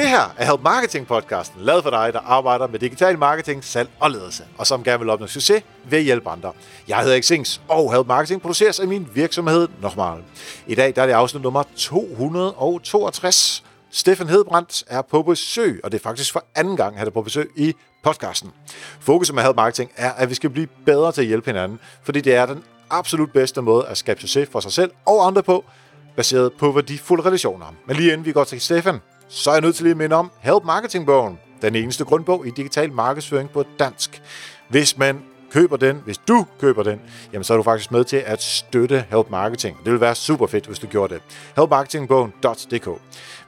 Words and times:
Det 0.00 0.08
her 0.08 0.34
er 0.36 0.44
Help 0.44 0.60
Marketing 0.62 1.06
podcasten, 1.06 1.60
lavet 1.60 1.82
for 1.82 1.90
dig, 1.90 2.12
der 2.12 2.18
arbejder 2.18 2.66
med 2.66 2.78
digital 2.78 3.18
marketing, 3.18 3.64
salg 3.64 3.88
og 4.00 4.10
ledelse, 4.10 4.44
og 4.58 4.66
som 4.66 4.84
gerne 4.84 4.98
vil 4.98 5.10
opnå 5.10 5.26
succes 5.26 5.62
ved 5.84 5.98
at 5.98 6.04
hjælpe 6.04 6.30
andre. 6.30 6.52
Jeg 6.88 6.98
hedder 6.98 7.22
Xings, 7.22 7.60
og 7.68 7.94
Help 7.94 8.06
Marketing 8.06 8.42
produceres 8.42 8.80
af 8.80 8.88
min 8.88 9.08
virksomhed 9.14 9.68
Normal. 9.82 10.22
I 10.66 10.74
dag 10.74 10.96
der 10.96 11.02
er 11.02 11.06
det 11.06 11.12
afsnit 11.12 11.42
nummer 11.42 11.62
262. 11.76 13.64
Steffen 13.90 14.28
Hedbrandt 14.28 14.84
er 14.86 15.02
på 15.02 15.22
besøg, 15.22 15.80
og 15.84 15.92
det 15.92 15.98
er 15.98 16.02
faktisk 16.02 16.32
for 16.32 16.44
anden 16.54 16.76
gang, 16.76 16.98
han 16.98 17.06
er 17.06 17.10
på 17.10 17.22
besøg 17.22 17.50
i 17.56 17.74
podcasten. 18.02 18.50
Fokuset 19.00 19.34
med 19.34 19.42
Help 19.42 19.56
Marketing 19.56 19.90
er, 19.96 20.12
at 20.12 20.30
vi 20.30 20.34
skal 20.34 20.50
blive 20.50 20.68
bedre 20.86 21.12
til 21.12 21.20
at 21.20 21.26
hjælpe 21.26 21.50
hinanden, 21.50 21.78
fordi 22.02 22.20
det 22.20 22.34
er 22.34 22.46
den 22.46 22.64
absolut 22.90 23.32
bedste 23.32 23.62
måde 23.62 23.86
at 23.86 23.98
skabe 23.98 24.20
succes 24.20 24.48
for 24.52 24.60
sig 24.60 24.72
selv 24.72 24.90
og 25.06 25.26
andre 25.26 25.42
på, 25.42 25.64
baseret 26.16 26.52
på 26.52 26.72
værdifulde 26.72 27.22
relationer. 27.22 27.66
Men 27.86 27.96
lige 27.96 28.12
inden 28.12 28.26
vi 28.26 28.32
går 28.32 28.44
til 28.44 28.60
Steffen, 28.60 29.00
så 29.30 29.50
er 29.50 29.54
jeg 29.54 29.60
nødt 29.60 29.74
til 29.76 29.84
lige 29.84 29.90
at 29.90 29.96
minde 29.96 30.16
om 30.16 30.30
Help 30.40 30.64
Marketing-bogen. 30.64 31.38
Den 31.62 31.76
eneste 31.76 32.04
grundbog 32.04 32.46
i 32.46 32.50
digital 32.50 32.92
markedsføring 32.92 33.50
på 33.50 33.64
dansk. 33.78 34.22
Hvis 34.68 34.98
man 34.98 35.22
køber 35.50 35.76
den, 35.76 36.02
hvis 36.04 36.18
du 36.18 36.46
køber 36.60 36.82
den, 36.82 37.00
jamen 37.32 37.44
så 37.44 37.52
er 37.52 37.56
du 37.56 37.62
faktisk 37.62 37.92
med 37.92 38.04
til 38.04 38.16
at 38.16 38.42
støtte 38.42 39.04
Help 39.10 39.30
Marketing. 39.30 39.76
Det 39.84 39.92
vil 39.92 40.00
være 40.00 40.14
super 40.14 40.46
fedt, 40.46 40.66
hvis 40.66 40.78
du 40.78 40.86
gjorde 40.86 41.14
det. 41.14 41.22
helpmarketingbogen.dk 41.56 42.88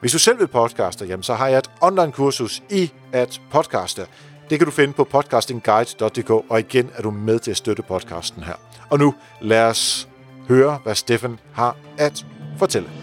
Hvis 0.00 0.12
du 0.12 0.18
selv 0.18 0.38
vil 0.38 0.46
podcaste, 0.46 1.04
jamen 1.04 1.22
så 1.22 1.34
har 1.34 1.48
jeg 1.48 1.58
et 1.58 1.70
online 1.80 2.12
kursus 2.12 2.62
i 2.70 2.92
at 3.12 3.40
podcaste. 3.50 4.06
Det 4.50 4.58
kan 4.58 4.66
du 4.66 4.72
finde 4.72 4.92
på 4.92 5.04
podcastingguide.dk, 5.04 6.30
og 6.30 6.58
igen 6.60 6.90
er 6.94 7.02
du 7.02 7.10
med 7.10 7.38
til 7.38 7.50
at 7.50 7.56
støtte 7.56 7.82
podcasten 7.82 8.42
her. 8.42 8.54
Og 8.90 8.98
nu 8.98 9.14
lad 9.40 9.62
os 9.62 10.08
høre, 10.48 10.78
hvad 10.84 10.94
Steffen 10.94 11.40
har 11.52 11.76
at 11.98 12.26
fortælle. 12.58 13.01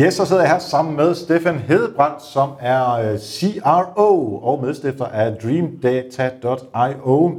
Yes, 0.00 0.14
så 0.14 0.24
sidder 0.24 0.42
jeg 0.42 0.50
her 0.50 0.58
sammen 0.58 0.96
med 0.96 1.14
Stefan 1.14 1.58
Hedebrandt, 1.58 2.22
som 2.22 2.48
er 2.60 2.92
øh, 2.92 3.18
CRO 3.18 4.36
og 4.36 4.62
medstifter 4.62 5.04
af 5.04 5.32
dreamdata.io. 5.42 7.32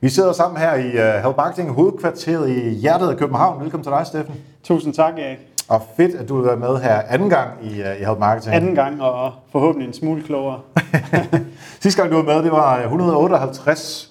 Vi 0.00 0.08
sidder 0.08 0.32
sammen 0.32 0.60
her 0.60 0.74
i 0.74 0.86
uh, 0.86 1.24
Help 1.24 1.36
Marketing 1.36 1.70
hovedkvarteret 1.70 2.50
i 2.50 2.70
hjertet 2.70 3.10
af 3.10 3.16
København. 3.16 3.62
Velkommen 3.62 3.84
til 3.84 3.92
dig, 3.92 4.06
Steffen. 4.06 4.34
Tusind 4.64 4.94
tak, 4.94 5.14
Erik. 5.18 5.38
Og 5.68 5.82
fedt, 5.96 6.14
at 6.14 6.28
du 6.28 6.36
vil 6.36 6.46
være 6.46 6.56
med 6.56 6.76
her 6.76 7.02
anden 7.08 7.30
gang 7.30 7.50
i, 7.62 7.68
uh, 7.68 8.00
i 8.00 8.04
Help 8.04 8.18
Marketing. 8.18 8.54
Anden 8.54 8.74
gang, 8.74 9.02
og 9.02 9.32
forhåbentlig 9.52 9.88
en 9.88 9.94
smule 9.94 10.22
klogere. 10.22 10.60
Sidste 11.82 12.02
gang, 12.02 12.12
du 12.12 12.16
var 12.16 12.34
med, 12.34 12.42
det 12.42 12.52
var 12.52 12.80
158. 12.82 14.10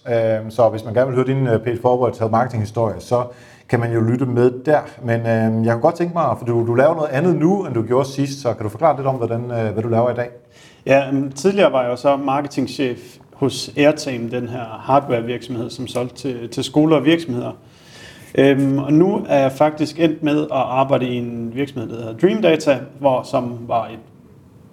Så 0.50 0.70
hvis 0.72 0.86
man 0.86 0.94
gerne 0.94 1.08
vil 1.08 1.16
høre 1.16 1.28
din 1.28 1.46
page 1.64 1.80
forward 1.82 2.20
Help 2.20 2.32
Marketing 2.32 2.64
historie, 2.64 2.96
så 3.00 3.24
kan 3.70 3.80
man 3.80 3.94
jo 3.94 4.02
lytte 4.02 4.26
med 4.26 4.52
der. 4.66 4.80
Men 5.04 5.20
øh, 5.20 5.66
jeg 5.66 5.74
kunne 5.74 5.82
godt 5.82 5.96
tænke 5.96 6.14
mig, 6.14 6.36
for 6.38 6.46
du, 6.46 6.68
du 6.68 6.74
laver 6.74 6.96
noget 6.96 7.10
andet 7.10 7.36
nu, 7.36 7.66
end 7.66 7.74
du 7.74 7.84
gjorde 7.84 8.10
sidst, 8.10 8.42
så 8.42 8.54
kan 8.54 8.64
du 8.64 8.70
forklare 8.70 8.96
lidt 8.96 9.08
om, 9.08 9.16
hvordan, 9.16 9.52
øh, 9.52 9.74
hvad 9.74 9.84
du 9.84 9.90
laver 9.90 10.12
i 10.12 10.16
dag? 10.16 10.30
Ja, 10.86 11.08
øhm, 11.08 11.32
tidligere 11.32 11.72
var 11.72 11.82
jeg 11.82 11.92
jo 11.92 11.96
så 11.96 12.18
marketingchef 12.18 13.18
hos 13.34 13.72
Airtame, 13.78 14.30
den 14.32 14.48
her 14.48 14.64
hardware 14.64 15.24
virksomhed, 15.24 15.70
som 15.70 15.88
solgte 15.88 16.16
til, 16.16 16.50
til 16.50 16.64
skoler 16.64 16.96
og 16.96 17.06
virksomheder. 17.06 17.52
Øhm, 18.36 18.78
og 18.78 18.94
nu 18.94 19.26
er 19.28 19.40
jeg 19.40 19.52
faktisk 19.52 20.00
endt 20.00 20.24
med 20.24 20.42
at 20.42 20.48
arbejde 20.52 21.08
i 21.08 21.16
en 21.16 21.52
virksomhed, 21.56 21.90
der 21.90 21.96
hedder 21.96 22.18
Dream 22.18 22.42
Data, 22.42 22.80
hvor, 23.00 23.24
som 23.24 23.58
var 23.68 23.88
et 23.88 24.00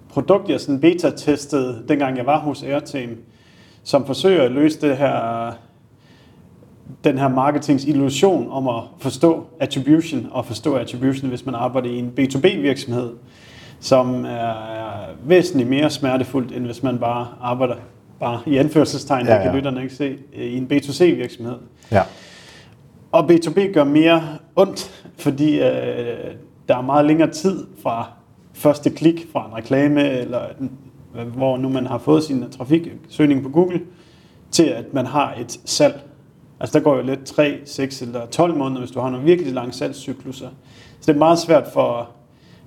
produkt, 0.09 0.49
jeg 0.49 0.59
sådan 0.59 0.81
beta-testede, 0.81 1.83
dengang 1.87 2.17
jeg 2.17 2.25
var 2.25 2.39
hos 2.39 2.63
Airtame, 2.63 3.13
som 3.83 4.05
forsøger 4.05 4.43
at 4.43 4.51
løse 4.51 4.81
det 4.81 4.97
her 4.97 5.51
den 7.03 7.17
her 7.17 7.27
marketings 7.27 7.85
illusion 7.85 8.47
om 8.51 8.67
at 8.67 8.83
forstå 8.99 9.45
attribution 9.59 10.27
og 10.31 10.45
forstå 10.45 10.75
attribution, 10.75 11.29
hvis 11.29 11.45
man 11.45 11.55
arbejder 11.55 11.89
i 11.89 11.97
en 11.97 12.13
B2B-virksomhed, 12.19 13.09
som 13.79 14.25
er 14.25 14.53
væsentligt 15.23 15.69
mere 15.69 15.89
smertefuldt, 15.89 16.51
end 16.51 16.65
hvis 16.65 16.83
man 16.83 16.99
bare 16.99 17.27
arbejder 17.41 17.75
bare 18.19 18.39
i 18.45 18.57
anførselstegn, 18.57 19.25
ja, 19.25 19.35
ja. 19.35 19.43
kan 19.43 19.55
lytterne 19.55 19.83
ikke 19.83 19.95
se, 19.95 20.17
i 20.33 20.57
en 20.57 20.67
B2C-virksomhed. 20.73 21.57
Ja. 21.91 22.01
Og 23.11 23.31
B2B 23.31 23.71
gør 23.73 23.83
mere 23.83 24.23
ondt, 24.55 25.05
fordi 25.17 25.59
øh, 25.59 25.65
der 26.67 26.77
er 26.77 26.81
meget 26.81 27.05
længere 27.05 27.31
tid 27.31 27.65
fra 27.83 28.09
første 28.53 28.89
klik 28.89 29.27
fra 29.31 29.47
en 29.47 29.55
reklame, 29.55 30.09
eller 30.09 30.41
hvor 31.25 31.57
nu 31.57 31.69
man 31.69 31.85
har 31.85 31.97
fået 31.97 32.23
sin 32.23 32.51
trafiksøgning 32.51 33.43
på 33.43 33.49
Google, 33.49 33.81
til 34.51 34.63
at 34.63 34.93
man 34.93 35.05
har 35.05 35.33
et 35.39 35.59
salg 35.65 36.01
Altså 36.59 36.79
der 36.79 36.83
går 36.83 36.95
jo 36.95 37.01
lidt 37.01 37.23
3, 37.23 37.57
6 37.65 38.01
eller 38.01 38.25
12 38.25 38.55
måneder, 38.55 38.79
hvis 38.81 38.91
du 38.91 38.99
har 38.99 39.09
nogle 39.09 39.25
virkelig 39.25 39.53
lange 39.53 39.73
salgscykluser. 39.73 40.49
Så 40.99 41.11
det 41.11 41.15
er 41.15 41.19
meget 41.19 41.39
svært 41.39 41.67
for 41.73 42.09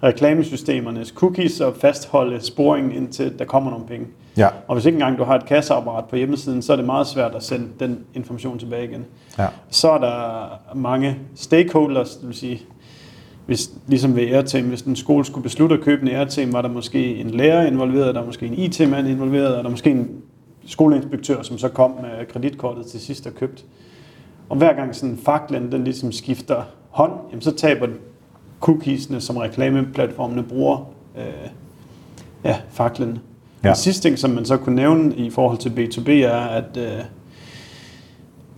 reklamesystemernes 0.03 1.09
cookies 1.09 1.61
at 1.61 1.77
fastholde 1.77 2.41
sporingen 2.41 2.93
indtil 2.93 3.39
der 3.39 3.45
kommer 3.45 3.71
nogle 3.71 3.87
penge. 3.87 4.07
Ja. 4.37 4.49
Og 4.69 4.75
hvis 4.75 4.87
ikke 4.87 4.97
engang 4.97 5.19
du 5.19 5.25
har 5.25 5.35
et 5.35 5.47
kasseapparat 5.47 6.05
på 6.05 6.17
hjemmesiden, 6.17 6.63
så 6.63 6.73
er 6.73 6.77
det 6.77 6.85
meget 6.85 7.07
svært 7.07 7.35
at 7.35 7.43
sende 7.43 7.69
den 7.81 7.99
information 8.15 8.59
tilbage 8.59 8.85
igen. 8.85 9.05
Ja. 9.39 9.47
Så 9.71 9.91
er 9.91 9.99
der 9.99 10.49
mange 10.75 11.19
stakeholders, 11.35 12.17
det 12.17 12.29
vil 12.29 12.37
sige, 12.37 12.63
hvis, 13.47 13.71
ligesom 13.87 14.17
ved 14.17 14.23
Airtime, 14.23 14.69
hvis 14.69 14.83
en 14.83 14.97
skole 14.97 15.25
skulle 15.25 15.43
beslutte 15.43 15.75
at 15.75 15.81
købe 15.81 16.03
en 16.03 16.09
Airtime, 16.09 16.53
var 16.53 16.63
der 16.63 16.69
måske 16.69 17.17
en 17.17 17.31
lærer 17.31 17.67
involveret, 17.67 18.15
der 18.15 18.21
er 18.21 18.27
måske 18.27 18.47
en 18.47 18.55
IT-mand 18.55 19.09
involveret, 19.09 19.57
og 19.57 19.65
der 19.65 19.71
måske 19.71 19.91
en 19.91 20.11
skoleinspektør, 20.67 21.43
som 21.43 21.59
så 21.59 21.69
kom 21.69 21.91
med 21.91 22.27
kreditkortet 22.27 22.87
til 22.87 23.01
sidst 23.01 23.27
og 23.27 23.35
købt. 23.35 23.65
Og 24.49 24.57
hver 24.57 24.73
gang 24.73 24.95
sådan 24.95 25.19
faklen, 25.25 25.73
den 25.73 25.85
ligesom 25.85 26.13
skifter 26.13 26.63
hånd, 26.91 27.13
jamen 27.31 27.43
så 27.43 27.57
taber 27.57 27.87
cookiesne, 28.61 29.21
som 29.21 29.37
reklameplatformene 29.37 30.43
bruger, 30.43 30.93
øh, 31.19 31.51
ja, 32.45 32.57
faklen. 32.71 33.19
Ja. 33.65 33.69
Den 33.69 33.77
sidste 33.77 34.09
ting, 34.09 34.19
som 34.19 34.31
man 34.31 34.45
så 34.45 34.57
kunne 34.57 34.77
nævne 34.77 35.17
i 35.17 35.31
forhold 35.31 35.59
til 35.59 35.69
B2B, 35.71 36.11
er, 36.11 36.41
at, 36.41 36.77
øh, 36.77 37.05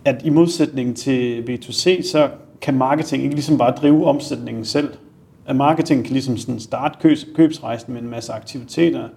at 0.05 0.21
i 0.25 0.29
modsætning 0.29 0.97
til 0.97 1.41
B2C, 1.41 2.11
så 2.11 2.29
kan 2.61 2.73
marketing 2.73 3.23
ikke 3.23 3.35
ligesom 3.35 3.57
bare 3.57 3.71
drive 3.71 4.05
omsætningen 4.05 4.65
selv. 4.65 4.93
At 5.45 5.55
marketing 5.55 6.03
kan 6.03 6.13
ligesom 6.13 6.37
sådan 6.37 6.59
starte 6.59 6.97
købs, 7.01 7.25
købsrejsen 7.35 7.93
med 7.93 8.01
en 8.01 8.09
masse 8.09 8.33
aktiviteter, 8.33 9.09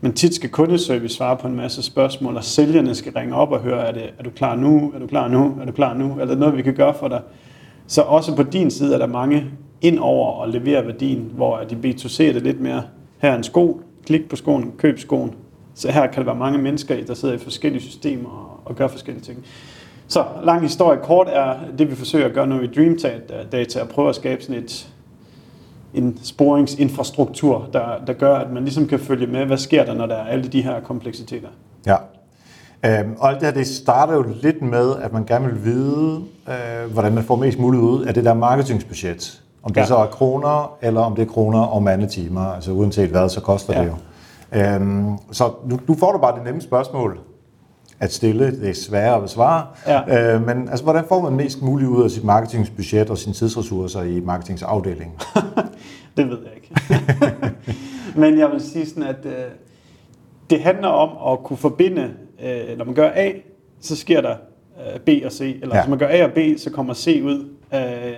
men 0.00 0.12
tit 0.12 0.34
skal 0.34 0.50
kundeservice 0.50 1.16
svare 1.16 1.36
på 1.36 1.48
en 1.48 1.56
masse 1.56 1.82
spørgsmål, 1.82 2.36
og 2.36 2.44
sælgerne 2.44 2.94
skal 2.94 3.12
ringe 3.12 3.34
op 3.34 3.52
og 3.52 3.60
høre, 3.60 3.88
er, 3.88 3.92
det, 3.92 4.02
er 4.18 4.22
du 4.22 4.30
klar 4.30 4.56
nu, 4.56 4.92
er 4.94 4.98
du 4.98 5.06
klar 5.06 5.28
nu, 5.28 5.56
er 5.60 5.64
du 5.64 5.72
klar 5.72 5.94
nu, 5.94 6.16
er 6.20 6.24
der 6.24 6.36
noget, 6.36 6.56
vi 6.56 6.62
kan 6.62 6.74
gøre 6.74 6.94
for 6.94 7.08
dig? 7.08 7.20
Så 7.86 8.02
også 8.02 8.36
på 8.36 8.42
din 8.42 8.70
side 8.70 8.94
er 8.94 8.98
der 8.98 9.06
mange 9.06 9.44
ind 9.80 9.98
over 9.98 10.32
og 10.32 10.48
levere 10.48 10.86
værdien, 10.86 11.30
hvor 11.34 11.58
de 11.58 11.74
B2C 11.84 12.22
er 12.22 12.32
det 12.32 12.42
lidt 12.42 12.60
mere, 12.60 12.82
her 13.18 13.30
er 13.30 13.36
en 13.36 13.42
sko, 13.42 13.80
klik 14.06 14.28
på 14.28 14.36
skoen, 14.36 14.72
køb 14.78 14.98
skoen. 14.98 15.34
Så 15.74 15.92
her 15.92 16.06
kan 16.06 16.16
der 16.16 16.24
være 16.24 16.38
mange 16.38 16.58
mennesker, 16.58 17.04
der 17.06 17.14
sidder 17.14 17.34
i 17.34 17.38
forskellige 17.38 17.82
systemer 17.82 18.60
og, 18.64 18.76
gør 18.76 18.88
forskellige 18.88 19.24
ting. 19.24 19.44
Så 20.08 20.24
lang 20.44 20.62
historie 20.62 20.98
kort 21.02 21.28
er 21.30 21.54
det, 21.78 21.90
vi 21.90 21.94
forsøger 21.94 22.26
at 22.26 22.32
gøre 22.32 22.46
nu 22.46 22.60
i 22.60 22.66
DreamTag 22.66 23.20
Data, 23.52 23.80
at 23.80 23.88
prøve 23.88 24.08
at 24.08 24.14
skabe 24.14 24.42
sådan 24.42 24.62
et 24.62 24.88
en 25.96 26.18
sporingsinfrastruktur, 26.22 27.68
der, 27.72 27.84
der 28.06 28.12
gør, 28.12 28.34
at 28.34 28.52
man 28.52 28.62
ligesom 28.62 28.86
kan 28.86 28.98
følge 28.98 29.26
med, 29.26 29.44
hvad 29.44 29.58
sker 29.58 29.84
der, 29.84 29.94
når 29.94 30.06
der 30.06 30.14
er 30.14 30.26
alle 30.26 30.48
de 30.48 30.62
her 30.62 30.80
kompleksiteter. 30.80 31.48
Ja. 31.86 31.96
Øhm, 32.84 33.14
og 33.18 33.30
alt 33.30 33.40
det 33.40 33.48
her, 33.48 33.54
det 33.54 33.66
starter 33.66 34.14
jo 34.14 34.24
lidt 34.42 34.62
med, 34.62 34.96
at 34.96 35.12
man 35.12 35.24
gerne 35.24 35.46
vil 35.46 35.64
vide, 35.64 36.20
øh, 36.48 36.92
hvordan 36.92 37.14
man 37.14 37.24
får 37.24 37.36
mest 37.36 37.58
muligt 37.58 37.82
ud 37.82 38.04
af 38.04 38.14
det 38.14 38.24
der 38.24 38.34
marketingsbudget. 38.34 39.42
Om 39.62 39.72
det 39.72 39.80
ja. 39.80 39.86
så 39.86 39.96
er 39.96 40.06
kroner, 40.06 40.76
eller 40.82 41.00
om 41.00 41.14
det 41.14 41.22
er 41.22 41.32
kroner 41.32 41.60
og 41.60 41.82
mandetimer. 41.82 42.40
Altså 42.40 42.72
uanset 42.72 43.10
hvad, 43.10 43.28
så 43.28 43.40
koster 43.40 43.74
ja. 43.74 43.80
det 43.80 43.88
jo. 43.88 43.94
Øhm, 44.52 45.18
så 45.32 45.50
nu, 45.64 45.80
nu 45.88 45.94
får 45.94 46.12
du 46.12 46.18
bare 46.18 46.36
det 46.36 46.44
nemme 46.44 46.60
spørgsmål 46.60 47.18
at 48.00 48.12
stille. 48.12 48.60
Det 48.60 48.68
er 48.68 48.74
sværere 48.74 49.16
at 49.16 49.22
besvare. 49.22 49.66
Ja. 49.86 50.34
Øh, 50.34 50.46
men 50.46 50.68
altså, 50.68 50.84
hvordan 50.84 51.04
får 51.08 51.20
man 51.20 51.32
mest 51.32 51.62
muligt 51.62 51.90
ud 51.90 52.04
af 52.04 52.10
sit 52.10 52.24
marketingsbudget 52.24 53.10
og 53.10 53.18
sine 53.18 53.34
tidsressourcer 53.34 54.02
i 54.02 54.20
marketingsafdelingen? 54.20 55.16
det 56.16 56.28
ved 56.28 56.38
jeg 56.44 56.52
ikke. 56.54 56.74
men 58.20 58.38
jeg 58.38 58.50
vil 58.50 58.60
sige 58.60 58.86
sådan, 58.86 59.02
at 59.02 59.26
øh, 59.26 59.32
det 60.50 60.60
handler 60.60 60.88
om 60.88 61.32
at 61.32 61.44
kunne 61.44 61.56
forbinde, 61.56 62.10
øh, 62.42 62.78
når 62.78 62.84
man 62.84 62.94
gør 62.94 63.10
A, 63.14 63.30
så 63.80 63.96
sker 63.96 64.20
der 64.20 64.34
øh, 64.94 65.00
B 65.00 65.24
og 65.24 65.32
C. 65.32 65.40
Eller 65.40 65.76
ja. 65.76 65.82
hvis 65.82 65.90
man 65.90 65.98
gør 65.98 66.08
A 66.10 66.24
og 66.24 66.32
B, 66.32 66.38
så 66.58 66.70
kommer 66.70 66.94
C 66.94 67.20
ud. 67.24 67.48
Øh, 67.74 68.12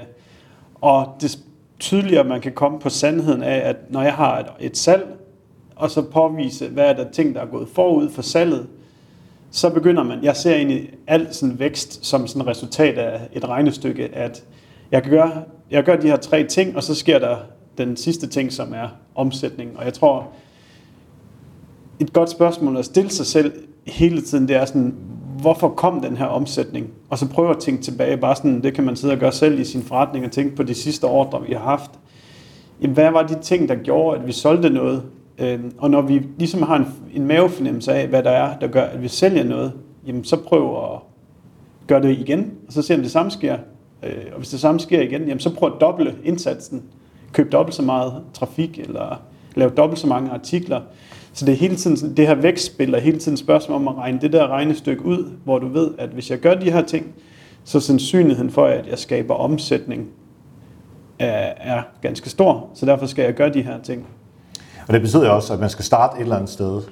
og 0.74 1.06
det 1.20 1.38
tydeligere 1.78 2.24
man 2.24 2.40
kan 2.40 2.52
komme 2.52 2.78
på 2.78 2.88
sandheden 2.88 3.42
af, 3.42 3.68
at 3.68 3.76
når 3.90 4.02
jeg 4.02 4.14
har 4.14 4.38
et, 4.38 4.46
et 4.60 4.76
salg, 4.76 5.06
og 5.76 5.90
så 5.90 6.02
påvise, 6.02 6.68
hvad 6.68 6.84
er 6.84 6.92
der 6.92 7.10
ting, 7.10 7.34
der 7.34 7.40
er 7.40 7.46
gået 7.46 7.68
forud 7.68 8.08
for 8.10 8.22
salget, 8.22 8.66
så 9.50 9.70
begynder 9.70 10.02
man, 10.02 10.18
jeg 10.22 10.36
ser 10.36 10.54
egentlig 10.54 10.90
al 11.06 11.26
sådan 11.30 11.58
vækst 11.58 12.06
som 12.06 12.26
sådan 12.26 12.42
et 12.42 12.48
resultat 12.48 12.98
af 12.98 13.20
et 13.32 13.48
regnestykke, 13.48 14.04
at 14.14 14.44
jeg 14.90 15.02
gør, 15.02 15.42
jeg 15.70 15.84
gør 15.84 15.96
de 15.96 16.06
her 16.06 16.16
tre 16.16 16.44
ting, 16.44 16.76
og 16.76 16.82
så 16.82 16.94
sker 16.94 17.18
der 17.18 17.36
den 17.78 17.96
sidste 17.96 18.26
ting, 18.26 18.52
som 18.52 18.72
er 18.72 18.88
omsætning. 19.14 19.78
Og 19.78 19.84
jeg 19.84 19.94
tror, 19.94 20.28
et 22.00 22.12
godt 22.12 22.30
spørgsmål 22.30 22.76
at 22.76 22.84
stille 22.84 23.10
sig 23.10 23.26
selv 23.26 23.52
hele 23.86 24.20
tiden, 24.20 24.48
det 24.48 24.56
er 24.56 24.64
sådan, 24.64 24.94
hvorfor 25.40 25.68
kom 25.68 26.00
den 26.00 26.16
her 26.16 26.26
omsætning? 26.26 26.86
Og 27.10 27.18
så 27.18 27.28
prøve 27.28 27.50
at 27.50 27.58
tænke 27.58 27.82
tilbage, 27.82 28.16
bare 28.16 28.36
sådan, 28.36 28.62
det 28.62 28.74
kan 28.74 28.84
man 28.84 28.96
sidde 28.96 29.14
og 29.14 29.18
gøre 29.18 29.32
selv 29.32 29.60
i 29.60 29.64
sin 29.64 29.82
forretning, 29.82 30.24
og 30.24 30.30
tænke 30.32 30.56
på 30.56 30.62
de 30.62 30.74
sidste 30.74 31.04
ordre, 31.04 31.42
vi 31.46 31.52
har 31.52 31.60
haft. 31.60 31.90
Jamen, 32.82 32.94
hvad 32.94 33.10
var 33.10 33.22
de 33.22 33.42
ting, 33.42 33.68
der 33.68 33.74
gjorde, 33.74 34.18
at 34.18 34.26
vi 34.26 34.32
solgte 34.32 34.70
noget? 34.70 35.02
Øh, 35.38 35.60
og 35.78 35.90
når 35.90 36.02
vi 36.02 36.22
ligesom 36.38 36.62
har 36.62 36.76
en, 36.76 36.86
en 37.14 37.26
mavefornemmelse 37.26 37.92
af, 37.92 38.08
hvad 38.08 38.22
der 38.22 38.30
er, 38.30 38.58
der 38.58 38.66
gør, 38.66 38.82
at 38.82 39.02
vi 39.02 39.08
sælger 39.08 39.44
noget, 39.44 39.72
jamen 40.06 40.24
så 40.24 40.36
prøv 40.36 40.84
at 40.84 41.00
gøre 41.86 42.02
det 42.02 42.18
igen, 42.18 42.52
og 42.66 42.72
så 42.72 42.82
se 42.82 42.94
om 42.94 43.00
det 43.00 43.10
samme 43.10 43.30
sker. 43.30 43.56
Øh, 44.02 44.24
og 44.32 44.38
hvis 44.38 44.48
det 44.48 44.60
samme 44.60 44.80
sker 44.80 45.00
igen, 45.00 45.22
jamen 45.22 45.40
så 45.40 45.54
prøv 45.54 45.72
at 45.74 45.80
doble 45.80 46.14
indsatsen. 46.24 46.82
Køb 47.32 47.52
dobbelt 47.52 47.74
så 47.74 47.82
meget 47.82 48.22
trafik, 48.34 48.78
eller 48.78 49.22
lave 49.54 49.70
dobbelt 49.70 50.00
så 50.00 50.06
mange 50.06 50.30
artikler. 50.30 50.80
Så 51.32 51.46
det 51.46 51.52
er 51.52 51.56
hele 51.56 51.76
tiden 51.76 52.16
det 52.16 52.26
her 52.26 52.34
vækstspil, 52.34 52.94
og 52.94 53.00
hele 53.00 53.18
tiden 53.18 53.36
spørgsmål 53.36 53.76
om 53.76 53.88
at 53.88 53.94
regne 53.94 54.18
det 54.20 54.32
der 54.32 54.48
regnestykke 54.48 55.04
ud, 55.04 55.32
hvor 55.44 55.58
du 55.58 55.68
ved, 55.68 55.90
at 55.98 56.08
hvis 56.08 56.30
jeg 56.30 56.38
gør 56.38 56.54
de 56.54 56.70
her 56.70 56.82
ting, 56.82 57.06
så 57.64 57.80
sandsynligheden 57.80 58.50
for, 58.50 58.64
at 58.64 58.86
jeg 58.86 58.98
skaber 58.98 59.34
omsætning, 59.34 60.08
er, 61.18 61.52
er 61.56 61.82
ganske 62.02 62.30
stor. 62.30 62.70
Så 62.74 62.86
derfor 62.86 63.06
skal 63.06 63.22
jeg 63.22 63.34
gøre 63.34 63.52
de 63.52 63.62
her 63.62 63.82
ting. 63.82 64.06
Og 64.88 64.94
det 64.94 65.02
betyder 65.02 65.30
også, 65.30 65.52
at 65.52 65.60
man 65.60 65.70
skal 65.70 65.84
starte 65.84 66.16
et 66.16 66.22
eller 66.22 66.36
andet 66.36 66.50
sted, 66.50 66.82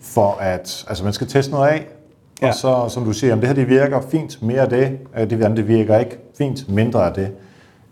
for 0.00 0.38
at 0.40 0.84
altså 0.88 1.04
man 1.04 1.12
skal 1.12 1.26
teste 1.26 1.52
noget 1.52 1.68
af, 1.68 1.86
ja. 2.42 2.48
og 2.48 2.54
så, 2.54 2.88
som 2.88 3.04
du 3.04 3.12
siger, 3.12 3.32
om 3.32 3.40
det 3.40 3.48
her 3.48 3.54
det 3.54 3.68
virker 3.68 4.00
fint, 4.10 4.42
mere 4.42 4.60
af 4.60 4.68
det, 4.68 4.98
det 5.30 5.42
andet 5.42 5.56
det 5.56 5.68
virker 5.68 5.98
ikke 5.98 6.18
fint, 6.38 6.68
mindre 6.68 7.06
af 7.06 7.14
det 7.14 7.30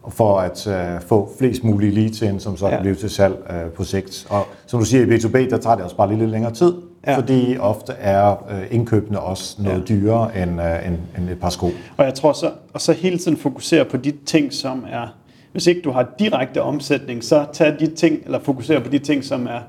for 0.09 0.41
at 0.41 0.67
uh, 0.67 1.03
få 1.09 1.31
flest 1.39 1.65
mulige 1.65 1.95
leads 1.95 2.23
ind, 2.23 2.41
som 2.41 2.56
så 2.56 2.67
ja. 2.67 2.71
kan 2.71 2.81
blive 2.81 2.95
til 2.95 3.11
salg 3.11 3.35
uh, 3.51 3.73
på 3.73 3.85
sigt. 3.85 4.27
Og 4.31 4.47
som 4.67 4.81
du 4.81 4.87
siger 4.87 5.06
i 5.06 5.17
B2B, 5.17 5.51
der 5.51 5.59
tager 5.59 5.77
det 5.77 5.85
også 5.85 5.97
bare 5.97 6.17
lidt 6.17 6.31
længere 6.31 6.53
tid, 6.53 6.75
ja. 7.07 7.17
fordi 7.17 7.57
ofte 7.61 7.93
er 7.93 8.45
uh, 8.50 8.75
indkøbene 8.75 9.21
også 9.21 9.57
noget 9.59 9.79
ja. 9.79 9.85
dyrere 9.85 10.43
end, 10.43 10.61
uh, 10.61 10.87
end, 10.87 10.99
end 11.19 11.31
et 11.31 11.41
par 11.41 11.50
sko. 11.50 11.71
Og 11.97 12.05
jeg 12.05 12.15
tror 12.15 12.33
så, 12.33 12.50
og 12.73 12.81
så 12.81 12.93
hele 12.93 13.19
tiden 13.19 13.37
fokusere 13.37 13.85
på 13.85 13.97
de 13.97 14.12
ting, 14.27 14.53
som 14.53 14.85
er, 14.91 15.15
hvis 15.55 15.67
ikke 15.67 15.81
du 15.81 15.91
har 15.91 16.09
direkte 16.19 16.62
omsætning, 16.62 17.25
så 17.25 17.47
tag 17.53 17.79
de 17.81 17.87
ting, 17.87 18.19
eller 18.25 18.41
fokusere 18.41 18.81
på 18.81 18.89
de 18.89 18.99
ting, 18.99 19.25
som 19.25 19.47
er 19.47 19.61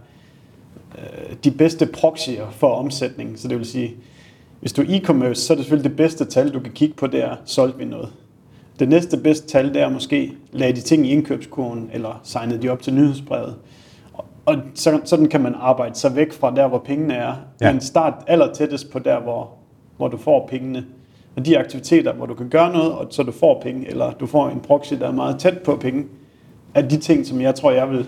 uh, 0.96 1.36
de 1.44 1.52
bedste 1.52 1.86
proxyer 1.86 2.52
for 2.52 2.76
omsætning. 2.76 3.40
Så 3.40 3.48
det 3.48 3.58
vil 3.58 3.66
sige, 3.66 3.96
hvis 4.60 4.74
du 4.74 4.82
er 4.82 4.86
e-commerce, 4.86 5.34
så 5.34 5.54
er 5.54 5.56
det 5.56 5.66
selvfølgelig 5.66 5.90
det 5.90 5.98
bedste 5.98 6.26
tal, 6.26 6.54
du 6.54 6.60
kan 6.60 6.72
kigge 6.72 6.96
på, 6.96 7.08
det 7.08 7.24
er, 7.24 7.36
solgte 7.46 7.78
vi 7.78 7.86
noget. 7.86 8.10
Det 8.80 8.90
næste 8.90 9.18
bedste 9.18 9.48
tal, 9.48 9.74
det 9.74 9.82
er 9.82 9.90
måske, 9.90 10.34
lade 10.52 10.74
de 10.74 10.82
ting 10.82 11.08
i 11.08 11.10
indkøbskurven, 11.10 11.90
eller 11.94 12.22
signede 12.24 12.62
de 12.62 12.70
op 12.70 12.82
til 12.82 12.94
nyhedsbrevet. 12.94 13.56
Og 14.46 14.56
så, 14.76 15.00
sådan 15.04 15.28
kan 15.28 15.42
man 15.42 15.56
arbejde 15.60 15.96
sig 15.96 16.16
væk 16.16 16.34
fra 16.34 16.56
der, 16.56 16.68
hvor 16.68 16.80
pengene 16.80 17.14
er. 17.14 17.34
Ja. 17.62 17.72
Men 17.72 17.82
start 17.82 18.14
aller 18.28 18.54
tættest 18.54 18.92
på 18.92 19.00
der, 19.00 19.20
hvor, 19.20 19.50
hvor 19.98 20.08
du 20.08 20.18
får 20.18 20.48
pengene. 20.48 20.86
Og 21.38 21.46
de 21.46 21.60
aktiviteter, 21.60 22.14
hvor 22.14 22.26
du 22.26 22.34
kan 22.34 22.50
gøre 22.50 22.74
noget, 22.74 22.92
og 22.92 23.08
så 23.10 23.24
du 23.24 23.32
får 23.32 23.62
penge, 23.62 23.90
eller 23.90 24.12
du 24.12 24.26
får 24.26 24.50
en 24.50 24.60
proxy, 24.60 24.94
der 24.94 25.08
er 25.08 25.12
meget 25.12 25.40
tæt 25.40 25.58
på 25.58 25.76
penge, 25.76 26.06
er 26.74 26.82
de 26.82 26.98
ting, 26.98 27.26
som 27.26 27.42
jeg 27.42 27.56
tror, 27.56 27.72
jeg 27.72 27.90
vil 27.90 28.08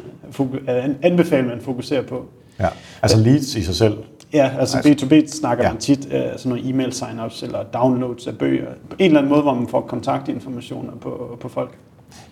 anbefale, 1.01 1.47
man 1.47 1.61
fokuserer 1.61 2.03
på. 2.03 2.25
Ja, 2.59 2.67
altså 3.01 3.17
leads 3.17 3.55
i 3.55 3.63
sig 3.63 3.75
selv 3.75 3.97
Ja, 4.33 4.51
altså, 4.59 4.77
altså 4.77 5.05
B2B 5.05 5.27
snakker 5.27 5.63
ja. 5.63 5.71
man 5.71 5.79
tit 5.79 6.05
uh, 6.05 6.11
sådan 6.11 6.39
nogle 6.45 6.69
e-mail 6.69 6.91
sign-ups 6.93 7.43
eller 7.43 7.63
downloads 7.63 8.27
af 8.27 8.37
bøger. 8.37 8.65
På 8.89 8.95
en 8.99 9.05
eller 9.05 9.19
anden 9.19 9.29
måde, 9.29 9.41
hvor 9.41 9.53
man 9.53 9.67
får 9.67 9.81
kontaktinformationer 9.81 10.91
på, 11.01 11.37
på 11.39 11.49
folk. 11.49 11.77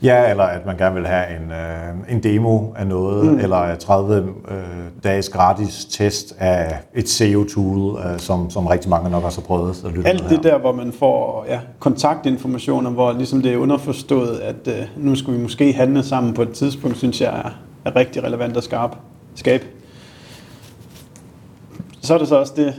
Ja, 0.04 0.30
eller 0.30 0.44
at 0.44 0.66
man 0.66 0.78
gerne 0.78 0.96
vil 0.96 1.08
have 1.08 1.38
en, 1.38 1.52
øh, 1.52 2.16
en 2.16 2.24
demo 2.24 2.74
af 2.76 2.88
noget, 2.88 3.32
mm. 3.32 3.40
eller 3.40 3.76
30 3.76 4.28
øh, 4.48 4.56
dages 5.04 5.30
gratis 5.30 5.86
test 5.86 6.36
af 6.40 6.80
et 6.94 7.10
SEO-tool, 7.10 7.98
øh, 8.00 8.20
som, 8.20 8.50
som 8.50 8.68
rigtig 8.68 8.90
mange 8.90 9.10
nok 9.10 9.24
også 9.24 9.42
har 9.42 9.46
prøvet 9.46 9.84
at 9.86 9.92
lytte 9.92 10.10
Alt 10.10 10.24
det 10.24 10.30
her. 10.30 10.42
der, 10.42 10.58
hvor 10.58 10.72
man 10.72 10.92
får 10.92 11.46
ja, 11.50 11.60
kontaktinformationer, 11.80 12.90
hvor 12.90 13.14
ligesom 13.14 13.42
det 13.42 13.54
er 13.54 13.58
underforstået, 13.58 14.40
at 14.40 14.68
øh, 14.68 14.86
nu 14.98 15.16
skal 15.16 15.34
vi 15.34 15.40
måske 15.40 15.74
handle 15.74 16.04
sammen 16.04 16.34
på 16.34 16.42
et 16.42 16.52
tidspunkt, 16.52 16.98
synes 16.98 17.22
jeg 17.22 17.30
er, 17.30 17.50
er 17.86 17.96
rigtig 17.96 18.24
relevant 18.24 18.58
at 18.58 18.64
skabe. 18.64 18.94
skabe. 19.36 19.66
Så 22.02 22.14
er 22.14 22.18
der 22.18 22.26
så 22.26 22.36
også 22.36 22.54
det, 22.56 22.74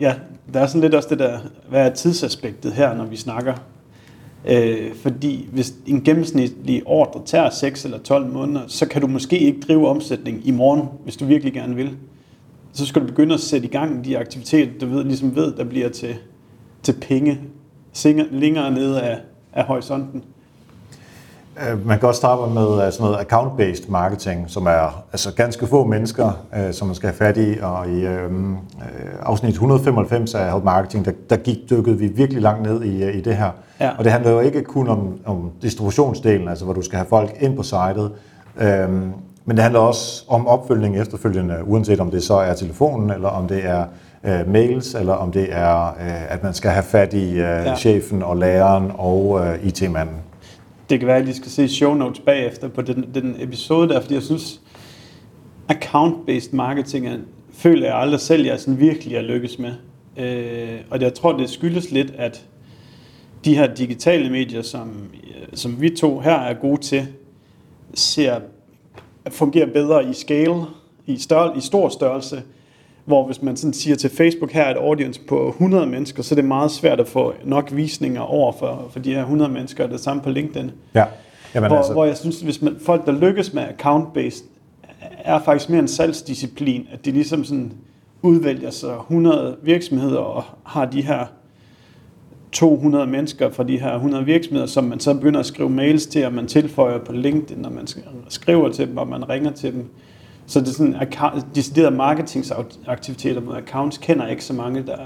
ja, 0.00 0.14
der 0.52 0.60
er 0.60 0.66
sådan 0.66 0.80
lidt 0.80 0.94
også 0.94 1.08
det 1.08 1.18
der, 1.18 1.38
hvad 1.68 1.86
er 1.86 1.94
tidsaspektet 1.94 2.72
her, 2.72 2.94
når 2.94 3.04
vi 3.04 3.16
snakker? 3.16 3.54
Øh, 4.44 4.94
fordi 4.94 5.48
hvis 5.52 5.74
en 5.86 6.02
gennemsnitlig 6.02 6.82
ordre 6.86 7.20
tager 7.26 7.50
6 7.50 7.84
eller 7.84 7.98
12 7.98 8.32
måneder, 8.32 8.60
så 8.66 8.88
kan 8.88 9.00
du 9.00 9.06
måske 9.06 9.38
ikke 9.38 9.60
drive 9.60 9.88
omsætning 9.88 10.46
i 10.46 10.50
morgen, 10.50 10.88
hvis 11.04 11.16
du 11.16 11.24
virkelig 11.24 11.52
gerne 11.52 11.74
vil. 11.74 11.96
Så 12.72 12.86
skal 12.86 13.02
du 13.02 13.06
begynde 13.06 13.34
at 13.34 13.40
sætte 13.40 13.66
i 13.66 13.70
gang 13.70 14.04
de 14.04 14.18
aktiviteter, 14.18 14.72
du 14.80 14.86
ved, 14.86 15.04
ligesom 15.04 15.36
ved, 15.36 15.52
der 15.52 15.64
bliver 15.64 15.88
til, 15.88 16.14
til 16.82 16.92
penge 17.00 17.40
længere 18.30 18.70
nede 18.70 19.02
af, 19.02 19.18
af 19.52 19.64
horisonten. 19.64 20.22
Øh, 21.60 21.86
man 21.86 21.98
kan 21.98 22.08
også 22.08 22.18
starte 22.18 22.54
med 22.54 22.86
øh, 22.86 22.92
sådan 22.92 23.06
noget 23.06 23.16
account-based 23.16 23.90
marketing, 23.90 24.50
som 24.50 24.66
er 24.66 25.04
altså 25.12 25.34
ganske 25.34 25.66
få 25.66 25.84
mennesker, 25.84 26.32
øh, 26.56 26.72
som 26.72 26.86
man 26.86 26.94
skal 26.94 27.08
have 27.08 27.16
fat 27.16 27.36
i. 27.36 27.58
Og 27.62 27.88
i 27.88 28.06
øh, 28.06 28.24
øh 28.24 28.50
afsnit 29.22 29.50
195 29.50 30.34
af 30.34 30.52
Help 30.52 30.64
Marketing, 30.64 31.04
der, 31.04 31.12
der 31.30 31.36
gik, 31.36 31.58
dykkede 31.70 31.98
vi 31.98 32.06
virkelig 32.06 32.42
langt 32.42 32.62
ned 32.62 32.82
i, 32.82 33.18
i 33.18 33.20
det 33.20 33.36
her. 33.36 33.50
Ja. 33.84 33.90
Og 33.98 34.04
det 34.04 34.12
handler 34.12 34.30
jo 34.30 34.40
ikke 34.40 34.62
kun 34.62 34.88
om, 34.88 35.18
om 35.24 35.50
distributionsdelen, 35.62 36.48
altså 36.48 36.64
hvor 36.64 36.74
du 36.74 36.82
skal 36.82 36.96
have 36.96 37.08
folk 37.08 37.36
ind 37.40 37.56
på 37.56 37.62
sitet, 37.62 38.10
øh, 38.60 38.90
men 39.46 39.56
det 39.56 39.62
handler 39.62 39.80
også 39.80 40.24
om 40.28 40.46
opfølgning 40.46 41.00
efterfølgende, 41.00 41.56
uanset 41.66 42.00
om 42.00 42.10
det 42.10 42.22
så 42.22 42.34
er 42.34 42.54
telefonen, 42.54 43.10
eller 43.10 43.28
om 43.28 43.48
det 43.48 43.64
er 43.64 43.84
øh, 44.24 44.48
mails, 44.48 44.94
eller 44.94 45.12
om 45.12 45.32
det 45.32 45.46
er, 45.50 45.86
øh, 45.86 46.32
at 46.32 46.42
man 46.42 46.54
skal 46.54 46.70
have 46.70 46.82
fat 46.82 47.14
i 47.14 47.30
øh, 47.30 47.38
ja. 47.38 47.76
chefen 47.76 48.22
og 48.22 48.36
læreren 48.36 48.92
og 48.98 49.40
øh, 49.46 49.66
IT-manden 49.66 50.16
det 50.90 50.98
kan 50.98 51.08
være, 51.08 51.16
at 51.16 51.28
I 51.28 51.32
skal 51.32 51.50
se 51.50 51.68
show 51.68 51.94
notes 51.94 52.20
bagefter 52.20 52.68
på 52.68 52.82
den, 52.82 53.04
den 53.14 53.36
episode 53.38 53.88
der, 53.88 54.00
fordi 54.00 54.14
jeg 54.14 54.22
synes, 54.22 54.60
account-based 55.72 56.56
marketing 56.56 57.06
er, 57.06 57.16
føler 57.52 57.86
jeg 57.86 57.96
aldrig 57.96 58.20
selv, 58.20 58.46
jeg 58.46 58.60
sådan 58.60 58.80
virkelig 58.80 59.16
er 59.16 59.22
lykkes 59.22 59.58
med. 59.58 59.72
Øh, 60.16 60.80
og 60.90 61.00
jeg 61.00 61.14
tror, 61.14 61.32
det 61.32 61.50
skyldes 61.50 61.90
lidt, 61.90 62.12
at 62.18 62.44
de 63.44 63.56
her 63.56 63.74
digitale 63.74 64.30
medier, 64.30 64.62
som, 64.62 65.10
som 65.54 65.80
vi 65.80 65.90
to 65.90 66.18
her 66.18 66.34
er 66.34 66.54
gode 66.54 66.80
til, 66.80 67.06
ser, 67.94 68.40
fungerer 69.28 69.66
bedre 69.66 70.10
i 70.10 70.12
scale, 70.12 70.64
i, 71.06 71.18
større, 71.18 71.56
i 71.56 71.60
stor 71.60 71.88
størrelse, 71.88 72.42
hvor 73.04 73.26
hvis 73.26 73.42
man 73.42 73.56
sådan 73.56 73.72
siger 73.72 73.96
til 73.96 74.10
Facebook, 74.10 74.52
her 74.52 74.62
er 74.62 74.70
et 74.70 74.76
audience 74.76 75.20
på 75.28 75.48
100 75.48 75.86
mennesker, 75.86 76.22
så 76.22 76.34
er 76.34 76.36
det 76.36 76.44
meget 76.44 76.70
svært 76.70 77.00
at 77.00 77.08
få 77.08 77.34
nok 77.44 77.68
visninger 77.72 78.20
over 78.20 78.52
for, 78.52 78.88
for 78.90 78.98
de 78.98 79.14
her 79.14 79.20
100 79.20 79.50
mennesker, 79.50 79.86
det 79.86 80.00
samme 80.00 80.22
på 80.22 80.30
LinkedIn. 80.30 80.70
Ja. 80.94 81.04
Jamen, 81.54 81.70
hvor, 81.70 81.76
altså. 81.76 81.92
hvor 81.92 82.04
jeg 82.04 82.16
synes, 82.16 82.40
hvis 82.40 82.62
man, 82.62 82.76
folk, 82.84 83.06
der 83.06 83.12
lykkes 83.12 83.52
med 83.52 83.62
account-based, 83.62 84.44
er 85.24 85.40
faktisk 85.44 85.70
mere 85.70 85.80
en 85.80 85.88
salgsdisciplin, 85.88 86.88
at 86.92 87.04
de 87.04 87.10
ligesom 87.10 87.44
sådan 87.44 87.72
udvælger 88.22 88.70
sig 88.70 88.96
100 88.96 89.56
virksomheder 89.62 90.18
og 90.18 90.44
har 90.64 90.84
de 90.84 91.02
her 91.02 91.26
200 92.54 93.06
mennesker 93.06 93.50
fra 93.50 93.62
de 93.62 93.80
her 93.80 93.94
100 93.94 94.24
virksomheder, 94.24 94.66
som 94.66 94.84
man 94.84 95.00
så 95.00 95.14
begynder 95.14 95.40
at 95.40 95.46
skrive 95.46 95.70
mails 95.70 96.06
til, 96.06 96.26
og 96.26 96.32
man 96.32 96.46
tilføjer 96.46 96.98
på 96.98 97.12
LinkedIn, 97.12 97.62
når 97.62 97.70
man 97.70 97.86
skriver 98.28 98.68
til 98.68 98.88
dem, 98.88 98.96
og 98.96 99.08
man 99.08 99.28
ringer 99.28 99.50
til 99.50 99.72
dem. 99.72 99.88
Så 100.46 100.60
det 100.60 100.68
er 100.68 100.72
sådan, 100.72 100.96
deciderede 101.54 101.96
marketingsaktiviteter 101.96 103.40
med 103.40 103.54
accounts, 103.56 103.98
kender 103.98 104.26
ikke 104.26 104.44
så 104.44 104.52
mange, 104.52 104.82
der 104.86 104.96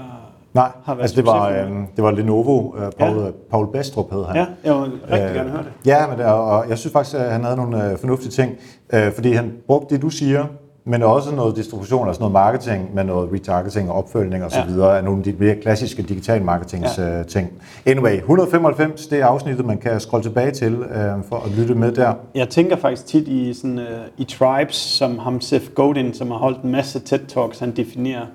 Nej, 0.53 0.71
har 0.83 0.93
været 0.93 1.03
altså 1.03 1.15
det 1.15 1.25
var, 1.25 1.49
øh, 1.49 1.71
det 1.95 2.03
var 2.03 2.11
Lenovo, 2.11 2.75
øh, 2.77 2.91
Paul, 2.99 3.23
ja. 3.23 3.31
Paul 3.51 3.71
Bastrup 3.71 4.13
hed 4.13 4.25
han. 4.25 4.35
Ja, 4.35 4.45
jeg 4.63 4.81
vil 4.81 4.91
rigtig 5.11 5.29
øh, 5.29 5.35
gerne 5.35 5.49
høre 5.49 5.63
det. 5.63 5.71
Ja, 5.85 6.07
men 6.07 6.17
det, 6.17 6.25
og 6.25 6.69
jeg 6.69 6.77
synes 6.77 6.93
faktisk, 6.93 7.15
at 7.15 7.31
han 7.31 7.43
havde 7.43 7.55
nogle 7.55 7.91
øh, 7.91 7.97
fornuftige 7.97 8.31
ting, 8.31 8.55
øh, 8.93 9.11
fordi 9.13 9.31
han 9.31 9.53
brugte 9.67 9.95
det, 9.95 10.01
du 10.01 10.09
siger, 10.09 10.45
men 10.89 11.03
også 11.03 11.35
noget 11.35 11.55
distribution, 11.55 12.07
altså 12.07 12.19
noget 12.19 12.33
marketing 12.33 12.95
med 12.95 13.03
noget 13.03 13.33
retargeting 13.33 13.89
og 13.89 13.95
opfølgning 13.95 14.43
osv., 14.43 14.69
ja. 14.77 14.83
er 14.83 15.01
nogle 15.01 15.19
af 15.19 15.23
de 15.23 15.35
mere 15.39 15.55
klassiske 15.55 16.01
digital 16.01 16.43
marketings 16.43 16.97
ja. 16.97 17.23
ting. 17.23 17.51
Anyway, 17.85 18.15
195, 18.15 19.07
det 19.07 19.19
er 19.19 19.25
afsnittet, 19.25 19.65
man 19.65 19.77
kan 19.77 19.99
scrolle 19.99 20.23
tilbage 20.23 20.51
til 20.51 20.73
øh, 20.73 21.23
for 21.29 21.45
at 21.45 21.51
lytte 21.57 21.75
med 21.75 21.91
der. 21.91 22.13
Jeg 22.35 22.49
tænker 22.49 22.75
faktisk 22.75 23.05
tit 23.05 23.27
i, 23.27 23.53
sådan, 23.53 23.77
uh, 23.77 23.85
i 24.17 24.23
tribes, 24.23 24.75
som 24.75 25.19
ham 25.19 25.41
Seth 25.41 25.71
Godin, 25.73 26.13
som 26.13 26.31
har 26.31 26.37
holdt 26.37 26.61
en 26.61 26.71
masse 26.71 26.99
TED-talks, 26.99 27.59
han 27.59 27.71
definerer. 27.75 28.25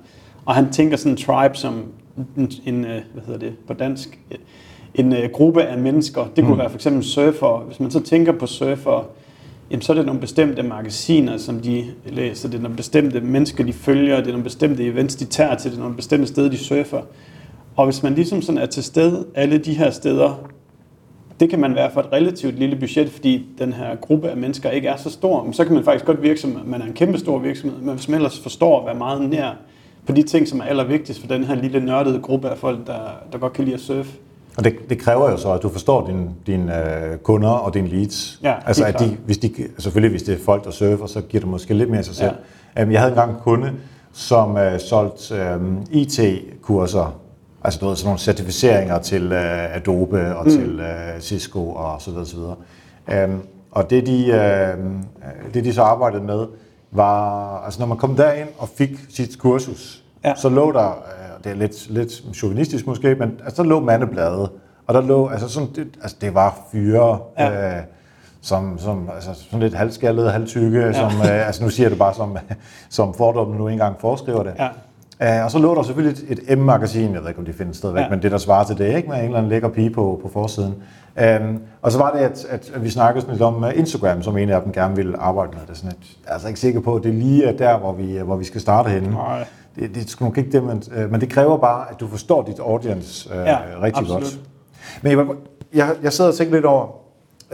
Og 0.45 0.55
han 0.55 0.73
tænker 0.73 0.97
sådan 0.97 1.13
en 1.13 1.17
tribe 1.17 1.57
som 1.57 1.83
en, 2.37 2.51
en 2.65 2.85
uh, 2.85 2.91
hvad 2.91 3.23
hedder 3.27 3.41
det 3.41 3.53
på 3.67 3.73
dansk, 3.73 4.19
en 4.95 5.13
uh, 5.13 5.19
gruppe 5.33 5.63
af 5.63 5.79
mennesker. 5.79 6.25
Det 6.37 6.45
kunne 6.45 6.55
mm. 6.55 6.61
være 6.61 6.71
for 6.71 6.77
eksempel 6.77 7.05
surfer. 7.05 7.65
Hvis 7.67 7.81
man 7.81 7.91
så 7.91 8.01
tænker 8.01 8.33
på 8.33 8.47
surfer, 8.47 9.09
jamen, 9.75 9.83
så 9.83 9.93
er 9.93 9.97
det 9.97 10.07
nogle 10.07 10.21
bestemte 10.21 10.63
magasiner, 10.63 11.37
som 11.37 11.61
de 11.61 11.85
læser, 12.07 12.49
det 12.49 12.59
er 12.59 12.63
nogle 12.63 12.77
bestemte 12.77 13.21
mennesker, 13.21 13.65
de 13.65 13.73
følger, 13.73 14.17
det 14.17 14.27
er 14.27 14.31
nogle 14.31 14.45
bestemte 14.45 14.85
events, 14.85 15.15
de 15.17 15.25
tager 15.25 15.55
til, 15.55 15.71
det 15.71 15.77
er 15.77 15.81
nogle 15.81 15.97
bestemte 15.97 16.27
steder, 16.27 16.51
de 16.51 16.59
surfer. 16.59 17.03
Og 17.77 17.85
hvis 17.85 18.03
man 18.03 18.15
ligesom 18.15 18.43
sådan 18.43 18.59
er 18.59 18.67
til 18.67 18.85
stede 18.85 19.27
alle 19.35 19.59
de 19.59 19.75
her 19.75 19.91
steder, 19.91 20.51
det 21.41 21.51
kan 21.51 21.61
man 21.61 21.75
være 21.75 21.91
for 21.93 22.01
et 22.01 22.13
relativt 22.13 22.59
lille 22.59 22.77
budget, 22.77 23.11
fordi 23.11 23.47
den 23.59 23.73
her 23.73 23.97
gruppe 23.97 24.31
af 24.31 24.37
mennesker 24.37 24.71
ikke 24.71 24.89
er 24.89 24.97
så 24.97 25.11
stor, 25.11 25.45
men 25.45 25.53
så 25.53 25.65
kan 25.65 25.75
man 25.75 25.85
faktisk 25.85 26.05
godt 26.05 26.23
virke 26.23 26.41
som, 26.41 26.61
man 26.67 26.83
er 26.83 26.87
en 26.87 26.93
kæmpe 26.93 27.19
stor 27.19 27.39
virksomhed, 27.39 27.79
men 27.79 27.95
hvis 27.95 28.09
man 28.09 28.15
ellers 28.15 28.41
forstår 28.41 28.81
at 28.81 28.87
være 28.87 28.95
meget 28.95 29.31
nær 29.31 29.51
på 30.07 30.13
de 30.13 30.23
ting, 30.23 30.49
som 30.49 30.61
er 30.61 30.65
allervigtigst 30.65 31.21
for 31.21 31.29
den 31.29 31.45
her 31.45 31.55
lille 31.55 31.81
nørdede 31.81 32.21
gruppe 32.21 32.49
af 32.49 32.59
folk, 32.59 32.87
der, 32.87 33.01
der 33.33 33.39
godt 33.39 33.53
kan 33.53 33.65
lide 33.65 33.75
at 33.75 33.81
surfe, 33.81 34.19
og 34.57 34.65
det, 34.65 34.75
det 34.89 34.99
kræver 34.99 35.31
jo 35.31 35.37
så, 35.37 35.53
at 35.53 35.63
du 35.63 35.69
forstår 35.69 36.07
dine 36.07 36.31
din, 36.47 36.69
uh, 36.69 37.19
kunder 37.23 37.49
og 37.49 37.75
dine 37.75 37.89
leads. 37.89 38.41
Ja, 38.43 38.55
altså, 38.67 38.85
at 38.85 38.99
de, 38.99 39.17
hvis 39.27 39.39
de, 39.39 39.55
selvfølgelig, 39.79 40.11
hvis 40.11 40.23
det 40.23 40.35
er 40.35 40.45
folk, 40.45 40.65
der 40.65 40.71
surfer, 40.71 41.07
så 41.07 41.21
giver 41.21 41.41
det 41.41 41.51
måske 41.51 41.75
lidt 41.75 41.91
mere 41.91 42.03
sig 42.03 42.15
selv. 42.15 42.35
Um, 42.83 42.91
jeg 42.91 43.01
havde 43.01 43.13
engang 43.13 43.31
en 43.31 43.37
kunde, 43.43 43.73
som 44.13 44.51
uh, 44.51 44.61
solgte 44.79 45.57
um, 45.57 45.87
IT-kurser, 45.91 47.21
altså 47.65 47.81
du 47.81 47.89
ved, 47.89 47.97
sådan 47.97 48.07
nogle 48.07 48.19
certificeringer 48.19 48.99
til 48.99 49.33
uh, 49.33 49.77
Adobe 49.77 50.37
og 50.37 50.45
mm. 50.45 50.51
til 50.51 50.81
uh, 50.81 51.21
Cisco 51.21 51.71
og 51.71 52.03
så 52.03 52.11
videre, 52.11 52.27
så 52.27 52.37
videre. 52.37 53.25
Um, 53.25 53.43
og 53.71 53.91
det 53.91 54.07
de, 54.07 54.27
uh, 54.77 55.55
det 55.55 55.65
de 55.65 55.73
så 55.75 55.83
arbejdede 55.83 56.25
med, 56.25 56.47
var, 56.91 57.61
altså 57.65 57.81
når 57.81 57.87
man 57.87 57.97
kom 57.97 58.17
derind 58.17 58.49
og 58.59 58.69
fik 58.69 58.91
sit 59.09 59.39
kursus, 59.39 60.03
ja. 60.25 60.35
så 60.37 60.49
lå 60.49 60.73
der, 60.73 61.05
det 61.45 61.53
er 61.53 61.57
lidt, 61.57 61.91
lidt 61.91 62.25
chauvinistisk 62.35 62.87
måske, 62.87 63.15
men 63.15 63.41
altså, 63.45 63.63
der 63.63 63.69
lå 63.69 63.81
mandebladet, 63.81 64.51
og 64.87 64.95
der 64.95 65.01
lå, 65.01 65.29
altså, 65.29 65.49
sådan, 65.49 65.69
det, 65.75 65.87
altså 66.03 66.17
det 66.21 66.35
var 66.35 66.59
fyre, 66.73 67.19
ja. 67.39 67.77
øh, 67.77 67.83
som, 68.43 68.79
som 68.79 69.11
altså, 69.15 69.35
sådan 69.35 69.61
lidt 69.61 69.75
halvskaldede, 69.75 70.31
halvtykke, 70.31 70.81
ja. 70.81 70.93
som, 70.93 71.11
øh, 71.21 71.47
altså 71.47 71.65
nu 71.65 71.71
siger 71.71 71.85
jeg 71.85 71.91
det 71.91 71.99
bare 71.99 72.15
som, 72.15 72.39
som 72.89 73.15
fordommen 73.15 73.59
nu 73.59 73.69
engang 73.69 73.97
foreskriver 74.01 74.43
det. 74.43 74.55
Ja. 74.59 74.69
Uh, 75.21 75.45
og 75.45 75.51
så 75.51 75.59
lå 75.59 75.75
der 75.75 75.83
selvfølgelig 75.83 76.25
et, 76.29 76.43
et 76.49 76.59
M-magasin, 76.59 77.15
jeg 77.15 77.21
ved 77.21 77.29
ikke, 77.29 77.41
om 77.41 77.47
de 77.47 77.53
findes 77.53 77.77
stadigvæk, 77.77 78.03
ja. 78.03 78.09
men 78.09 78.23
det, 78.23 78.31
der 78.31 78.39
svarer 78.39 78.65
til 78.65 78.79
det, 78.79 78.97
ikke? 78.97 79.09
med 79.09 79.19
en 79.19 79.25
eller 79.25 79.39
anden 79.39 79.51
lækker 79.51 79.69
pige 79.69 79.91
på, 79.91 80.21
på 80.23 80.31
forsiden. 80.33 80.75
Um, 81.41 81.61
og 81.83 81.93
så 81.93 81.99
var 81.99 82.11
det, 82.11 82.19
at, 82.19 82.47
at, 82.51 82.71
at 82.75 82.85
vi 82.85 82.91
snakkede 82.91 83.31
lidt 83.31 83.43
om 83.43 83.65
Instagram, 83.75 84.23
som 84.23 84.39
en 84.39 84.51
af 84.51 84.63
dem 84.63 84.73
gerne 84.73 84.97
ville 84.97 85.17
arbejde 85.17 85.51
med. 85.53 85.61
Det 85.61 85.71
er 85.71 85.75
sådan 85.75 85.91
et, 85.91 86.17
jeg 86.25 86.31
er 86.31 86.33
altså 86.33 86.49
ikke 86.49 86.61
sikker 86.61 86.81
på, 86.81 86.95
at 86.95 87.03
det 87.03 87.15
lige 87.15 87.45
er 87.45 87.57
der, 87.57 87.79
hvor 87.79 87.93
vi, 87.93 88.19
hvor 88.19 88.37
vi 88.37 88.45
skal 88.45 88.61
starte 88.61 88.91
henne. 88.91 89.11
Nej. 89.11 89.45
Det, 89.77 89.95
det 89.95 90.03
er 90.03 90.25
nok 90.25 90.39
ikke 90.39 90.53
det, 90.53 90.65
men, 90.65 90.83
uh, 90.97 91.11
men 91.11 91.21
det 91.21 91.31
kræver 91.31 91.57
bare, 91.59 91.91
at 91.91 92.01
du 92.01 92.09
forstår 92.09 92.43
dit 92.43 92.59
audience 92.59 93.31
uh, 93.31 93.37
ja, 93.37 93.59
rigtig 93.83 94.01
absolut. 94.01 94.23
godt. 94.23 94.41
Men 95.03 95.13
jeg, 95.13 95.27
jeg, 95.75 95.97
jeg 96.03 96.13
sidder 96.13 96.31
og 96.31 96.37
tænker 96.37 96.55
lidt 96.55 96.65
over, 96.65 96.87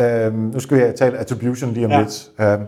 uh, 0.00 0.34
nu 0.34 0.60
skal 0.60 0.76
vi 0.76 0.96
tale 0.96 1.18
attribution 1.18 1.72
lige 1.72 1.86
om 1.86 1.92
ja. 1.92 2.00
lidt, 2.00 2.30
uh, 2.38 2.66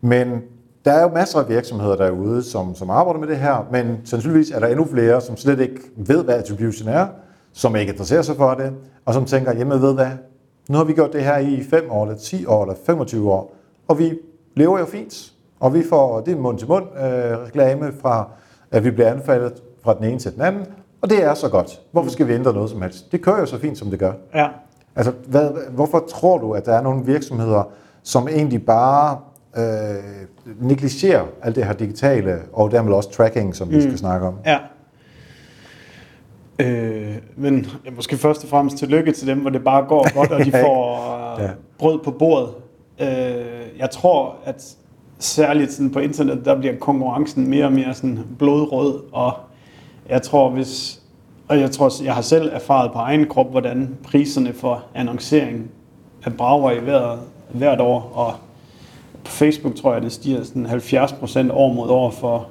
men 0.00 0.42
der 0.84 0.92
er 0.92 1.02
jo 1.02 1.08
masser 1.08 1.38
af 1.38 1.48
virksomheder 1.48 1.96
derude, 1.96 2.42
som, 2.42 2.74
som 2.74 2.90
arbejder 2.90 3.20
med 3.20 3.28
det 3.28 3.36
her, 3.36 3.68
men 3.72 4.00
sandsynligvis 4.04 4.50
er 4.50 4.60
der 4.60 4.66
endnu 4.66 4.86
flere, 4.86 5.20
som 5.20 5.36
slet 5.36 5.60
ikke 5.60 5.80
ved, 5.96 6.24
hvad 6.24 6.34
attribution 6.34 6.88
er, 6.88 7.06
som 7.52 7.76
ikke 7.76 7.90
interesserer 7.92 8.22
sig 8.22 8.36
for 8.36 8.54
det, 8.54 8.72
og 9.04 9.14
som 9.14 9.24
tænker, 9.24 9.56
jamen 9.56 9.82
ved 9.82 9.94
hvad, 9.94 10.10
nu 10.68 10.76
har 10.76 10.84
vi 10.84 10.92
gjort 10.92 11.12
det 11.12 11.24
her 11.24 11.38
i 11.38 11.62
5 11.70 11.90
år, 11.90 12.04
eller 12.04 12.18
10 12.18 12.46
år, 12.46 12.62
eller 12.62 12.76
25 12.86 13.32
år, 13.32 13.56
og 13.88 13.98
vi 13.98 14.18
lever 14.56 14.78
jo 14.78 14.84
fint, 14.84 15.32
og 15.60 15.74
vi 15.74 15.82
får, 15.88 16.20
det 16.20 16.38
mund-til-mund 16.38 16.84
øh, 16.96 17.38
reklame 17.46 17.92
fra, 18.02 18.28
at 18.74 18.84
vi 18.84 18.90
bliver 18.90 19.10
anfaldet 19.10 19.52
fra 19.82 19.94
den 19.94 20.04
ene 20.04 20.18
til 20.18 20.34
den 20.34 20.42
anden, 20.42 20.66
og 21.02 21.10
det 21.10 21.24
er 21.24 21.34
så 21.34 21.48
godt. 21.48 21.80
Hvorfor 21.92 22.10
skal 22.10 22.28
vi 22.28 22.32
ændre 22.32 22.52
noget 22.52 22.70
som 22.70 22.82
helst? 22.82 23.12
Det 23.12 23.22
kører 23.22 23.40
jo 23.40 23.46
så 23.46 23.58
fint, 23.58 23.78
som 23.78 23.90
det 23.90 23.98
gør. 23.98 24.12
Ja. 24.34 24.48
Altså, 24.96 25.12
hvad, 25.26 25.50
hvorfor 25.70 26.04
tror 26.08 26.38
du, 26.38 26.52
at 26.52 26.66
der 26.66 26.72
er 26.72 26.82
nogle 26.82 27.04
virksomheder, 27.04 27.72
som 28.02 28.28
egentlig 28.28 28.66
bare 28.66 29.18
øh, 29.56 29.94
negligerer 30.60 31.24
alt 31.42 31.56
det 31.56 31.64
her 31.64 31.72
digitale, 31.72 32.42
og 32.52 32.70
dermed 32.70 32.92
også 32.92 33.10
tracking, 33.10 33.56
som 33.56 33.70
vi 33.70 33.74
mm. 33.74 33.82
skal 33.82 33.98
snakke 33.98 34.26
om. 34.26 34.34
Ja. 34.46 34.58
Øh, 36.58 37.16
men 37.36 37.66
ja, 37.84 37.90
måske 37.90 38.16
først 38.16 38.44
og 38.44 38.50
fremmest 38.50 38.76
tillykke 38.76 39.12
til 39.12 39.26
dem, 39.26 39.38
hvor 39.38 39.50
det 39.50 39.64
bare 39.64 39.84
går 39.88 40.14
godt, 40.14 40.30
og 40.30 40.44
de 40.44 40.52
får 40.64 41.40
ja. 41.42 41.50
brød 41.78 41.98
på 42.04 42.10
bordet. 42.10 42.48
Øh, 43.00 43.78
jeg 43.78 43.90
tror, 43.90 44.36
at 44.44 44.76
særligt 45.24 45.72
sådan 45.72 45.90
på 45.90 45.98
internet, 45.98 46.44
der 46.44 46.58
bliver 46.58 46.76
konkurrencen 46.76 47.46
mere 47.46 47.64
og 47.64 47.72
mere 47.72 47.94
sådan 47.94 48.18
blodrød, 48.38 49.00
og 49.12 49.32
jeg 50.08 50.22
tror, 50.22 50.50
hvis 50.50 51.00
og 51.48 51.60
jeg 51.60 51.70
tror, 51.70 52.04
jeg 52.04 52.14
har 52.14 52.22
selv 52.22 52.50
erfaret 52.52 52.92
på 52.92 52.98
egen 52.98 53.26
krop, 53.26 53.50
hvordan 53.50 53.96
priserne 54.04 54.52
for 54.52 54.84
annoncering 54.94 55.70
er 56.24 56.30
brager 56.30 56.70
i 56.70 56.78
hvert, 56.78 57.18
hvert 57.52 57.80
år, 57.80 58.12
og 58.14 58.34
på 59.24 59.30
Facebook 59.30 59.74
tror 59.74 59.92
jeg, 59.92 60.02
det 60.02 60.12
stiger 60.12 60.44
sådan 60.44 60.66
70 60.66 61.12
procent 61.12 61.50
år 61.50 61.72
mod 61.72 61.88
år 61.88 62.10
for 62.10 62.48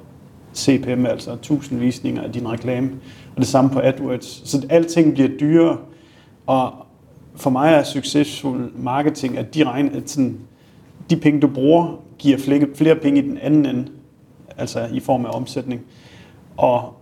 CPM, 0.54 1.06
altså 1.06 1.32
1000 1.32 1.80
visninger 1.80 2.22
af 2.22 2.32
din 2.32 2.48
reklame. 2.48 2.90
Og 3.34 3.40
det 3.40 3.46
samme 3.46 3.70
på 3.70 3.80
AdWords. 3.80 4.50
Så 4.50 4.66
alting 4.70 5.14
bliver 5.14 5.28
dyrere, 5.40 5.76
og 6.46 6.72
for 7.36 7.50
mig 7.50 7.72
er 7.72 7.82
succesfuld 7.82 8.72
marketing, 8.76 9.38
at 9.38 9.54
de, 9.54 9.64
regner, 9.64 9.96
at 9.96 10.10
sådan, 10.10 10.38
de 11.10 11.16
penge, 11.16 11.40
du 11.40 11.46
bruger, 11.46 12.00
giver 12.24 12.38
flere, 12.38 12.66
flere 12.74 12.96
penge 12.96 13.22
i 13.22 13.28
den 13.28 13.38
anden 13.38 13.66
ende, 13.66 13.86
altså 14.56 14.88
i 14.92 15.00
form 15.00 15.26
af 15.26 15.30
omsætning. 15.36 15.80
Og 16.56 16.94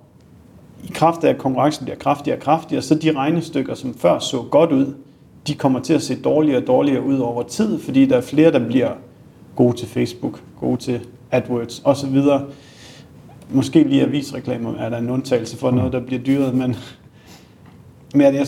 i 0.84 0.90
kraft 0.94 1.24
af, 1.24 1.30
at 1.30 1.38
konkurrencen 1.38 1.84
bliver 1.84 1.98
kraftigere 1.98 2.38
og 2.38 2.42
kraftigere, 2.42 2.82
så 2.82 2.94
de 2.94 3.12
regnestykker, 3.12 3.74
som 3.74 3.94
før 3.94 4.18
så 4.18 4.42
godt 4.50 4.72
ud, 4.72 4.94
de 5.46 5.54
kommer 5.54 5.80
til 5.80 5.94
at 5.94 6.02
se 6.02 6.22
dårligere 6.22 6.60
og 6.60 6.66
dårligere 6.66 7.02
ud 7.02 7.18
over 7.18 7.42
tid, 7.42 7.80
fordi 7.80 8.06
der 8.06 8.16
er 8.16 8.20
flere, 8.20 8.52
der 8.52 8.66
bliver 8.66 8.90
gode 9.56 9.76
til 9.76 9.88
Facebook, 9.88 10.42
gode 10.60 10.76
til 10.76 11.00
AdWords 11.30 11.82
osv. 11.84 12.20
Måske 13.50 13.82
lige 13.82 14.02
avisreklamer 14.02 14.74
er 14.74 14.88
der 14.88 14.98
en 14.98 15.10
undtagelse 15.10 15.56
for 15.56 15.70
noget, 15.70 15.92
der 15.92 16.00
bliver 16.00 16.22
dyret, 16.22 16.54
men, 16.54 16.76
men 18.14 18.34
jeg, 18.34 18.46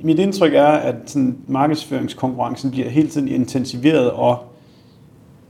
mit 0.00 0.18
indtryk 0.18 0.54
er, 0.54 0.66
at 0.66 0.96
sådan, 1.06 1.38
markedsføringskonkurrencen 1.48 2.70
bliver 2.70 2.88
hele 2.88 3.08
tiden 3.08 3.28
intensiveret, 3.28 4.10
og 4.10 4.51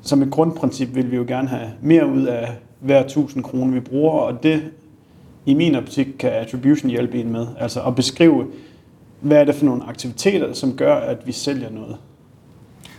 som 0.02 0.22
et 0.22 0.30
grundprincip 0.30 0.94
vil 0.94 1.10
vi 1.10 1.16
jo 1.16 1.24
gerne 1.28 1.48
have 1.48 1.70
mere 1.82 2.06
ud 2.06 2.22
af 2.22 2.48
hver 2.80 3.00
1000 3.00 3.44
kroner, 3.44 3.72
vi 3.72 3.80
bruger, 3.80 4.12
og 4.12 4.42
det 4.42 4.62
i 5.46 5.54
min 5.54 5.74
optik 5.74 6.06
kan 6.18 6.30
attribution 6.30 6.90
hjælpe 6.90 7.20
en 7.20 7.32
med. 7.32 7.46
Altså 7.58 7.82
at 7.82 7.94
beskrive, 7.94 8.46
hvad 9.20 9.40
er 9.40 9.44
det 9.44 9.54
for 9.54 9.64
nogle 9.64 9.84
aktiviteter, 9.84 10.52
som 10.52 10.76
gør, 10.76 10.94
at 10.94 11.26
vi 11.26 11.32
sælger 11.32 11.70
noget. 11.70 11.96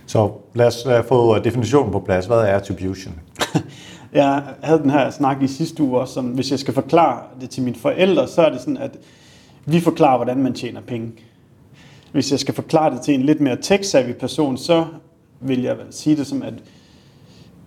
Så 0.06 0.30
lad 0.54 0.66
os 0.66 0.86
få 1.08 1.38
definitionen 1.38 1.92
på 1.92 2.00
plads. 2.00 2.26
Hvad 2.26 2.36
er 2.36 2.56
attribution? 2.56 3.20
jeg 4.12 4.42
havde 4.62 4.82
den 4.82 4.90
her 4.90 5.10
snak 5.10 5.42
i 5.42 5.46
sidste 5.46 5.82
uge 5.82 6.00
også, 6.00 6.14
som 6.14 6.26
hvis 6.26 6.50
jeg 6.50 6.58
skal 6.58 6.74
forklare 6.74 7.22
det 7.40 7.50
til 7.50 7.62
mine 7.62 7.76
forældre, 7.76 8.28
så 8.28 8.42
er 8.42 8.50
det 8.50 8.60
sådan, 8.60 8.76
at 8.76 8.98
vi 9.66 9.80
forklarer, 9.80 10.16
hvordan 10.16 10.38
man 10.38 10.52
tjener 10.52 10.80
penge. 10.80 11.12
Hvis 12.12 12.30
jeg 12.30 12.40
skal 12.40 12.54
forklare 12.54 12.94
det 12.94 13.00
til 13.00 13.14
en 13.14 13.22
lidt 13.22 13.40
mere 13.40 13.56
tech-savvy 13.56 14.12
person, 14.12 14.56
så 14.56 14.84
vil 15.40 15.62
jeg 15.62 15.76
sige 15.90 16.16
det 16.16 16.26
som, 16.26 16.42
at 16.42 16.54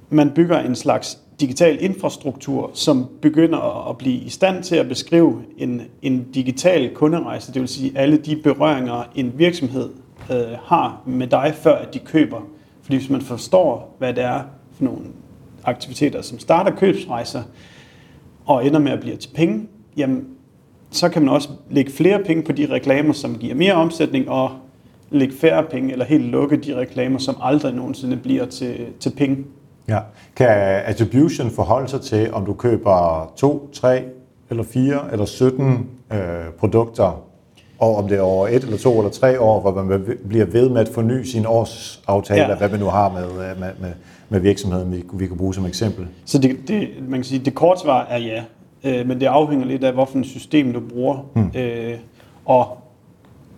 man 0.09 0.31
bygger 0.35 0.59
en 0.59 0.75
slags 0.75 1.19
digital 1.39 1.77
infrastruktur, 1.79 2.71
som 2.73 3.07
begynder 3.21 3.89
at 3.89 3.97
blive 3.97 4.15
i 4.15 4.29
stand 4.29 4.63
til 4.63 4.75
at 4.75 4.87
beskrive 4.87 5.43
en, 5.57 5.81
en 6.01 6.23
digital 6.31 6.93
kunderejse, 6.93 7.53
det 7.53 7.61
vil 7.61 7.69
sige 7.69 7.91
alle 7.95 8.17
de 8.17 8.35
berøringer, 8.35 9.03
en 9.15 9.33
virksomhed 9.35 9.89
øh, 10.31 10.57
har 10.63 11.01
med 11.05 11.27
dig, 11.27 11.53
før 11.55 11.75
at 11.75 11.93
de 11.93 11.99
køber. 11.99 12.41
Fordi 12.81 12.97
hvis 12.97 13.09
man 13.09 13.21
forstår, 13.21 13.95
hvad 13.97 14.13
det 14.13 14.23
er 14.23 14.41
for 14.77 14.83
nogle 14.83 14.99
aktiviteter, 15.63 16.21
som 16.21 16.39
starter 16.39 16.71
købsrejser 16.75 17.43
og 18.45 18.65
ender 18.65 18.79
med 18.79 18.91
at 18.91 18.99
blive 18.99 19.15
til 19.15 19.29
penge, 19.35 19.67
jamen, 19.97 20.25
så 20.91 21.09
kan 21.09 21.21
man 21.21 21.33
også 21.33 21.49
lægge 21.69 21.91
flere 21.91 22.23
penge 22.23 22.43
på 22.43 22.51
de 22.51 22.65
reklamer, 22.69 23.13
som 23.13 23.37
giver 23.37 23.55
mere 23.55 23.73
omsætning, 23.73 24.29
og 24.29 24.51
lægge 25.09 25.35
færre 25.35 25.63
penge, 25.63 25.91
eller 25.91 26.05
helt 26.05 26.25
lukke 26.25 26.57
de 26.57 26.75
reklamer, 26.75 27.19
som 27.19 27.35
aldrig 27.41 27.73
nogensinde 27.73 28.17
bliver 28.17 28.45
til, 28.45 28.85
til 28.99 29.09
penge. 29.17 29.37
Ja. 29.87 29.99
Kan 30.35 30.47
attribution 30.85 31.51
forholde 31.51 31.87
sig 31.87 32.01
til, 32.01 32.33
om 32.33 32.45
du 32.45 32.53
køber 32.53 33.31
to, 33.35 33.69
tre, 33.73 34.03
eller 34.49 34.63
fire, 34.63 35.11
eller 35.11 35.25
17 35.25 35.89
øh, 36.11 36.17
produkter 36.59 37.27
og 37.79 37.95
om 37.95 38.07
det 38.07 38.17
er 38.17 38.21
over 38.21 38.47
et 38.47 38.63
eller 38.63 38.77
to 38.77 38.97
eller 38.97 39.11
tre 39.11 39.39
år, 39.39 39.61
hvor 39.61 39.83
man 39.83 40.03
bliver 40.29 40.45
ved 40.45 40.69
med 40.69 40.81
at 40.81 40.89
forny 40.89 41.23
sin 41.23 41.45
årsaftale, 41.45 42.41
ja. 42.41 42.55
hvad 42.55 42.69
man 42.69 42.79
nu 42.79 42.85
har 42.85 43.11
med, 43.11 43.49
øh, 43.49 43.59
med, 43.59 43.69
med, 43.79 43.91
med 44.29 44.39
virksomheden, 44.39 44.91
vi, 44.91 45.03
vi 45.13 45.27
kan 45.27 45.37
bruge 45.37 45.53
som 45.53 45.65
eksempel. 45.65 46.07
Så 46.25 46.37
det, 46.37 46.57
det, 46.67 46.89
man 47.01 47.19
kan 47.19 47.23
sige, 47.23 47.39
det 47.39 47.55
kort 47.55 47.81
svar 47.81 48.05
er 48.09 48.17
ja, 48.17 48.43
øh, 48.83 49.07
men 49.07 49.19
det 49.19 49.25
afhænger 49.25 49.65
lidt 49.65 49.83
af, 49.83 49.93
hvilken 49.93 50.23
system 50.23 50.73
du 50.73 50.79
bruger. 50.79 51.25
Hmm. 51.33 51.51
Øh, 51.55 51.97
og 52.45 52.77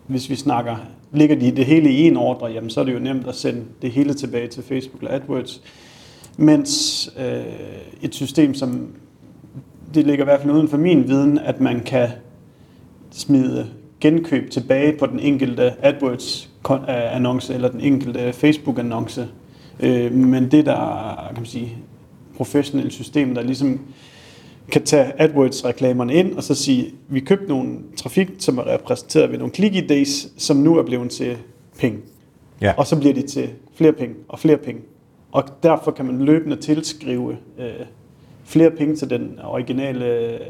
hvis 0.08 0.30
vi 0.30 0.36
snakker, 0.36 0.76
ligger 1.12 1.36
de 1.36 1.52
det 1.52 1.66
hele 1.66 1.92
i 1.92 2.08
en 2.08 2.18
ordre, 2.18 2.48
jamen 2.48 2.70
så 2.70 2.80
er 2.80 2.86
det 2.86 2.94
jo 2.94 3.00
nemt 3.00 3.28
at 3.28 3.36
sende 3.36 3.62
det 3.82 3.92
hele 3.92 4.14
tilbage 4.14 4.48
til 4.48 4.64
Facebook 4.64 5.02
eller 5.02 5.16
AdWords. 5.16 5.62
Mens 6.40 7.10
øh, 7.20 7.42
et 8.02 8.16
system, 8.16 8.54
som 8.54 8.88
det 9.94 10.06
ligger 10.06 10.24
i 10.24 10.26
hvert 10.26 10.42
fald 10.42 10.54
uden 10.54 10.68
for 10.68 10.78
min 10.78 11.08
viden, 11.08 11.38
at 11.38 11.62
man 11.62 11.80
kan 11.80 12.10
smide 13.12 13.68
genkøb 14.02 14.52
tilbage 14.52 14.98
på 14.98 15.06
den 15.06 15.20
enkelte 15.20 15.74
AdWords-annonce 15.86 17.54
eller 17.54 17.70
den 17.70 17.82
enkelte 17.82 18.34
Facebook-annonce. 18.34 19.22
Øh, 19.80 20.12
men 20.12 20.52
det 20.52 20.66
der 20.66 21.24
kan 21.28 21.36
man 21.36 21.46
sige, 21.46 21.78
professionelle 22.38 22.92
system, 22.92 23.36
der 23.36 23.42
ligesom 23.42 23.80
kan 24.72 24.84
tage 24.84 25.22
AdWords-reklamerne 25.22 26.14
ind 26.14 26.34
og 26.34 26.44
så 26.44 26.56
sige, 26.56 26.94
vi 27.08 27.20
købte 27.20 27.48
nogle 27.48 27.78
trafik, 27.98 28.30
som 28.38 28.58
er 28.58 28.74
repræsenteret 28.74 29.32
ved 29.32 29.38
nogle 29.38 29.54
click-IDs, 29.54 30.28
som 30.38 30.58
nu 30.58 30.78
er 30.78 30.84
blevet 30.84 31.12
til 31.12 31.38
penge. 31.80 32.00
Ja. 32.62 32.74
Og 32.78 32.88
så 32.88 33.00
bliver 33.00 33.14
de 33.14 33.22
til 33.22 33.50
flere 33.76 33.94
penge 33.94 34.16
og 34.28 34.40
flere 34.40 34.58
penge. 34.58 34.82
Og 35.32 35.44
derfor 35.64 35.92
kan 35.92 36.06
man 36.06 36.22
løbende 36.22 36.56
tilskrive 36.56 37.38
øh, 37.60 37.86
flere 38.46 38.72
penge 38.72 38.96
til 38.96 39.10
den 39.10 39.40
originale 39.44 40.06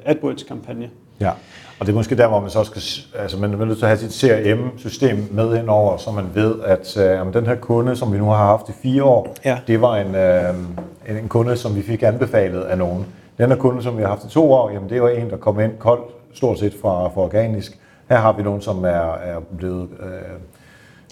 AdWords-kampagne. 0.06 0.90
Ja, 1.20 1.32
og 1.80 1.86
det 1.86 1.90
er 1.90 1.96
måske 1.96 2.18
der, 2.18 2.28
hvor 2.28 2.40
man 2.40 2.50
så 2.50 2.64
skal, 2.64 2.82
altså 3.22 3.38
man 3.38 3.54
er 3.54 3.66
nødt 3.66 3.78
til 3.78 3.86
at 3.86 3.90
have 3.90 4.10
sit 4.10 4.14
CRM-system 4.14 5.28
med 5.32 5.60
ind 5.60 5.70
over, 5.70 5.98
så 5.98 6.12
man 6.12 6.26
ved, 6.34 6.56
at 6.66 6.98
øh, 6.98 7.34
den 7.34 7.46
her 7.46 7.56
kunde, 7.56 7.96
som 7.96 8.14
vi 8.14 8.18
nu 8.18 8.26
har 8.26 8.36
haft 8.36 8.70
i 8.70 8.72
fire 8.82 9.04
år, 9.04 9.36
ja. 9.46 9.58
det 9.68 9.82
var 9.82 9.96
en, 9.96 10.16
øh, 10.16 11.20
en 11.20 11.28
kunde, 11.28 11.58
som 11.58 11.76
vi 11.76 11.82
fik 11.82 12.04
anbefalet 12.04 12.62
af 12.62 12.78
nogen. 12.78 13.06
Den 13.38 13.50
her 13.50 13.56
kunde, 13.56 13.84
som 13.84 13.98
vi 13.98 14.02
har 14.02 14.10
haft 14.10 14.26
i 14.26 14.30
to 14.30 14.52
år, 14.52 14.70
jamen 14.70 14.90
det 14.90 15.02
var 15.02 15.10
en, 15.10 15.30
der 15.30 15.38
kom 15.38 15.60
ind 15.60 15.72
kold, 15.80 16.02
stort 16.34 16.60
set 16.60 16.74
fra, 16.82 17.08
fra 17.08 17.22
organisk. 17.22 17.80
Her 18.10 18.18
har 18.18 18.34
vi 18.34 18.44
nogen, 18.44 18.62
som 18.62 18.84
er, 18.84 19.14
er 19.14 19.40
blevet 19.58 19.90
øh, 20.00 20.08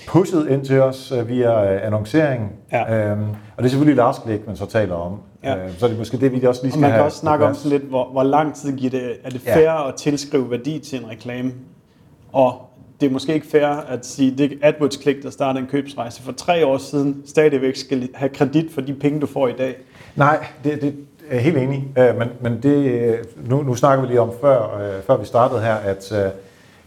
pushet 0.07 0.47
ind 0.49 0.65
til 0.65 0.81
os 0.81 1.11
øh, 1.11 1.27
via 1.27 1.73
øh, 1.73 1.85
annoncering. 1.85 2.51
Ja. 2.71 3.11
Øhm, 3.11 3.21
og 3.29 3.57
det 3.57 3.65
er 3.65 3.69
selvfølgelig 3.69 3.95
last 3.95 4.23
click, 4.23 4.47
man 4.47 4.55
så 4.55 4.65
taler 4.65 4.95
om. 4.95 5.19
Ja. 5.43 5.55
Øh, 5.55 5.77
så 5.77 5.85
er 5.85 5.89
det 5.89 5.99
måske 5.99 6.17
det, 6.17 6.31
vi 6.31 6.45
også 6.45 6.63
lige 6.63 6.71
skal 6.71 6.83
og 6.83 6.89
man 6.89 6.91
kan 6.91 7.05
også 7.05 7.17
snakke 7.17 7.45
om 7.45 7.55
så 7.55 7.69
lidt, 7.69 7.83
hvor, 7.83 8.11
hvor 8.11 8.23
lang 8.23 8.55
tid 8.55 8.77
giver 8.77 8.89
det, 8.89 9.11
er 9.23 9.29
det 9.29 9.41
fair 9.41 9.57
ja. 9.57 9.87
at 9.87 9.95
tilskrive 9.95 10.51
værdi 10.51 10.79
til 10.79 10.99
en 11.03 11.09
reklame? 11.09 11.51
Og 12.33 12.61
det 13.01 13.07
er 13.07 13.11
måske 13.11 13.33
ikke 13.33 13.47
fair 13.47 13.67
at 13.67 14.05
sige, 14.05 14.37
det 14.37 14.51
er 14.61 14.67
AdWords-klik, 14.67 15.23
der 15.23 15.29
starter 15.29 15.59
en 15.59 15.67
købsrejse 15.67 16.21
for 16.21 16.31
tre 16.31 16.65
år 16.65 16.77
siden, 16.77 17.23
stadigvæk 17.25 17.75
skal 17.75 18.09
have 18.13 18.29
kredit 18.29 18.73
for 18.73 18.81
de 18.81 18.93
penge, 18.93 19.19
du 19.19 19.27
får 19.27 19.47
i 19.47 19.53
dag. 19.57 19.75
Nej, 20.15 20.45
det, 20.63 20.81
det 20.81 20.95
er 21.29 21.35
jeg 21.35 21.43
helt 21.43 21.57
enig. 21.57 21.87
Øh, 21.97 22.17
men, 22.17 22.27
men 22.41 22.63
det, 22.63 23.15
nu, 23.49 23.63
nu 23.63 23.75
snakker 23.75 24.01
vi 24.01 24.07
lige 24.07 24.21
om 24.21 24.31
før, 24.41 24.81
før 25.07 25.17
vi 25.17 25.25
startede 25.25 25.61
her, 25.61 25.75
at 25.75 26.13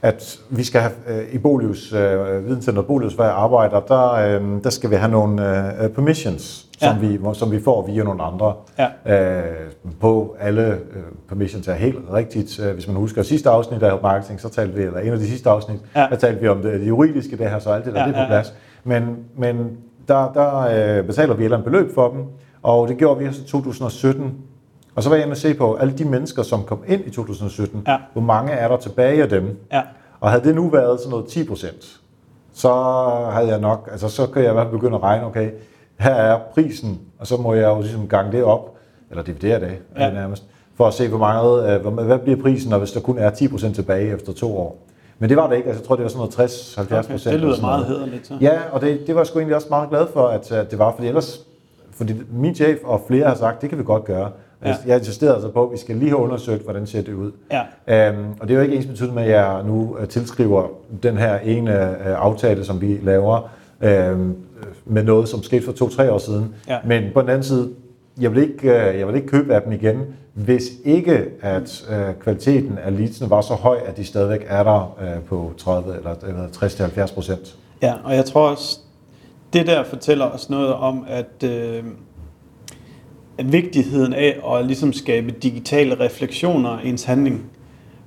at 0.03 0.39
vi 0.51 0.65
skal 0.65 0.81
have 0.81 0.93
øh, 1.09 1.35
i 1.35 1.39
Bolius, 1.39 1.93
øh, 1.93 2.47
Videnscenter 2.47 2.83
Bolius, 2.83 3.15
hvor 3.15 3.25
jeg 3.25 3.33
arbejder, 3.33 3.81
der, 3.81 4.13
øh, 4.13 4.65
der 4.65 4.71
skal 4.71 4.91
vi 4.91 4.95
have 4.95 5.11
nogle 5.11 5.67
øh, 5.83 5.89
permissions, 5.89 6.67
som, 6.79 6.97
ja. 7.03 7.09
vi, 7.09 7.19
som 7.33 7.53
vi 7.53 7.63
får 7.63 7.87
via 7.87 8.03
nogle 8.03 8.23
andre. 8.23 8.55
Ja. 8.79 9.41
Øh, 9.41 9.71
på 10.01 10.37
alle 10.41 10.67
øh, 10.67 11.03
permissions 11.29 11.69
er 11.69 11.75
helt 11.75 11.99
rigtigt. 12.13 12.61
Øh, 12.61 12.75
hvis 12.75 12.87
man 12.87 12.97
husker 12.97 13.23
sidste 13.23 13.51
afsnit 13.51 13.83
af 13.83 14.03
marketing, 14.03 14.41
så 14.41 14.49
talte 14.49 14.75
vi, 14.75 14.83
eller 14.83 15.01
en 15.01 15.13
af 15.13 15.19
de 15.19 15.29
sidste 15.29 15.51
afsnit, 15.51 15.81
ja. 15.97 16.07
der 16.11 16.17
talte 16.17 16.41
vi 16.41 16.49
om 16.49 16.63
det, 16.63 16.81
det 16.81 16.89
juridiske, 16.89 17.37
det 17.37 17.51
her, 17.51 17.59
så 17.59 17.71
alt 17.71 17.85
det 17.85 17.95
der, 17.95 18.01
ja, 18.01 18.09
det 18.09 18.17
er 18.17 18.25
på 18.25 18.29
plads. 18.29 18.55
Men, 18.85 19.17
men 19.37 19.79
der, 20.09 20.33
der 20.33 20.99
øh, 20.99 21.05
betaler 21.07 21.35
vi 21.35 21.43
et 21.43 21.45
eller 21.45 21.57
andet 21.57 21.73
beløb 21.73 21.95
for 21.95 22.11
dem, 22.11 22.25
og 22.63 22.89
det 22.89 22.97
gjorde 22.97 23.21
vi 23.21 23.29
også 23.29 23.43
i 23.43 23.47
2017. 23.47 24.35
Og 24.95 25.03
så 25.03 25.09
var 25.09 25.17
jeg 25.17 25.25
inde 25.25 25.33
og 25.33 25.37
se 25.37 25.55
på 25.55 25.75
alle 25.75 25.99
de 25.99 26.05
mennesker, 26.05 26.43
som 26.43 26.63
kom 26.65 26.83
ind 26.87 27.07
i 27.07 27.11
2017. 27.11 27.85
Ja. 27.87 27.99
Hvor 28.13 28.23
mange 28.23 28.53
er 28.53 28.69
der 28.69 28.77
tilbage 28.77 29.23
af 29.23 29.29
dem? 29.29 29.59
Ja. 29.73 29.83
Og 30.21 30.31
havde 30.31 30.45
det 30.45 30.55
nu 30.55 30.69
været 30.69 31.01
sådan 31.01 31.11
noget 31.11 31.27
10 31.27 31.45
procent, 31.45 32.01
så 32.53 32.73
havde 33.33 33.49
jeg 33.49 33.61
nok, 33.61 33.89
altså 33.93 34.09
så 34.09 34.27
kan 34.27 34.43
jeg 34.43 34.51
i 34.51 34.55
hvert 34.55 34.67
fald 34.67 34.73
begynde 34.73 34.97
at 34.97 35.03
regne, 35.03 35.27
okay, 35.27 35.51
her 35.99 36.15
er 36.15 36.39
prisen, 36.55 37.01
og 37.19 37.27
så 37.27 37.37
må 37.37 37.55
jeg 37.55 37.69
jo 37.69 37.81
ligesom 37.81 38.09
gange 38.09 38.33
det 38.33 38.45
op, 38.45 38.77
eller 39.11 39.23
dividere 39.23 39.61
det 39.61 39.79
ja. 39.99 40.11
nærmest, 40.11 40.45
for 40.77 40.87
at 40.87 40.95
se, 40.95 41.09
hvor 41.09 41.19
meget, 41.19 41.85
øh, 41.87 41.93
hvad 41.93 42.19
bliver 42.19 42.43
prisen, 42.43 42.73
og 42.73 42.79
hvis 42.79 42.93
der 42.93 43.01
kun 43.01 43.19
er 43.19 43.31
10 43.31 43.49
procent 43.49 43.75
tilbage 43.75 44.15
efter 44.15 44.33
to 44.33 44.59
år. 44.59 44.79
Men 45.19 45.29
det 45.29 45.37
var 45.37 45.49
det 45.49 45.57
ikke, 45.57 45.69
altså 45.69 45.83
jeg 45.83 45.87
tror, 45.87 45.97
det 45.97 46.03
var 46.03 46.09
sådan 46.09 46.31
noget 46.39 46.51
60-70 46.51 47.13
procent. 47.13 47.27
Okay, 47.27 47.33
det 47.33 47.41
lyder 47.41 47.61
meget 47.61 47.87
hederligt. 47.87 48.27
Så. 48.27 48.39
Ja, 48.41 48.59
og 48.73 48.81
det, 48.81 49.07
det 49.07 49.15
var 49.15 49.21
jeg 49.21 49.27
sgu 49.27 49.39
egentlig 49.39 49.57
også 49.57 49.69
meget 49.71 49.91
glad 49.91 50.07
for, 50.13 50.29
at, 50.29 50.53
at 50.53 50.71
det 50.71 50.79
var, 50.79 50.93
fordi 50.95 51.09
ellers, 51.09 51.41
fordi 51.93 52.15
min 52.33 52.55
chef 52.55 52.79
og 52.85 53.05
flere 53.07 53.27
har 53.27 53.35
sagt, 53.35 53.63
det 53.63 53.69
kan 53.69 53.79
vi 53.79 53.85
godt 53.85 54.05
gøre. 54.05 54.31
Ja. 54.65 54.77
Jeg 54.87 54.99
insisterede 54.99 55.35
altså 55.35 55.51
på, 55.51 55.67
at 55.67 55.73
vi 55.73 55.77
skal 55.77 55.97
lige 55.97 56.09
have 56.09 56.21
undersøgt, 56.21 56.63
hvordan 56.63 56.87
ser 56.87 57.03
det 57.03 57.13
ud. 57.15 57.33
Ja. 57.87 58.09
Øhm, 58.09 58.25
og 58.41 58.49
det 58.49 58.55
er 58.55 58.59
jo 58.59 58.65
ikke 58.65 58.77
ens 58.77 58.87
betydning 58.87 59.15
med, 59.15 59.23
at 59.23 59.31
jeg 59.31 59.63
nu 59.67 59.97
uh, 60.01 60.09
tilskriver 60.09 60.69
den 61.03 61.17
her 61.17 61.39
ene 61.39 61.97
uh, 62.01 62.07
aftale, 62.07 62.65
som 62.65 62.81
vi 62.81 62.99
laver, 63.03 63.51
uh, 63.81 63.87
med 64.85 65.05
noget, 65.05 65.29
som 65.29 65.43
skete 65.43 65.65
for 65.65 65.73
to-tre 65.73 66.13
år 66.13 66.19
siden. 66.19 66.55
Ja. 66.69 66.79
Men 66.85 67.05
på 67.15 67.21
den 67.21 67.29
anden 67.29 67.43
side, 67.43 67.71
jeg 68.21 68.35
vil, 68.35 68.43
ikke, 68.43 68.69
uh, 68.69 68.99
jeg 68.99 69.07
vil 69.07 69.15
ikke 69.15 69.29
købe 69.29 69.55
af 69.55 69.63
dem 69.63 69.73
igen, 69.73 70.03
hvis 70.35 70.71
ikke 70.85 71.25
at 71.41 71.85
uh, 71.91 72.23
kvaliteten 72.23 72.79
af 72.79 72.99
leadsene 72.99 73.31
var 73.31 73.41
så 73.41 73.55
høj, 73.55 73.79
at 73.87 73.97
de 73.97 74.05
stadigvæk 74.05 74.47
er 74.49 74.63
der 74.63 74.97
uh, 75.01 75.23
på 75.25 75.53
30 75.59 75.97
eller, 75.97 76.15
eller 76.29 76.47
60-70 77.07 77.15
procent. 77.15 77.57
Ja, 77.83 77.95
og 78.05 78.15
jeg 78.15 78.25
tror 78.25 78.49
også, 78.51 78.79
det 79.53 79.67
der 79.67 79.85
fortæller 79.85 80.25
os 80.25 80.51
noget 80.51 80.75
om, 80.75 81.05
at... 81.09 81.27
At 81.45 81.85
vigtigheden 83.45 84.13
af 84.13 84.41
at 84.55 84.67
ligesom 84.67 84.93
skabe 84.93 85.31
digitale 85.31 86.01
refleksioner 86.01 86.81
i 86.85 86.89
ens 86.89 87.05
handling, 87.05 87.45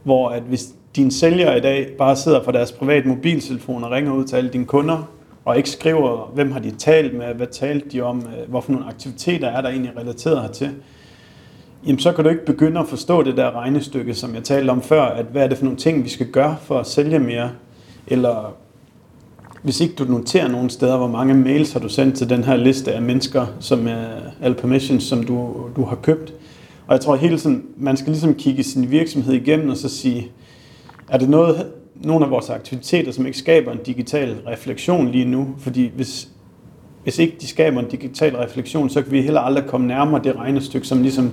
hvor 0.03 0.29
at 0.29 0.43
hvis 0.43 0.73
dine 0.95 1.11
sælgere 1.11 1.57
i 1.57 1.61
dag 1.61 1.87
bare 1.97 2.15
sidder 2.15 2.43
for 2.43 2.51
deres 2.51 2.71
private 2.71 3.07
mobiltelefon 3.07 3.83
og 3.83 3.91
ringer 3.91 4.13
ud 4.13 4.25
til 4.25 4.35
alle 4.35 4.49
dine 4.49 4.65
kunder, 4.65 5.09
og 5.45 5.57
ikke 5.57 5.69
skriver, 5.69 6.31
hvem 6.33 6.51
har 6.51 6.59
de 6.59 6.71
talt 6.71 7.13
med, 7.13 7.33
hvad 7.33 7.47
talte 7.47 7.89
de 7.89 8.01
om, 8.01 8.27
hvorfor 8.47 8.71
nogle 8.71 8.87
aktiviteter 8.87 9.47
er 9.47 9.61
der 9.61 9.69
egentlig 9.69 9.97
relateret 9.97 10.41
hertil, 10.41 10.71
jamen 11.87 11.99
så 11.99 12.11
kan 12.11 12.23
du 12.23 12.29
ikke 12.29 12.45
begynde 12.45 12.79
at 12.79 12.87
forstå 12.87 13.23
det 13.23 13.37
der 13.37 13.51
regnestykke, 13.51 14.13
som 14.13 14.35
jeg 14.35 14.43
talte 14.43 14.69
om 14.69 14.81
før, 14.81 15.01
at 15.01 15.25
hvad 15.25 15.43
er 15.43 15.47
det 15.47 15.57
for 15.57 15.65
nogle 15.65 15.79
ting, 15.79 16.03
vi 16.03 16.09
skal 16.09 16.27
gøre 16.27 16.57
for 16.61 16.79
at 16.79 16.87
sælge 16.87 17.19
mere, 17.19 17.51
eller 18.07 18.55
hvis 19.63 19.82
ikke 19.82 19.95
du 19.95 20.04
noterer 20.04 20.47
nogle 20.47 20.69
steder, 20.69 20.97
hvor 20.97 21.08
mange 21.08 21.34
mails 21.34 21.73
har 21.73 21.80
du 21.80 21.89
sendt 21.89 22.15
til 22.15 22.30
den 22.30 22.43
her 22.43 22.56
liste 22.56 22.93
af 22.93 23.02
mennesker, 23.02 23.45
som 23.60 23.88
er 23.88 24.06
alle 24.41 24.56
permissions, 24.56 25.04
som 25.04 25.23
du, 25.23 25.56
du 25.76 25.86
har 25.86 25.95
købt. 25.95 26.34
Og 26.88 26.93
jeg 26.93 27.02
tror 27.02 27.15
hele 27.15 27.38
tiden, 27.38 27.65
man 27.78 27.97
skal 27.97 28.12
ligesom 28.12 28.34
kigge 28.34 28.63
sin 28.63 28.91
virksomhed 28.91 29.34
igennem 29.34 29.69
og 29.69 29.78
så 29.78 29.89
sige, 29.89 30.32
er 31.10 31.17
det 31.17 31.30
noget, 31.30 31.67
nogle 31.95 32.26
af 32.26 32.32
vores 32.32 32.49
aktiviteter, 32.49 33.12
som 33.12 33.26
ikke 33.26 33.38
skaber 33.38 33.71
en 33.71 33.80
digital 33.86 34.36
refleksion 34.47 35.12
lige 35.12 35.26
nu? 35.26 35.47
Fordi 35.58 35.91
hvis, 35.95 36.28
hvis 37.04 37.19
ikke 37.19 37.38
de 37.41 37.47
skaber 37.47 37.80
en 37.80 37.89
digital 37.89 38.36
refleksion, 38.36 38.89
så 38.89 39.02
kan 39.02 39.12
vi 39.12 39.21
heller 39.21 39.41
aldrig 39.41 39.65
komme 39.65 39.88
nærmere 39.88 40.23
det 40.23 40.36
regnestykke, 40.36 40.88
som 40.88 41.02
ligesom 41.02 41.32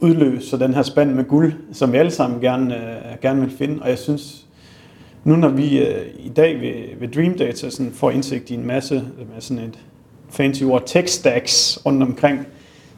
udløser 0.00 0.56
den 0.56 0.74
her 0.74 0.82
spand 0.82 1.14
med 1.14 1.24
guld, 1.24 1.52
som 1.72 1.92
vi 1.92 1.96
alle 1.96 2.10
sammen 2.10 2.40
gerne, 2.40 2.76
øh, 2.76 3.22
gerne 3.22 3.40
vil 3.40 3.50
finde. 3.50 3.82
Og 3.82 3.88
jeg 3.88 3.98
synes, 3.98 4.47
nu 5.24 5.36
når 5.36 5.48
vi 5.48 5.78
øh, 5.78 6.06
i 6.18 6.28
dag 6.28 6.60
ved, 6.60 7.00
ved 7.00 7.08
Dream 7.08 7.34
Data 7.38 7.70
sådan 7.70 7.92
får 7.92 8.10
indsigt 8.10 8.50
i 8.50 8.54
en 8.54 8.66
masse 8.66 8.94
med 8.94 9.40
sådan 9.40 9.64
et 9.64 9.78
fancy 10.30 10.62
ord 10.62 10.82
tech 10.86 11.08
stacks 11.08 11.78
rundt 11.86 12.02
omkring, 12.02 12.46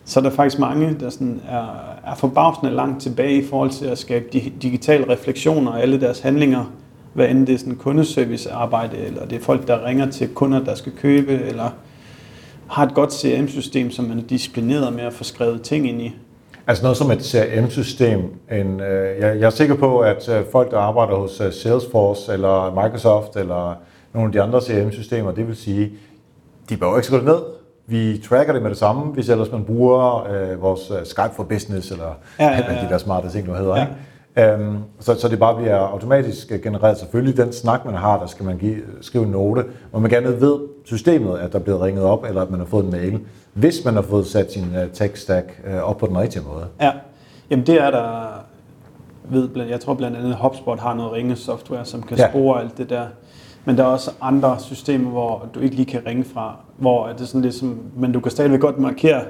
så 0.05 0.21
er 0.21 0.25
der 0.25 0.31
faktisk 0.31 0.59
mange, 0.59 0.97
der 1.01 1.11
sådan 1.11 1.41
er, 1.49 1.67
er 2.07 2.15
forbavsende 2.15 2.73
langt 2.73 3.03
tilbage 3.03 3.35
i 3.35 3.45
forhold 3.45 3.71
til 3.71 3.85
at 3.85 3.99
skabe 3.99 4.25
digitale 4.63 5.09
refleksioner 5.09 5.73
af 5.73 5.83
alle 5.83 6.01
deres 6.01 6.21
handlinger, 6.21 6.73
hvad 7.13 7.29
end 7.29 7.47
det 7.47 7.55
er 7.55 7.59
sådan 7.59 7.77
kundeservicearbejde, 7.77 8.97
eller 8.97 9.27
det 9.27 9.37
er 9.39 9.43
folk, 9.43 9.67
der 9.67 9.87
ringer 9.87 10.11
til 10.11 10.29
kunder, 10.29 10.65
der 10.65 10.75
skal 10.75 10.93
købe, 10.93 11.33
eller 11.33 11.71
har 12.69 12.87
et 12.87 12.95
godt 12.95 13.13
CRM-system, 13.13 13.91
som 13.91 14.05
man 14.05 14.19
er 14.19 14.23
disciplineret 14.23 14.93
med 14.93 15.03
at 15.03 15.13
få 15.13 15.25
skrevet 15.25 15.63
ting 15.63 15.89
ind 15.89 16.03
i. 16.03 16.13
Altså 16.71 16.83
noget 16.83 16.97
som 16.97 17.11
et 17.11 17.23
CRM-system. 17.23 18.21
En, 18.53 18.81
øh, 18.81 19.21
jeg, 19.21 19.41
jeg 19.41 19.47
er 19.47 19.51
sikker 19.51 19.75
på, 19.75 19.99
at 19.99 20.29
øh, 20.29 20.45
folk, 20.53 20.71
der 20.71 20.79
arbejder 20.79 21.17
hos 21.17 21.41
øh, 21.41 21.53
Salesforce 21.53 22.33
eller 22.33 22.83
Microsoft 22.83 23.37
eller 23.37 23.75
nogle 24.15 24.29
af 24.29 24.33
de 24.33 24.43
andre 24.43 24.61
CRM-systemer, 24.61 25.33
det 25.33 25.47
vil 25.47 25.57
sige, 25.57 25.93
de 26.69 26.77
bør 26.77 26.97
ikke 26.97 27.07
skrive 27.07 27.25
ned. 27.25 27.39
Vi 27.87 28.19
tracker 28.29 28.53
det 28.53 28.63
med 28.63 28.71
det 28.71 28.79
samme, 28.79 29.03
hvis 29.03 29.29
ellers 29.29 29.53
man 29.53 29.65
bruger 29.65 30.27
øh, 30.33 30.63
vores 30.63 30.91
øh, 30.91 31.07
Skype 31.07 31.31
for 31.37 31.43
Business 31.43 31.91
eller 31.91 32.15
ja, 32.39 32.49
ja, 32.49 32.57
ja. 32.75 32.85
de 32.85 32.89
der 32.91 32.99
smarte 32.99 33.31
ting, 33.31 33.49
nu 33.49 33.55
hedder. 33.55 33.77
Ja. 33.77 33.83
Ikke? 33.83 33.93
Øhm, 34.39 34.77
så, 35.01 35.15
så 35.15 35.29
det 35.29 35.39
bare 35.39 35.57
bliver 35.57 35.77
automatisk 35.77 36.53
genereret. 36.63 36.99
Selvfølgelig 36.99 37.37
den 37.37 37.53
snak, 37.53 37.85
man 37.85 37.95
har, 37.95 38.19
der 38.19 38.27
skal 38.27 38.45
man 38.45 38.59
give, 38.59 38.77
skrive 39.01 39.25
en 39.25 39.31
note, 39.31 39.65
hvor 39.91 40.01
man 40.01 40.11
gerne 40.11 40.41
ved 40.41 40.59
systemet, 40.85 41.39
at 41.39 41.53
der 41.53 41.59
er 41.59 41.63
blevet 41.63 41.81
ringet 41.81 42.05
op, 42.05 42.25
eller 42.25 42.43
at 42.43 42.51
man 42.51 42.61
har 42.61 42.67
fået 42.67 42.85
en 42.85 42.91
mail 42.91 43.21
hvis 43.53 43.85
man 43.85 43.95
har 43.95 44.03
fået 44.03 44.27
sat 44.27 44.53
sin 44.53 44.63
uh, 44.63 44.93
tech 44.93 45.17
stack 45.17 45.61
uh, 45.67 45.91
op 45.91 45.99
på 45.99 46.07
den 46.07 46.19
rigtige 46.19 46.43
måde. 46.43 46.67
Ja, 46.81 46.93
jamen 47.51 47.67
det 47.67 47.83
er 47.83 47.91
der, 47.91 48.27
ved, 49.25 49.49
jeg 49.69 49.81
tror 49.81 49.95
blandt 49.95 50.17
andet 50.17 50.35
HubSpot 50.35 50.81
har 50.81 50.95
noget 50.95 51.13
ringe 51.13 51.37
software, 51.37 51.85
som 51.85 52.03
kan 52.03 52.17
ja. 52.17 52.31
spore 52.31 52.61
alt 52.61 52.79
det 52.79 52.91
der. 52.91 53.07
Men 53.65 53.77
der 53.77 53.83
er 53.83 53.89
også 53.89 54.11
andre 54.21 54.57
systemer, 54.59 55.11
hvor 55.11 55.49
du 55.55 55.61
ikke 55.61 55.77
lige 55.77 55.87
kan 55.87 56.03
ringe 56.07 56.25
fra, 56.25 56.57
hvor 56.77 57.07
det 57.07 57.21
er 57.21 57.25
sådan 57.25 57.41
ligesom, 57.41 57.79
men 57.97 58.13
du 58.13 58.21
kan 58.21 58.31
stadigvæk 58.31 58.61
godt 58.61 58.79
markere, 58.79 59.23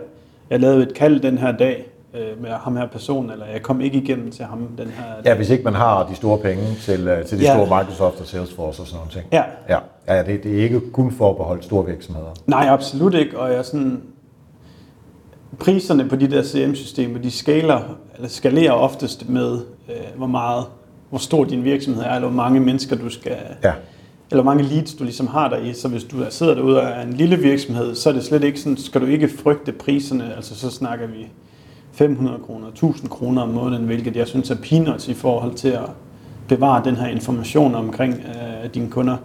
jeg 0.51 0.61
lavede 0.61 0.83
et 0.83 0.95
kald 0.95 1.21
den 1.21 1.39
her 1.39 1.53
dag, 1.53 1.90
øh, 2.15 2.43
med 2.43 2.51
ham 2.51 2.77
her 2.77 2.87
person, 2.87 3.31
eller 3.31 3.47
jeg 3.47 3.63
kom 3.63 3.81
ikke 3.81 3.99
igennem 3.99 4.31
til 4.31 4.45
ham 4.45 4.69
den 4.79 4.87
her... 4.87 5.05
Ja, 5.25 5.35
hvis 5.35 5.51
ikke 5.51 5.65
man 5.65 5.75
har 5.75 6.07
de 6.07 6.15
store 6.15 6.39
penge 6.39 6.65
til, 6.81 7.25
til 7.27 7.39
de 7.39 7.45
ja. 7.45 7.55
store 7.55 7.79
Microsoft 7.79 8.21
og 8.21 8.27
Salesforce 8.27 8.83
og 8.83 8.87
sådan 8.87 8.97
noget 8.97 9.13
ting. 9.13 9.25
Ja. 9.33 9.43
Ja, 9.69 9.79
ja 10.09 10.23
det, 10.23 10.45
det 10.45 10.59
er 10.59 10.63
ikke 10.63 10.81
kun 10.93 11.13
forbeholdt 11.13 11.65
store 11.65 11.87
virksomheder. 11.87 12.29
Nej, 12.47 12.67
absolut 12.69 13.15
ikke, 13.15 13.39
og 13.39 13.53
jeg 13.53 13.65
sådan... 13.65 14.03
Priserne 15.59 16.09
på 16.09 16.17
de 16.17 16.31
der 16.31 16.43
CM-systemer, 16.43 17.19
de 17.19 17.31
skaler, 17.31 17.81
eller 18.17 18.29
skalerer 18.29 18.73
oftest 18.73 19.29
med, 19.29 19.59
øh, 19.89 19.95
hvor 20.17 20.27
meget, 20.27 20.65
hvor 21.09 21.19
stor 21.19 21.45
din 21.45 21.65
virksomhed 21.65 22.03
er, 22.03 22.15
eller 22.15 22.29
hvor 22.29 22.37
mange 22.37 22.61
mennesker 22.61 22.97
du 22.97 23.09
skal... 23.09 23.37
Ja 23.65 23.73
eller 24.31 24.43
hvor 24.43 24.55
mange 24.55 24.75
leads 24.75 24.95
du 24.95 25.05
ligesom 25.05 25.27
har 25.27 25.49
der 25.49 25.57
i. 25.57 25.73
Så 25.73 25.89
hvis 25.89 26.05
du 26.05 26.17
sidder 26.31 26.55
derude 26.55 26.81
og 26.81 26.89
er 26.89 27.03
en 27.03 27.13
lille 27.13 27.37
virksomhed, 27.37 27.95
så 27.95 28.09
er 28.09 28.13
det 28.13 28.25
slet 28.25 28.45
ikke 28.45 28.61
sådan, 28.61 28.77
skal 28.77 29.01
du 29.01 29.07
ikke 29.07 29.29
frygte 29.29 29.73
priserne. 29.73 30.37
Altså 30.37 30.55
så 30.55 30.71
snakker 30.71 31.07
vi 31.07 31.29
500 32.01 32.39
kroner, 32.47 32.69
1000 32.69 33.09
kroner 33.11 33.43
om 33.43 33.49
måneden, 33.49 33.87
hvilket 33.87 34.17
jeg 34.17 34.27
synes 34.27 34.51
er 34.51 34.57
peanuts 34.63 35.09
i 35.09 35.15
forhold 35.15 35.55
til 35.55 35.69
at 35.69 35.91
bevare 36.49 36.85
den 36.85 36.97
her 36.97 37.07
information 37.07 37.75
omkring 37.75 38.15
øh, 38.15 38.75
dine 38.75 38.91
kunder. 38.91 39.17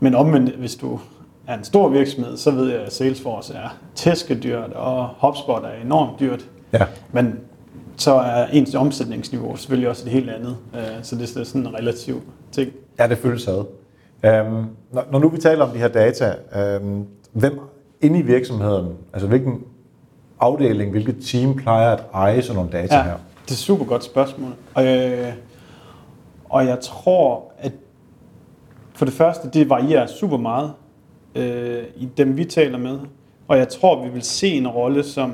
Men 0.00 0.14
omvendt, 0.14 0.50
hvis 0.50 0.74
du 0.74 1.00
er 1.46 1.54
en 1.58 1.64
stor 1.64 1.88
virksomhed, 1.88 2.36
så 2.36 2.50
ved 2.50 2.70
jeg, 2.70 2.80
at 2.80 2.92
Salesforce 2.92 3.54
er 3.54 3.78
tæskedyrt, 3.94 4.72
og 4.72 5.08
HubSpot 5.18 5.64
er 5.64 5.84
enormt 5.84 6.20
dyrt. 6.20 6.48
Ja. 6.72 6.84
Men 7.12 7.40
så 7.96 8.14
er 8.14 8.46
ens 8.46 8.74
omsætningsniveau 8.74 9.56
selvfølgelig 9.56 9.88
også 9.88 10.06
et 10.06 10.12
helt 10.12 10.30
andet. 10.30 10.56
Øh, 10.74 10.80
så 11.02 11.16
det 11.16 11.36
er 11.36 11.44
sådan 11.44 11.60
en 11.60 11.74
relativ 11.74 12.20
ting. 12.52 12.72
Ja, 12.98 13.08
det 13.08 13.18
føles 13.18 13.48
ad. 13.48 13.64
Øhm, 14.24 14.66
når, 14.92 15.04
når 15.12 15.18
nu 15.18 15.28
vi 15.28 15.38
taler 15.38 15.64
om 15.64 15.70
de 15.70 15.78
her 15.78 15.88
data, 15.88 16.34
øhm, 16.56 17.04
hvem 17.32 17.60
inde 18.00 18.18
i 18.18 18.22
virksomheden, 18.22 18.88
altså 19.12 19.28
hvilken 19.28 19.64
afdeling, 20.42 20.90
hvilket 20.90 21.16
team 21.26 21.54
plejer 21.56 21.90
at 21.90 22.04
eje 22.14 22.42
sådan 22.42 22.56
nogle 22.56 22.70
data 22.72 22.96
Ja, 22.96 23.02
her? 23.02 23.10
det 23.12 23.50
er 23.50 23.52
et 23.52 23.56
super 23.58 23.84
godt 23.84 24.04
spørgsmål. 24.04 24.50
Og, 24.74 24.86
øh, 24.86 25.32
og 26.48 26.66
jeg 26.66 26.78
tror, 26.80 27.52
at 27.58 27.72
for 28.94 29.04
det 29.04 29.14
første, 29.14 29.50
det 29.50 29.68
varierer 29.70 30.06
super 30.06 30.36
meget 30.36 30.72
øh, 31.34 31.82
i 31.96 32.08
dem, 32.16 32.36
vi 32.36 32.44
taler 32.44 32.78
med. 32.78 32.98
Og 33.48 33.58
jeg 33.58 33.68
tror, 33.68 34.04
vi 34.04 34.08
vil 34.10 34.22
se 34.22 34.48
en 34.48 34.68
rolle, 34.68 35.04
som 35.04 35.32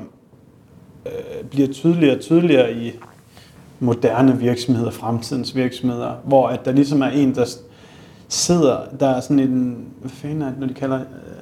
øh, 1.05 1.45
bliver 1.49 1.67
tydeligere 1.67 2.15
og 2.15 2.21
tydeligere 2.21 2.73
i 2.73 2.91
moderne 3.79 4.37
virksomheder, 4.37 4.91
fremtidens 4.91 5.55
virksomheder, 5.55 6.13
hvor 6.23 6.47
at 6.47 6.65
der 6.65 6.71
ligesom 6.71 7.01
er 7.01 7.09
en, 7.09 7.35
der 7.35 7.45
sidder, 8.27 8.77
der 8.99 9.07
er 9.07 9.19
sådan 9.19 9.39
en, 9.39 9.87
hvad 9.99 10.09
fanden 10.11 10.41
er 10.41 10.49
det, 10.49 10.59
når 10.59 10.67
de 10.67 10.73
kalder 10.73 10.99
øh, 10.99 11.38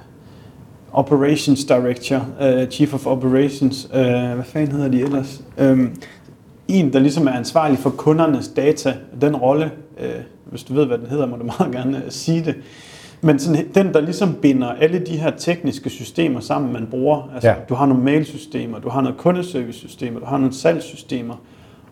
Operations 0.93 1.65
Director, 1.65 2.25
uh, 2.41 2.69
Chief 2.69 2.93
of 2.93 3.05
Operations, 3.07 3.85
uh, 3.85 3.99
hvad 4.01 4.43
fanden 4.43 4.71
hedder 4.71 4.87
de 4.89 5.01
ellers? 5.01 5.41
Um, 5.61 5.93
en, 6.67 6.93
der 6.93 6.99
ligesom 6.99 7.27
er 7.27 7.31
ansvarlig 7.31 7.79
for 7.79 7.89
kundernes 7.89 8.47
data, 8.47 8.93
den 9.21 9.35
rolle, 9.35 9.71
uh, 9.97 10.05
hvis 10.45 10.63
du 10.63 10.73
ved, 10.73 10.85
hvad 10.85 10.97
den 10.97 11.07
hedder, 11.07 11.25
må 11.25 11.35
du 11.35 11.43
meget 11.59 11.71
gerne 11.71 11.97
uh, 11.97 12.11
sige 12.11 12.45
det. 12.45 12.55
Men 13.21 13.39
sådan, 13.39 13.67
den, 13.75 13.93
der 13.93 14.01
ligesom 14.01 14.33
binder 14.41 14.67
alle 14.67 14.99
de 14.99 15.17
her 15.17 15.31
tekniske 15.31 15.89
systemer 15.89 16.39
sammen, 16.39 16.73
man 16.73 16.87
bruger. 16.91 17.29
Altså, 17.33 17.49
Ja. 17.49 17.55
Du 17.69 17.75
har 17.75 17.85
nogle 17.85 18.03
mailsystemer, 18.03 18.79
du 18.79 18.89
har 18.89 19.01
nogle 19.01 19.17
kundeservice-systemer, 19.17 20.19
du 20.19 20.25
har 20.25 20.37
nogle 20.37 20.53
salgssystemer. 20.53 21.35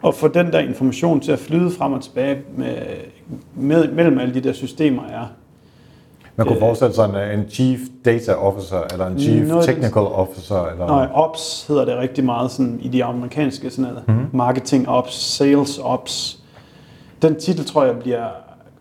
Og 0.02 0.16
få 0.16 0.28
den 0.28 0.52
der 0.52 0.60
information 0.60 1.20
til 1.20 1.32
at 1.32 1.40
flyde 1.40 1.72
frem 1.72 1.94
og 1.94 2.02
tilbage 2.04 2.38
med, 2.58 2.76
med, 3.56 3.92
mellem 3.92 4.20
alle 4.20 4.34
de 4.34 4.40
der 4.42 4.54
systemer 4.54 5.04
er 5.04 5.26
Man 6.38 6.48
kunne 6.48 6.56
Øh. 6.56 6.62
forestille 6.62 6.94
sig 6.94 7.06
en, 7.34 7.40
en 7.40 7.50
Chief 7.50 7.80
Data 8.06 8.34
Officer, 8.34 8.82
eller 8.92 9.08
en 9.08 9.20
Chief 9.20 9.48
Noget 9.48 9.66
Technical 9.66 10.02
Officer, 10.04 10.66
eller... 10.66 10.88
Nej, 10.88 11.08
ops 11.14 11.66
hedder 11.68 11.86
det 11.86 11.98
rigtig 11.98 12.24
meget 12.26 12.52
sådan, 12.52 12.80
i 12.82 12.88
de 12.88 13.04
amerikanske 13.04 13.70
sådan 13.70 13.84
noget. 13.92 14.08
Mm-hmm. 14.08 14.26
Marketing 14.34 14.90
ops, 14.90 15.14
sales 15.16 15.78
ops. 15.84 16.40
Den 17.22 17.36
titel 17.36 17.66
tror 17.66 17.84
jeg 17.86 17.96
bliver, 18.00 18.20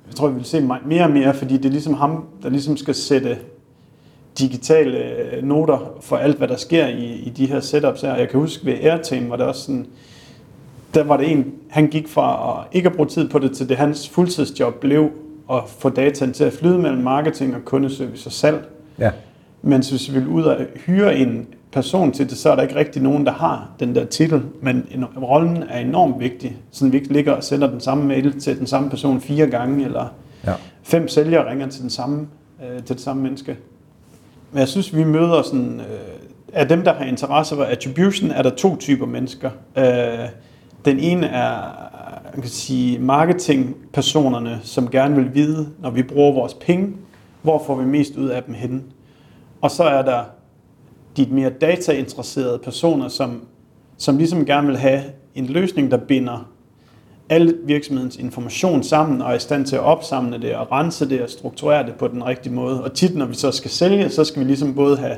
jeg 0.06 0.14
tror 0.16 0.26
jeg 0.28 0.36
vil 0.36 0.44
se 0.44 0.58
me- 0.58 0.88
mere 0.88 1.04
og 1.04 1.10
mere, 1.10 1.34
fordi 1.34 1.56
det 1.56 1.64
er 1.64 1.70
ligesom 1.70 1.94
ham, 1.94 2.24
der 2.42 2.48
ligesom 2.48 2.76
skal 2.76 2.94
sætte 2.94 3.38
digitale 4.38 4.98
øh, 4.98 5.42
noter 5.44 5.78
for 6.00 6.16
alt, 6.16 6.36
hvad 6.38 6.48
der 6.48 6.56
sker 6.56 6.86
i, 6.86 7.04
i 7.14 7.30
de 7.30 7.46
her 7.46 7.60
setups 7.60 8.00
her. 8.00 8.16
Jeg 8.16 8.28
kan 8.28 8.40
huske 8.40 8.66
ved 8.66 8.74
Airtime 8.82 9.30
var 9.30 9.36
det 9.36 9.46
også 9.46 9.60
sådan, 9.62 9.86
der 10.94 11.04
var 11.04 11.16
det 11.16 11.32
en, 11.32 11.52
han 11.70 11.86
gik 11.86 12.08
fra 12.08 12.58
at 12.60 12.76
ikke 12.76 12.88
at 12.88 12.94
bruge 12.96 13.08
tid 13.08 13.28
på 13.28 13.38
det, 13.38 13.52
til 13.56 13.68
det 13.68 13.76
hans 13.76 14.08
fuldtidsjob 14.08 14.74
blev 14.74 15.10
at 15.52 15.62
få 15.78 15.88
dataen 15.88 16.32
til 16.32 16.44
at 16.44 16.52
flyde 16.52 16.78
mellem 16.78 17.02
marketing 17.02 17.54
og 17.54 17.64
kundeservice 17.64 18.26
og 18.28 18.32
salg. 18.32 18.68
Ja. 18.98 19.10
Men 19.62 19.80
hvis 19.90 20.08
vi 20.14 20.18
vil 20.18 20.28
ud 20.28 20.42
og 20.42 20.56
hyre 20.86 21.16
en 21.16 21.46
person 21.72 22.12
til 22.12 22.30
det, 22.30 22.38
så 22.38 22.50
er 22.50 22.54
der 22.56 22.62
ikke 22.62 22.74
rigtig 22.74 23.02
nogen, 23.02 23.26
der 23.26 23.32
har 23.32 23.68
den 23.80 23.94
der 23.94 24.04
titel. 24.04 24.42
Men 24.60 24.86
en- 24.90 25.04
rollen 25.04 25.62
er 25.68 25.78
enormt 25.78 26.20
vigtig, 26.20 26.56
så 26.70 26.88
vi 26.88 26.96
ikke 26.96 27.12
ligger 27.12 27.32
og 27.32 27.44
sender 27.44 27.70
den 27.70 27.80
samme 27.80 28.04
mail 28.04 28.40
til 28.40 28.58
den 28.58 28.66
samme 28.66 28.90
person 28.90 29.20
fire 29.20 29.46
gange, 29.46 29.84
eller 29.84 30.06
ja. 30.46 30.52
fem 30.82 31.08
sælgere 31.08 31.50
ringer 31.50 31.68
til 31.68 31.82
den 31.82 31.90
samme, 31.90 32.26
øh, 32.62 32.82
til 32.82 32.96
det 32.96 33.00
samme 33.04 33.22
menneske. 33.22 33.56
Men 34.52 34.58
jeg 34.60 34.68
synes, 34.68 34.96
vi 34.96 35.04
møder 35.04 35.42
sådan, 35.42 35.80
øh, 35.80 35.86
af 36.52 36.68
dem, 36.68 36.82
der 36.82 36.92
har 36.94 37.04
interesse 37.04 37.54
for 37.54 37.62
attribution, 37.64 38.30
er 38.30 38.42
der 38.42 38.50
to 38.50 38.76
typer 38.76 39.06
mennesker. 39.06 39.50
Øh, 39.78 39.84
den 40.84 40.98
ene 40.98 41.26
er, 41.26 41.60
man 42.34 42.42
kan 42.42 42.50
sige, 42.50 42.98
marketingpersonerne, 42.98 44.60
som 44.62 44.90
gerne 44.90 45.16
vil 45.16 45.34
vide, 45.34 45.68
når 45.80 45.90
vi 45.90 46.02
bruger 46.02 46.32
vores 46.32 46.54
penge, 46.54 46.92
hvor 47.42 47.62
får 47.66 47.74
vi 47.74 47.84
mest 47.84 48.16
ud 48.16 48.28
af 48.28 48.42
dem 48.42 48.54
henne. 48.54 48.82
Og 49.60 49.70
så 49.70 49.82
er 49.82 50.02
der 50.02 50.22
de 51.16 51.26
mere 51.30 51.50
datainteresserede 51.50 52.58
personer, 52.58 53.08
som, 53.08 53.42
som 53.96 54.16
ligesom 54.16 54.46
gerne 54.46 54.66
vil 54.66 54.76
have 54.76 55.02
en 55.34 55.46
løsning, 55.46 55.90
der 55.90 55.96
binder 55.96 56.48
al 57.28 57.56
virksomhedens 57.64 58.16
information 58.16 58.82
sammen 58.82 59.22
og 59.22 59.30
er 59.30 59.34
i 59.34 59.38
stand 59.38 59.66
til 59.66 59.76
at 59.76 59.82
opsamle 59.82 60.38
det 60.42 60.54
og 60.54 60.72
rense 60.72 61.08
det 61.08 61.22
og 61.22 61.30
strukturere 61.30 61.86
det 61.86 61.94
på 61.94 62.08
den 62.08 62.26
rigtige 62.26 62.52
måde. 62.52 62.84
Og 62.84 62.92
tit, 62.92 63.16
når 63.16 63.26
vi 63.26 63.34
så 63.34 63.50
skal 63.50 63.70
sælge, 63.70 64.10
så 64.10 64.24
skal 64.24 64.40
vi 64.40 64.46
ligesom 64.46 64.74
både 64.74 64.96
have, 64.96 65.16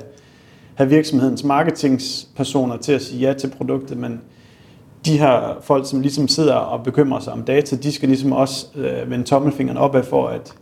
have 0.75 0.91
virksomhedens 0.91 1.45
marketingspersoner 1.45 2.77
til 2.77 2.93
at 2.93 3.03
sige 3.03 3.21
ja 3.21 3.33
til 3.33 3.49
produktet, 3.49 3.99
men 3.99 4.21
de 5.07 5.19
her 5.19 5.59
folk, 5.61 5.89
som 5.89 6.01
ligesom 6.01 6.29
sidder 6.29 6.55
og 6.55 6.85
bekymrer 6.85 7.21
sig 7.21 7.33
om 7.33 7.43
data, 7.43 7.77
de 7.77 7.93
skal 7.93 8.09
ligesom 8.09 8.33
også 8.33 8.67
øh, 8.75 9.11
vende 9.11 9.25
tommelfingeren 9.25 9.79
opad 9.79 10.03
for, 10.03 10.29
at 10.29 10.55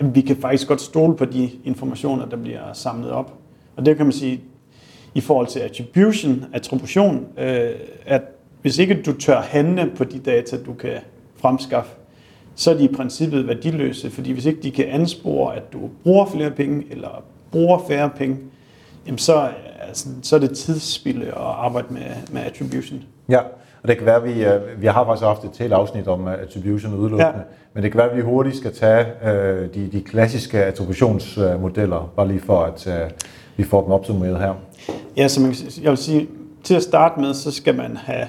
jamen, 0.00 0.14
vi 0.14 0.20
kan 0.20 0.36
faktisk 0.36 0.68
godt 0.68 0.80
stole 0.80 1.16
på 1.16 1.24
de 1.24 1.50
informationer, 1.64 2.26
der 2.26 2.36
bliver 2.36 2.72
samlet 2.72 3.10
op. 3.10 3.32
Og 3.76 3.86
det 3.86 3.96
kan 3.96 4.06
man 4.06 4.12
sige, 4.12 4.40
i 5.14 5.20
forhold 5.20 5.46
til 5.46 5.60
attribution, 5.60 6.44
attribution, 6.52 7.26
øh, 7.38 7.70
at 8.06 8.22
hvis 8.62 8.78
ikke 8.78 9.02
du 9.02 9.12
tør 9.12 9.40
handle 9.40 9.90
på 9.96 10.04
de 10.04 10.18
data, 10.18 10.56
du 10.66 10.74
kan 10.74 10.98
fremskaffe, 11.36 11.90
så 12.54 12.70
er 12.70 12.74
de 12.74 12.84
i 12.84 12.94
princippet 12.94 13.46
værdiløse, 13.48 14.10
fordi 14.10 14.32
hvis 14.32 14.46
ikke 14.46 14.62
de 14.62 14.70
kan 14.70 14.84
anspore, 14.84 15.56
at 15.56 15.72
du 15.72 15.78
bruger 16.02 16.26
flere 16.26 16.50
penge, 16.50 16.84
eller 16.90 17.22
bruger 17.50 17.78
færre 17.88 18.10
penge, 18.10 18.36
jamen 19.06 19.18
så, 19.18 19.48
altså, 19.80 20.08
så 20.22 20.36
er 20.36 20.40
det 20.40 20.56
tidsspilde 20.56 21.26
at 21.26 21.32
arbejde 21.36 21.86
med, 21.90 22.02
med 22.32 22.42
attribution. 22.42 23.02
Ja, 23.28 23.40
og 23.82 23.88
det 23.88 23.96
kan 23.96 24.06
være, 24.06 24.16
at 24.16 24.24
vi, 24.24 24.44
øh, 24.44 24.82
vi 24.82 24.86
har 24.86 25.04
faktisk 25.04 25.24
haft 25.24 25.44
et 25.44 25.50
helt 25.58 25.72
afsnit 25.72 26.08
om 26.08 26.28
øh, 26.28 26.34
attribution 26.42 26.94
udelukkende, 26.94 27.26
ja. 27.36 27.42
Men 27.74 27.82
det 27.82 27.92
kan 27.92 27.98
være, 27.98 28.10
at 28.10 28.16
vi 28.16 28.22
hurtigt 28.22 28.56
skal 28.56 28.74
tage 28.74 29.06
øh, 29.24 29.74
de, 29.74 29.88
de 29.92 30.00
klassiske 30.00 30.64
attributionsmodeller, 30.64 32.12
bare 32.16 32.28
lige 32.28 32.40
for 32.40 32.60
at 32.60 32.86
øh, 32.86 33.10
vi 33.56 33.64
får 33.64 33.82
dem 33.82 33.92
opsummeret 33.92 34.38
her. 34.38 34.54
Ja, 35.16 35.28
så 35.28 35.40
man, 35.40 35.54
jeg 35.82 35.90
vil 35.90 35.98
sige, 35.98 36.28
til 36.64 36.74
at 36.74 36.82
starte 36.82 37.20
med, 37.20 37.34
så 37.34 37.50
skal 37.50 37.74
man 37.76 37.96
have 37.96 38.26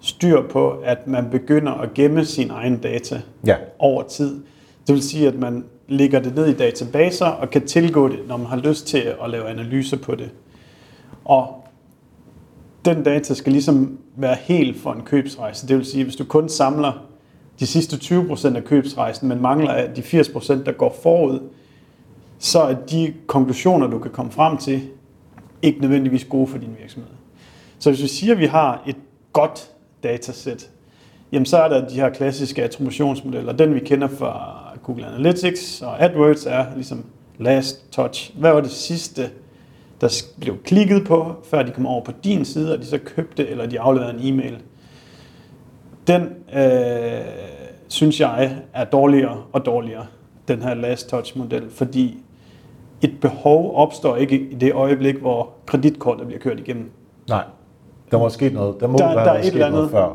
styr 0.00 0.42
på, 0.50 0.70
at 0.84 1.06
man 1.06 1.30
begynder 1.30 1.72
at 1.72 1.94
gemme 1.94 2.24
sine 2.24 2.52
egne 2.52 2.76
data 2.82 3.20
Ja, 3.46 3.56
over 3.78 4.02
tid. 4.02 4.42
Det 4.86 4.94
vil 4.94 5.02
sige, 5.02 5.28
at 5.28 5.34
man 5.34 5.64
lægger 5.88 6.20
det 6.20 6.34
ned 6.34 6.46
i 6.46 6.52
databaser 6.52 7.26
og 7.26 7.50
kan 7.50 7.66
tilgå 7.66 8.08
det, 8.08 8.18
når 8.28 8.36
man 8.36 8.46
har 8.46 8.56
lyst 8.56 8.86
til 8.86 8.98
at 9.24 9.30
lave 9.30 9.48
analyser 9.48 9.96
på 9.96 10.14
det. 10.14 10.30
Og 11.24 11.61
den 12.84 13.02
data 13.02 13.34
skal 13.34 13.52
ligesom 13.52 13.98
være 14.16 14.36
helt 14.40 14.80
for 14.80 14.92
en 14.92 15.02
købsrejse. 15.02 15.68
Det 15.68 15.76
vil 15.76 15.84
sige, 15.84 16.04
hvis 16.04 16.16
du 16.16 16.24
kun 16.24 16.48
samler 16.48 16.92
de 17.60 17.66
sidste 17.66 17.96
20% 17.96 18.56
af 18.56 18.64
købsrejsen, 18.64 19.28
men 19.28 19.40
mangler 19.40 19.94
de 19.94 20.00
80%, 20.00 20.64
der 20.64 20.72
går 20.72 20.96
forud, 21.02 21.40
så 22.38 22.60
er 22.60 22.74
de 22.74 23.14
konklusioner, 23.26 23.86
du 23.86 23.98
kan 23.98 24.10
komme 24.10 24.32
frem 24.32 24.56
til, 24.56 24.82
ikke 25.62 25.80
nødvendigvis 25.80 26.24
gode 26.24 26.46
for 26.46 26.58
din 26.58 26.76
virksomhed. 26.80 27.10
Så 27.78 27.90
hvis 27.90 28.02
vi 28.02 28.08
siger, 28.08 28.32
at 28.32 28.38
vi 28.38 28.46
har 28.46 28.82
et 28.86 28.96
godt 29.32 29.70
datasæt, 30.02 30.70
jamen 31.32 31.46
så 31.46 31.56
er 31.56 31.68
der 31.68 31.88
de 31.88 31.94
her 31.94 32.10
klassiske 32.10 32.62
attributionsmodeller. 32.64 33.52
Den 33.52 33.74
vi 33.74 33.80
kender 33.80 34.08
fra 34.08 34.62
Google 34.82 35.06
Analytics 35.06 35.82
og 35.82 36.02
AdWords 36.02 36.46
er 36.46 36.66
ligesom 36.74 37.04
last 37.38 37.92
touch. 37.92 38.38
Hvad 38.38 38.52
var 38.52 38.60
det 38.60 38.70
sidste, 38.70 39.30
der 40.02 40.22
blev 40.40 40.62
klikket 40.62 41.06
på, 41.06 41.32
før 41.44 41.62
de 41.62 41.70
kom 41.70 41.86
over 41.86 42.04
på 42.04 42.12
din 42.24 42.44
side, 42.44 42.72
og 42.74 42.78
de 42.78 42.86
så 42.86 42.98
købte, 42.98 43.48
eller 43.48 43.66
de 43.66 43.80
afleverede 43.80 44.14
en 44.20 44.34
e-mail. 44.34 44.58
Den 46.06 46.22
øh, 46.56 47.20
synes 47.88 48.20
jeg 48.20 48.56
er 48.74 48.84
dårligere 48.84 49.42
og 49.52 49.66
dårligere, 49.66 50.06
den 50.48 50.62
her 50.62 50.74
last 50.74 51.08
touch 51.08 51.38
model, 51.38 51.70
fordi 51.70 52.18
et 53.02 53.14
behov 53.20 53.76
opstår 53.76 54.16
ikke 54.16 54.40
i 54.40 54.54
det 54.54 54.72
øjeblik, 54.72 55.16
hvor 55.16 55.50
kreditkortet 55.66 56.26
bliver 56.26 56.40
kørt 56.40 56.60
igennem. 56.60 56.90
nej. 57.28 57.44
Der 58.10 58.18
må 58.18 58.28
sket 58.28 58.52
noget. 58.52 58.80
Der 58.80 58.86
må 58.86 58.98
Der- 58.98 59.04
være 59.06 59.14
der 59.14 59.20
er 59.20 59.24
noget 59.26 59.38
et 59.40 59.44
sket 59.46 59.54
eller 59.54 59.68
noget 59.68 59.82
andet. 59.82 59.90
før. 59.90 60.12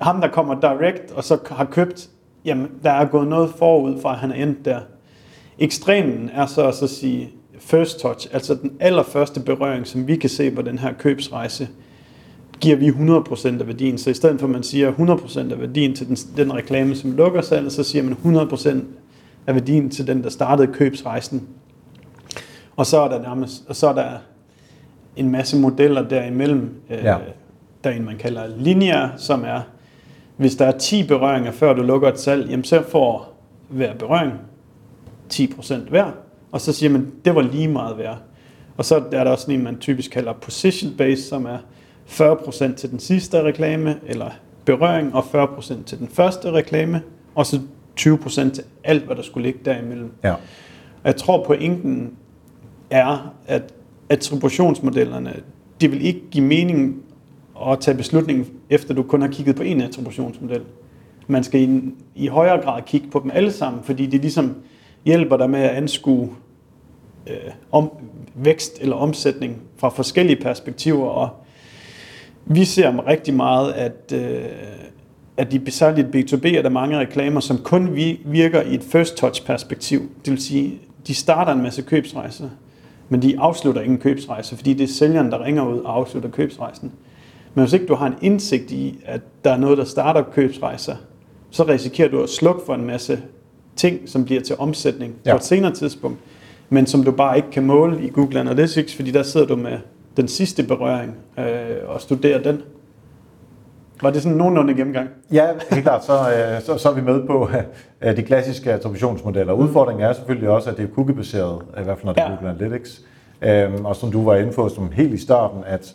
ham, 0.00 0.20
der 0.20 0.28
kommer 0.28 0.60
direct 0.60 1.10
og 1.12 1.24
så 1.24 1.38
har 1.50 1.64
købt, 1.64 2.08
jamen, 2.44 2.68
der 2.82 2.90
er 2.90 3.04
gået 3.04 3.28
noget 3.28 3.50
forud 3.50 4.00
fra, 4.02 4.12
at 4.12 4.18
han 4.18 4.30
er 4.30 4.34
endt 4.34 4.64
der. 4.64 4.80
Ekstremen 5.58 6.30
er 6.34 6.46
så 6.46 6.68
at 6.68 6.74
så 6.74 6.86
sige 6.86 7.30
first 7.70 8.00
touch, 8.00 8.28
altså 8.32 8.54
den 8.54 8.72
allerførste 8.80 9.40
berøring, 9.40 9.86
som 9.86 10.06
vi 10.06 10.16
kan 10.16 10.30
se 10.30 10.50
på 10.50 10.62
den 10.62 10.78
her 10.78 10.92
købsrejse, 10.98 11.68
giver 12.60 12.76
vi 12.76 12.88
100% 12.88 13.60
af 13.60 13.66
værdien. 13.66 13.98
Så 13.98 14.10
i 14.10 14.14
stedet 14.14 14.40
for, 14.40 14.46
at 14.46 14.50
man 14.52 14.62
siger 14.62 14.92
100% 14.92 15.38
af 15.52 15.60
værdien 15.60 15.94
til 15.94 16.08
den, 16.08 16.16
den 16.36 16.54
reklame, 16.54 16.94
som 16.94 17.12
lukker 17.12 17.40
salget, 17.40 17.72
så 17.72 17.82
siger 17.82 18.02
man 18.02 18.16
100% 18.24 18.68
af 19.46 19.54
værdien 19.54 19.90
til 19.90 20.06
den, 20.06 20.22
der 20.22 20.30
startede 20.30 20.72
købsrejsen. 20.72 21.48
Og 22.76 22.86
så 22.86 23.00
er 23.00 23.08
der 23.08 23.22
nærmest, 23.22 23.64
og 23.68 23.76
så 23.76 23.88
er 23.88 23.92
der 23.92 24.08
en 25.16 25.30
masse 25.30 25.58
modeller 25.58 26.08
derimellem. 26.08 26.70
Øh, 26.90 26.98
Ja. 27.04 27.16
Der 27.84 27.90
er 27.90 27.94
en, 27.94 28.04
man 28.04 28.16
kalder 28.18 28.42
linear, 28.56 29.14
som 29.16 29.44
er, 29.46 29.60
hvis 30.36 30.56
der 30.56 30.66
er 30.66 30.78
10 30.78 31.06
berøringer, 31.06 31.52
før 31.52 31.72
du 31.72 31.82
lukker 31.82 32.08
et 32.08 32.18
salg, 32.20 32.50
jamen 32.50 32.64
så 32.64 32.82
får 32.88 33.36
hver 33.68 33.94
berøring 33.94 34.32
10% 35.32 35.74
hver, 35.90 36.10
og 36.52 36.60
så 36.60 36.72
siger 36.72 36.90
man, 36.90 37.12
det 37.24 37.34
var 37.34 37.42
lige 37.42 37.68
meget 37.68 37.98
værd. 37.98 38.18
Og 38.76 38.84
så 38.84 38.96
er 39.12 39.24
der 39.24 39.30
også 39.30 39.50
en, 39.52 39.64
man 39.64 39.78
typisk 39.78 40.10
kalder 40.10 40.32
position 40.32 40.94
based, 40.98 41.28
som 41.28 41.46
er 41.46 41.58
40% 42.06 42.74
til 42.74 42.90
den 42.90 42.98
sidste 42.98 43.42
reklame, 43.42 43.96
eller 44.06 44.30
berøring, 44.64 45.14
og 45.14 45.24
40% 45.24 45.84
til 45.84 45.98
den 45.98 46.08
første 46.08 46.50
reklame, 46.50 47.02
og 47.34 47.46
så 47.46 47.60
20% 48.00 48.30
til 48.34 48.64
alt, 48.84 49.04
hvad 49.04 49.16
der 49.16 49.22
skulle 49.22 49.46
ligge 49.46 49.60
derimellem. 49.64 50.12
Ja. 50.24 50.32
Og 50.32 50.38
jeg 51.04 51.16
tror, 51.16 51.44
pointen 51.44 52.12
er, 52.90 53.34
at 53.46 53.62
attributionsmodellerne, 54.08 55.36
det 55.80 55.90
vil 55.90 56.06
ikke 56.06 56.22
give 56.30 56.44
mening 56.44 57.02
at 57.66 57.80
tage 57.80 57.96
beslutningen, 57.96 58.46
efter 58.70 58.94
du 58.94 59.02
kun 59.02 59.20
har 59.20 59.28
kigget 59.28 59.56
på 59.56 59.62
en 59.62 59.80
attributionsmodel. 59.80 60.62
Man 61.26 61.44
skal 61.44 61.60
i, 61.60 61.94
i 62.14 62.26
højere 62.26 62.62
grad 62.62 62.82
kigge 62.82 63.08
på 63.10 63.20
dem 63.22 63.30
alle 63.34 63.52
sammen, 63.52 63.82
fordi 63.82 64.06
det 64.06 64.20
ligesom 64.20 64.54
hjælper 65.04 65.36
dig 65.36 65.50
med 65.50 65.60
at 65.60 65.70
anskue 65.70 66.30
øh, 67.26 67.36
om, 67.72 67.90
vækst 68.34 68.78
eller 68.80 68.96
omsætning 68.96 69.62
fra 69.76 69.88
forskellige 69.88 70.42
perspektiver. 70.42 71.08
Og 71.08 71.28
vi 72.44 72.64
ser 72.64 73.06
rigtig 73.06 73.34
meget, 73.34 73.72
at, 73.72 74.12
øh, 74.14 74.44
at 75.36 75.52
i 75.52 75.70
særligt 75.70 76.06
B2B 76.06 76.56
er 76.56 76.62
der 76.62 76.68
mange 76.68 76.98
reklamer, 76.98 77.40
som 77.40 77.58
kun 77.58 77.94
virker 78.24 78.62
i 78.62 78.74
et 78.74 78.82
first 78.82 79.16
touch 79.16 79.46
perspektiv. 79.46 80.00
Det 80.24 80.30
vil 80.30 80.42
sige, 80.42 80.78
de 81.06 81.14
starter 81.14 81.52
en 81.52 81.62
masse 81.62 81.82
købsrejser, 81.82 82.48
men 83.08 83.22
de 83.22 83.40
afslutter 83.40 83.80
ingen 83.82 83.98
købsrejse, 83.98 84.56
fordi 84.56 84.74
det 84.74 84.84
er 84.84 84.88
sælgeren, 84.88 85.30
der 85.30 85.44
ringer 85.44 85.66
ud 85.66 85.78
og 85.78 85.96
afslutter 85.96 86.30
købsrejsen. 86.30 86.92
Men 87.54 87.64
hvis 87.64 87.72
ikke 87.72 87.86
du 87.86 87.94
har 87.94 88.06
en 88.06 88.14
indsigt 88.22 88.70
i, 88.70 88.98
at 89.04 89.20
der 89.44 89.50
er 89.50 89.56
noget, 89.56 89.78
der 89.78 89.84
starter 89.84 90.22
købsrejser, 90.22 90.96
så 91.50 91.64
risikerer 91.64 92.08
du 92.08 92.22
at 92.22 92.28
slukke 92.28 92.60
for 92.66 92.74
en 92.74 92.84
masse 92.84 93.22
ting, 93.80 94.08
som 94.08 94.24
bliver 94.24 94.40
til 94.40 94.56
omsætning 94.58 95.14
ja. 95.26 95.30
på 95.30 95.36
et 95.36 95.44
senere 95.44 95.72
tidspunkt, 95.72 96.18
men 96.68 96.86
som 96.86 97.02
du 97.02 97.10
bare 97.10 97.36
ikke 97.36 97.50
kan 97.50 97.62
måle 97.66 98.02
i 98.02 98.10
Google 98.10 98.40
Analytics, 98.40 98.96
fordi 98.96 99.10
der 99.10 99.22
sidder 99.22 99.46
du 99.46 99.56
med 99.56 99.78
den 100.16 100.28
sidste 100.28 100.62
berøring 100.62 101.14
øh, 101.38 101.44
og 101.86 102.00
studerer 102.00 102.42
den. 102.42 102.62
Var 104.02 104.10
det 104.10 104.22
sådan 104.22 104.38
nogenlunde 104.38 104.74
gennemgang? 104.74 105.08
Ja, 105.32 105.46
helt 105.70 105.82
klart. 105.82 106.04
Så, 106.04 106.12
øh, 106.12 106.62
så, 106.62 106.78
så 106.78 106.88
er 106.90 106.94
vi 106.94 107.00
med 107.00 107.26
på 107.26 107.48
øh, 108.02 108.16
de 108.16 108.22
klassiske 108.22 108.72
attributionsmodeller. 108.72 109.52
Udfordringen 109.52 110.06
er 110.06 110.12
selvfølgelig 110.12 110.48
også, 110.48 110.70
at 110.70 110.76
det 110.76 110.84
er 110.84 110.94
cookie-baseret, 110.94 111.62
i 111.80 111.82
hvert 111.82 111.98
fald 111.98 112.04
når 112.04 112.12
det 112.12 112.20
er 112.20 112.30
ja. 112.30 112.36
Google 112.36 112.50
Analytics. 112.50 113.02
Øhm, 113.42 113.84
og 113.84 113.96
som 113.96 114.12
du 114.12 114.24
var 114.24 114.36
inde 114.36 114.52
på 114.52 114.68
som 114.68 114.92
helt 114.92 115.14
i 115.14 115.18
starten, 115.18 115.64
at 115.66 115.94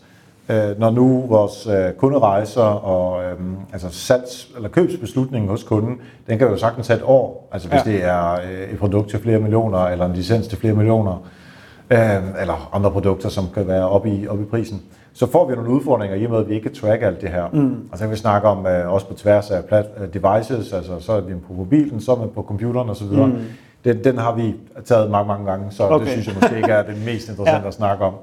øh, 0.50 0.80
når 0.80 0.90
nu 0.90 1.26
vores 1.28 1.68
øh, 1.68 1.94
kunderejser 1.94 2.62
og 2.62 3.24
øh, 3.24 3.40
altså 3.74 3.88
salgs- 3.88 4.56
eller 4.56 4.70
købsbeslutningen 4.70 5.50
hos 5.50 5.64
kunden, 5.64 5.98
den 6.28 6.38
kan 6.38 6.48
jo 6.48 6.58
sagtens 6.58 6.88
tage 6.88 6.98
et 6.98 7.04
år, 7.06 7.50
altså 7.52 7.70
hvis 7.70 7.86
ja. 7.86 7.92
det 7.92 8.04
er 8.04 8.34
øh, 8.34 8.74
et 8.74 8.80
produkt 8.80 9.10
til 9.10 9.20
flere 9.20 9.40
millioner, 9.40 9.80
eller 9.80 10.06
en 10.06 10.14
licens 10.14 10.48
til 10.48 10.58
flere 10.58 10.74
millioner, 10.74 11.28
øh, 11.92 12.42
eller 12.42 12.70
andre 12.74 12.92
produkter, 12.92 13.30
som 13.30 13.46
kan 13.54 13.68
være 13.68 13.90
oppe 13.90 14.10
i, 14.10 14.28
op 14.28 14.42
i 14.42 14.44
prisen, 14.44 14.82
så 15.14 15.32
får 15.32 15.50
vi 15.50 15.56
nogle 15.56 15.70
udfordringer 15.70 16.18
i 16.18 16.26
og 16.26 16.32
med, 16.32 16.40
at 16.40 16.50
vi 16.50 16.54
ikke 16.54 16.64
kan 16.64 16.76
track 16.76 17.04
alt 17.04 17.22
det 17.22 17.30
her. 17.30 17.50
Mm. 17.54 17.90
Altså 17.92 18.08
vi 18.08 18.16
snakker 18.16 18.50
om 18.50 18.68
øh, 18.68 18.94
også 18.94 19.08
på 19.08 19.14
tværs 19.14 19.52
af 19.52 19.66
plat, 19.66 19.86
øh, 19.98 20.14
devices, 20.14 20.74
altså 20.74 21.00
så 21.00 21.12
er 21.12 21.22
vi 21.22 21.34
på 21.48 21.54
mobilen, 21.54 22.02
så 22.02 22.12
er 22.12 22.16
man 22.20 22.30
på 22.36 22.44
computeren 22.48 22.90
osv., 22.90 23.08
mm. 23.08 23.38
den, 23.86 24.04
den 24.04 24.18
har 24.18 24.36
vi 24.36 24.56
taget 24.86 25.12
mange, 25.12 25.28
mange 25.28 25.46
gange, 25.46 25.66
så 25.72 25.84
okay. 25.84 26.06
det 26.06 26.12
synes 26.12 26.28
jeg 26.28 26.36
måske 26.42 26.58
ikke 26.58 26.72
er 26.72 26.84
det 26.84 27.06
mest 27.06 27.30
interessante 27.30 27.62
ja. 27.64 27.68
at 27.68 27.74
snakke 27.74 28.06
om. 28.06 28.14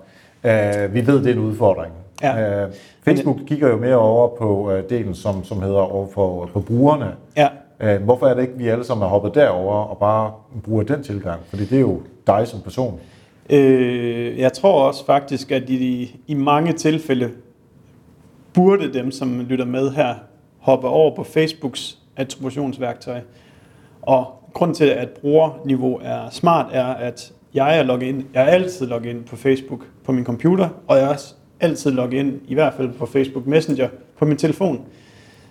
Uh, 0.45 0.95
vi 0.95 1.07
ved, 1.07 1.19
det 1.19 1.27
er 1.27 1.33
en 1.33 1.39
udfordring. 1.39 1.93
Ja. 2.23 2.65
Uh, 2.65 2.73
Facebook 3.03 3.37
kigger 3.47 3.69
jo 3.69 3.77
mere 3.77 3.97
over 3.97 4.29
på 4.39 4.73
uh, 4.73 4.91
delen, 4.91 5.15
som, 5.15 5.45
som 5.45 5.63
hedder 5.63 5.81
over 5.81 6.07
for, 6.15 6.47
på 6.53 6.61
brugerne. 6.61 7.13
Ja. 7.37 7.49
Uh, 7.97 8.03
hvorfor 8.03 8.27
er 8.27 8.35
det 8.35 8.43
ikke, 8.43 8.55
vi 8.57 8.69
alle 8.69 8.85
sammen 8.85 9.05
er 9.05 9.09
hoppet 9.09 9.35
derover 9.35 9.75
og 9.75 9.99
bare 9.99 10.33
bruger 10.65 10.83
den 10.83 11.03
tilgang? 11.03 11.41
Fordi 11.49 11.65
det 11.65 11.77
er 11.77 11.81
jo 11.81 12.01
dig 12.27 12.49
som 12.49 12.61
person. 12.61 13.01
Øh, 13.51 14.39
jeg 14.39 14.53
tror 14.53 14.83
også 14.83 15.07
faktisk, 15.07 15.51
at 15.51 15.71
i, 15.71 16.21
i 16.27 16.35
mange 16.35 16.73
tilfælde 16.73 17.31
burde 18.55 18.93
dem, 18.93 19.11
som 19.11 19.41
lytter 19.41 19.65
med 19.65 19.91
her, 19.91 20.15
hoppe 20.59 20.89
over 20.89 21.17
på 21.17 21.25
Facebooks 21.25 21.99
attributionsværktøj. 22.17 23.21
Og 24.03 24.27
grund 24.53 24.75
til, 24.75 24.85
at 24.85 25.09
brugerniveau 25.09 26.01
er 26.03 26.31
smart, 26.31 26.67
er, 26.73 26.87
at 26.87 27.33
jeg 27.55 27.79
er 27.79 27.83
logget 27.83 28.07
ind. 28.07 28.25
Jeg 28.35 28.43
er 28.43 28.47
altid 28.47 28.87
logget 28.87 29.11
ind 29.11 29.25
på 29.25 29.37
Facebook 29.37 29.87
på 30.05 30.13
min 30.13 30.25
computer, 30.25 30.69
og 30.87 30.97
jeg 30.97 31.05
er 31.05 31.09
også 31.09 31.35
altid 31.62 31.90
logget 31.90 32.18
ind, 32.18 32.40
i 32.48 32.55
hvert 32.55 32.75
fald 32.77 32.90
på 32.98 33.07
Facebook 33.07 33.46
Messenger, 33.46 33.88
på 34.18 34.25
min 34.25 34.37
telefon. 34.37 34.81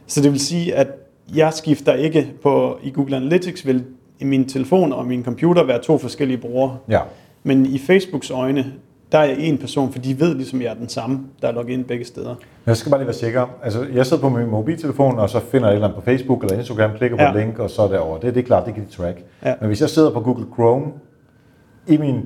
Så 0.07 0.21
det 0.21 0.31
vil 0.31 0.39
sige, 0.39 0.75
at 0.75 0.87
jeg 1.35 1.53
skifter 1.53 1.93
ikke 1.93 2.33
på, 2.43 2.79
i 2.83 2.91
Google 2.91 3.15
Analytics 3.15 3.65
vil 3.65 3.83
min 4.21 4.49
telefon 4.49 4.93
og 4.93 5.05
min 5.05 5.23
computer 5.23 5.63
være 5.63 5.81
to 5.81 5.97
forskellige 5.97 6.37
brugere. 6.37 6.77
Ja. 6.89 6.99
Men 7.43 7.65
i 7.65 7.79
Facebooks 7.79 8.31
øjne, 8.31 8.73
der 9.11 9.17
er 9.17 9.23
jeg 9.23 9.39
en 9.39 9.57
person, 9.57 9.91
for 9.91 9.99
de 9.99 10.19
ved 10.19 10.35
ligesom, 10.35 10.61
jeg 10.61 10.69
er 10.69 10.73
den 10.73 10.89
samme, 10.89 11.19
der 11.41 11.47
er 11.47 11.51
logget 11.51 11.73
ind 11.73 11.85
begge 11.85 12.05
steder. 12.05 12.35
Jeg 12.65 12.77
skal 12.77 12.89
bare 12.89 12.99
lige 12.99 13.07
være 13.07 13.15
sikker. 13.15 13.47
Altså, 13.63 13.85
jeg 13.93 14.05
sidder 14.05 14.21
på 14.21 14.29
min 14.29 14.47
mobiltelefon, 14.47 15.19
og 15.19 15.29
så 15.29 15.39
finder 15.39 15.67
jeg 15.67 15.73
et 15.73 15.75
eller 15.75 15.87
andet 15.87 16.03
på 16.03 16.05
Facebook 16.05 16.43
eller 16.43 16.57
Instagram, 16.57 16.91
klikker 16.97 17.17
på 17.17 17.23
ja. 17.23 17.29
et 17.29 17.35
link, 17.35 17.59
og 17.59 17.69
så 17.69 17.87
derover. 17.87 18.17
Det, 18.19 18.35
det 18.35 18.41
er 18.41 18.45
klart, 18.45 18.65
det 18.65 18.73
kan 18.73 18.85
de 18.85 18.91
track. 18.91 19.23
Ja. 19.45 19.53
Men 19.59 19.67
hvis 19.67 19.81
jeg 19.81 19.89
sidder 19.89 20.11
på 20.11 20.19
Google 20.19 20.45
Chrome 20.53 20.85
i 21.87 21.97
min, 21.97 22.25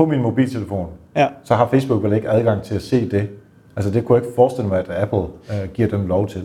på 0.00 0.06
min 0.06 0.22
mobiltelefon, 0.22 0.86
ja. 1.16 1.28
så 1.44 1.54
har 1.54 1.68
Facebook 1.68 2.02
vel 2.02 2.12
ikke 2.12 2.28
adgang 2.28 2.62
til 2.62 2.74
at 2.74 2.82
se 2.82 3.10
det. 3.10 3.28
Altså 3.76 3.90
det 3.90 4.04
kunne 4.04 4.16
jeg 4.16 4.24
ikke 4.24 4.34
forestille 4.34 4.68
mig, 4.68 4.78
at 4.78 5.02
Apple 5.02 5.18
uh, 5.18 5.72
giver 5.74 5.88
dem 5.88 6.06
lov 6.06 6.28
til. 6.28 6.42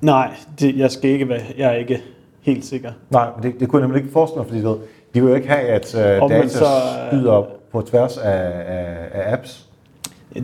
Nej, 0.00 0.30
det, 0.60 0.76
jeg 0.76 0.90
skal 0.90 1.10
ikke 1.10 1.28
være, 1.28 1.40
jeg 1.58 1.68
er 1.68 1.74
ikke 1.74 2.02
helt 2.40 2.64
sikker. 2.64 2.92
Nej, 3.10 3.28
men 3.36 3.52
det, 3.52 3.60
det 3.60 3.68
kunne 3.68 3.80
jeg 3.80 3.88
nemlig 3.88 4.00
ikke 4.00 4.12
forestille 4.12 4.38
mig, 4.38 4.48
fordi 4.48 4.62
du 4.62 4.68
ved, 4.68 4.78
de 5.14 5.20
vil 5.20 5.28
jo 5.28 5.34
ikke 5.34 5.48
have, 5.48 5.60
at 5.60 5.94
uh, 5.94 6.30
data 6.30 6.48
så, 6.48 6.64
skyder 7.08 7.46
på 7.72 7.82
tværs 7.82 8.16
af, 8.16 8.52
af, 8.66 8.96
af 9.12 9.32
apps. 9.32 9.68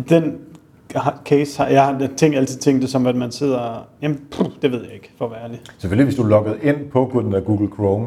Den 0.09 0.39
case 1.25 1.59
har 1.59 1.69
jeg 1.69 1.85
har 1.85 2.09
tænkt, 2.17 2.37
altid 2.37 2.59
tænkt 2.59 2.83
det 2.83 2.91
som, 2.91 3.07
at 3.07 3.17
man 3.17 3.31
sidder... 3.31 3.89
Jamen, 4.03 4.21
pff, 4.31 4.49
det 4.63 4.73
ved 4.73 4.83
jeg 4.85 4.95
ikke, 4.95 5.11
for 5.19 5.25
at 5.25 5.31
være 5.31 5.41
ærlig. 5.45 5.61
Selvfølgelig, 5.79 6.05
hvis 6.05 6.17
du 6.17 6.23
logger 6.23 6.55
ind 6.63 6.77
på 6.93 7.05
Google 7.47 7.69
Chrome 7.75 8.07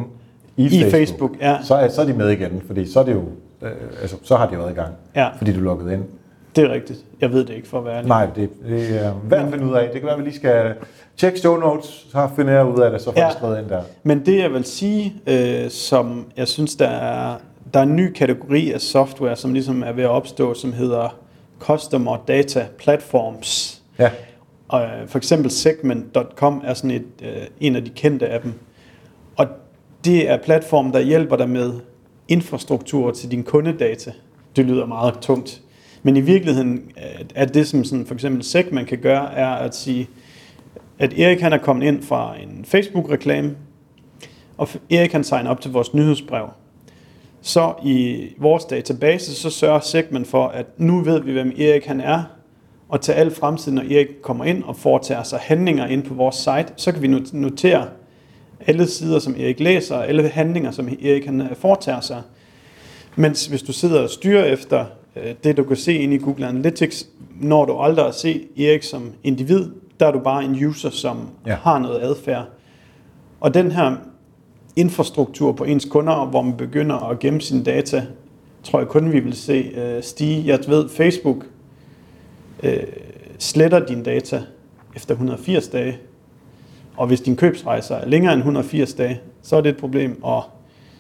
i, 0.58 0.66
I 0.66 0.70
Facebook, 0.70 0.92
Facebook 0.92 1.32
ja. 1.42 1.58
så, 1.64 1.76
er, 1.76 1.88
så 1.88 2.02
er 2.02 2.06
de 2.06 2.14
med 2.14 2.30
igen, 2.30 2.62
fordi 2.68 2.92
så 2.92 3.00
er 3.00 3.04
det 3.04 3.14
jo 3.14 3.24
øh, 3.62 3.72
altså, 4.02 4.18
så 4.24 4.36
har 4.36 4.50
de 4.50 4.58
været 4.58 4.72
i 4.72 4.74
gang, 4.74 4.94
ja. 5.16 5.30
fordi 5.38 5.54
du 5.54 5.70
er 5.70 5.92
ind. 5.92 6.04
Det 6.56 6.64
er 6.64 6.70
rigtigt. 6.70 7.00
Jeg 7.22 7.32
ved 7.32 7.46
det 7.46 7.54
ikke 7.54 7.68
for 7.68 7.80
at 7.80 7.86
være 7.86 7.96
ærlig. 7.96 8.08
Nej, 8.08 8.26
det, 8.36 8.50
det 8.68 9.06
er 9.06 9.14
værd 9.24 9.46
at 9.46 9.52
finde 9.52 9.66
ud 9.66 9.74
af. 9.74 9.84
Det 9.84 9.94
kan 9.94 10.04
være, 10.04 10.14
at 10.14 10.20
vi 10.20 10.24
lige 10.24 10.36
skal 10.36 10.74
tjekke 11.18 11.40
show 11.40 11.58
notes, 11.58 12.08
så 12.12 12.30
finder 12.36 12.54
jeg 12.54 12.66
ud 12.66 12.80
af 12.80 12.92
det, 12.92 13.02
så 13.02 13.12
får 13.12 13.22
ja. 13.22 13.32
skrevet 13.32 13.60
ind 13.60 13.70
der. 13.70 13.82
Men 14.04 14.26
det 14.26 14.38
jeg 14.38 14.54
vil 14.54 14.64
sige, 14.64 15.14
øh, 15.28 15.70
som 15.70 16.26
jeg 16.38 16.48
synes, 16.48 16.76
der 16.76 16.88
er, 16.88 17.38
der 17.74 17.80
er 17.80 17.84
en 17.84 17.96
ny 17.96 18.12
kategori 18.12 18.72
af 18.72 18.82
software, 18.82 19.36
som 19.36 19.54
ligesom 19.54 19.84
er 19.84 19.92
ved 19.92 20.04
at 20.04 20.10
opstå, 20.10 20.54
som 20.54 20.74
hedder 20.74 21.18
Customer 21.60 22.18
Data 22.28 22.68
Platforms. 22.78 23.82
Ja. 24.00 24.12
Og, 24.68 24.82
øh, 24.82 25.08
for 25.08 25.18
eksempel 25.18 25.52
Segment.com 25.52 26.62
er 26.66 26.74
sådan 26.74 26.92
et, 26.92 27.06
øh, 27.22 27.44
en 27.60 27.76
af 27.76 27.86
de 27.86 27.90
kendte 27.90 28.28
af 28.28 28.42
dem. 28.42 28.54
Og 29.38 29.48
det 30.06 30.30
er 30.30 30.38
platform, 30.38 30.92
der 30.92 31.00
hjælper 31.00 31.36
dig 31.36 31.50
med 31.50 31.74
infrastruktur 32.28 33.12
til 33.12 33.32
din 33.32 33.44
kundedata. 33.44 34.12
Det 34.56 34.66
lyder 34.66 34.86
meget 34.86 35.14
tungt. 35.22 35.62
Men 36.04 36.18
i 36.18 36.22
virkeligheden 36.22 36.92
øh, 36.98 37.26
er 37.36 37.46
det, 37.46 37.68
som 37.68 37.84
sådan 37.84 38.06
for 38.06 38.14
eksempel 38.14 38.44
Segment 38.44 38.88
kan 38.88 38.98
gøre, 38.98 39.34
er 39.34 39.50
at 39.50 39.76
sige, 39.76 40.10
at 41.00 41.20
Erik 41.20 41.42
han 41.42 41.54
er 41.54 41.58
kommet 41.58 41.88
ind 41.88 42.04
fra 42.04 42.36
en 42.40 42.66
Facebook-reklame, 42.66 43.56
og 44.58 44.70
Erik 44.90 45.10
kan 45.10 45.24
signer 45.24 45.50
op 45.50 45.62
til 45.62 45.72
vores 45.72 45.94
nyhedsbrev. 45.94 46.50
Så 47.42 47.74
i 47.84 48.28
vores 48.38 48.66
database, 48.66 49.36
så 49.36 49.50
sørger 49.50 49.80
Segment 49.80 50.28
for, 50.28 50.48
at 50.48 50.66
nu 50.78 51.02
ved 51.02 51.22
vi, 51.22 51.32
hvem 51.32 51.52
Erik 51.58 51.86
han 51.86 52.02
er, 52.02 52.24
og 52.90 53.02
til 53.02 53.12
al 53.12 53.32
fremtid, 53.32 53.72
når 53.72 53.82
Erik 53.82 54.08
kommer 54.22 54.46
ind 54.46 54.64
og 54.64 54.76
foretager 54.76 55.24
sig 55.24 55.40
handlinger 55.40 55.88
ind 55.88 56.04
på 56.04 56.14
vores 56.14 56.36
site, 56.36 56.74
så 56.76 56.92
kan 56.92 57.02
vi 57.02 57.08
notere 57.34 57.88
alle 58.68 58.88
sider, 58.88 59.20
som 59.20 59.36
Erik 59.40 59.60
læser, 59.60 59.96
og 59.96 60.08
alle 60.08 60.30
handlinger, 60.30 60.72
som 60.72 60.88
Erik 60.88 61.26
han 61.26 61.42
øh, 61.42 61.56
foretager 61.56 62.02
sig. 62.02 62.22
Mens 63.16 63.46
hvis 63.46 63.64
du 63.64 63.74
sidder 63.74 64.02
og 64.02 64.10
styrer 64.10 64.46
efter 64.46 64.86
øh, 65.16 65.34
det, 65.44 65.58
du 65.58 65.64
kan 65.64 65.78
se 65.78 65.94
ind 65.94 66.14
i 66.14 66.18
Google 66.18 66.48
Analytics, 66.48 67.08
når 67.42 67.66
du 67.66 67.78
aldrig 67.78 68.08
at 68.08 68.16
se 68.16 68.48
Erik 68.58 68.84
som 68.84 69.12
individ, 69.24 69.70
der 70.00 70.08
er 70.08 70.12
du 70.12 70.20
bare 70.20 70.44
en 70.44 70.66
user, 70.66 70.90
som 70.90 71.30
ja. 71.46 71.56
har 71.56 71.80
noget 71.80 72.02
adfærd. 72.02 72.46
Og 73.40 73.54
den 73.54 73.72
her 73.72 73.96
infrastruktur 74.76 75.52
på 75.52 75.64
ens 75.64 75.86
kunder, 75.86 76.26
hvor 76.26 76.42
man 76.42 76.58
begynder 76.58 77.10
at 77.10 77.20
gemme 77.20 77.42
sine 77.42 77.64
data, 77.64 78.06
tror 78.64 78.80
jeg 78.80 78.88
kun 78.88 79.12
vi 79.12 79.20
vil 79.20 79.34
se 79.34 79.54
øh, 79.54 80.04
stige. 80.04 80.48
Jeg 80.48 80.60
ved, 80.68 80.90
Facebook 80.90 81.46
øh, 82.64 82.84
sletter 83.40 83.86
dine 83.86 84.04
data 84.04 84.44
efter 84.96 85.14
180 85.14 85.68
dage, 85.68 85.98
og 86.98 87.08
hvis 87.08 87.22
din 87.22 87.36
købsrejse 87.36 87.94
er 87.94 88.08
længere 88.08 88.34
end 88.34 88.40
180 88.40 88.94
dage, 88.94 89.22
så 89.42 89.56
er 89.56 89.62
det 89.62 89.70
et 89.70 89.78
problem, 89.78 90.24
og 90.24 90.44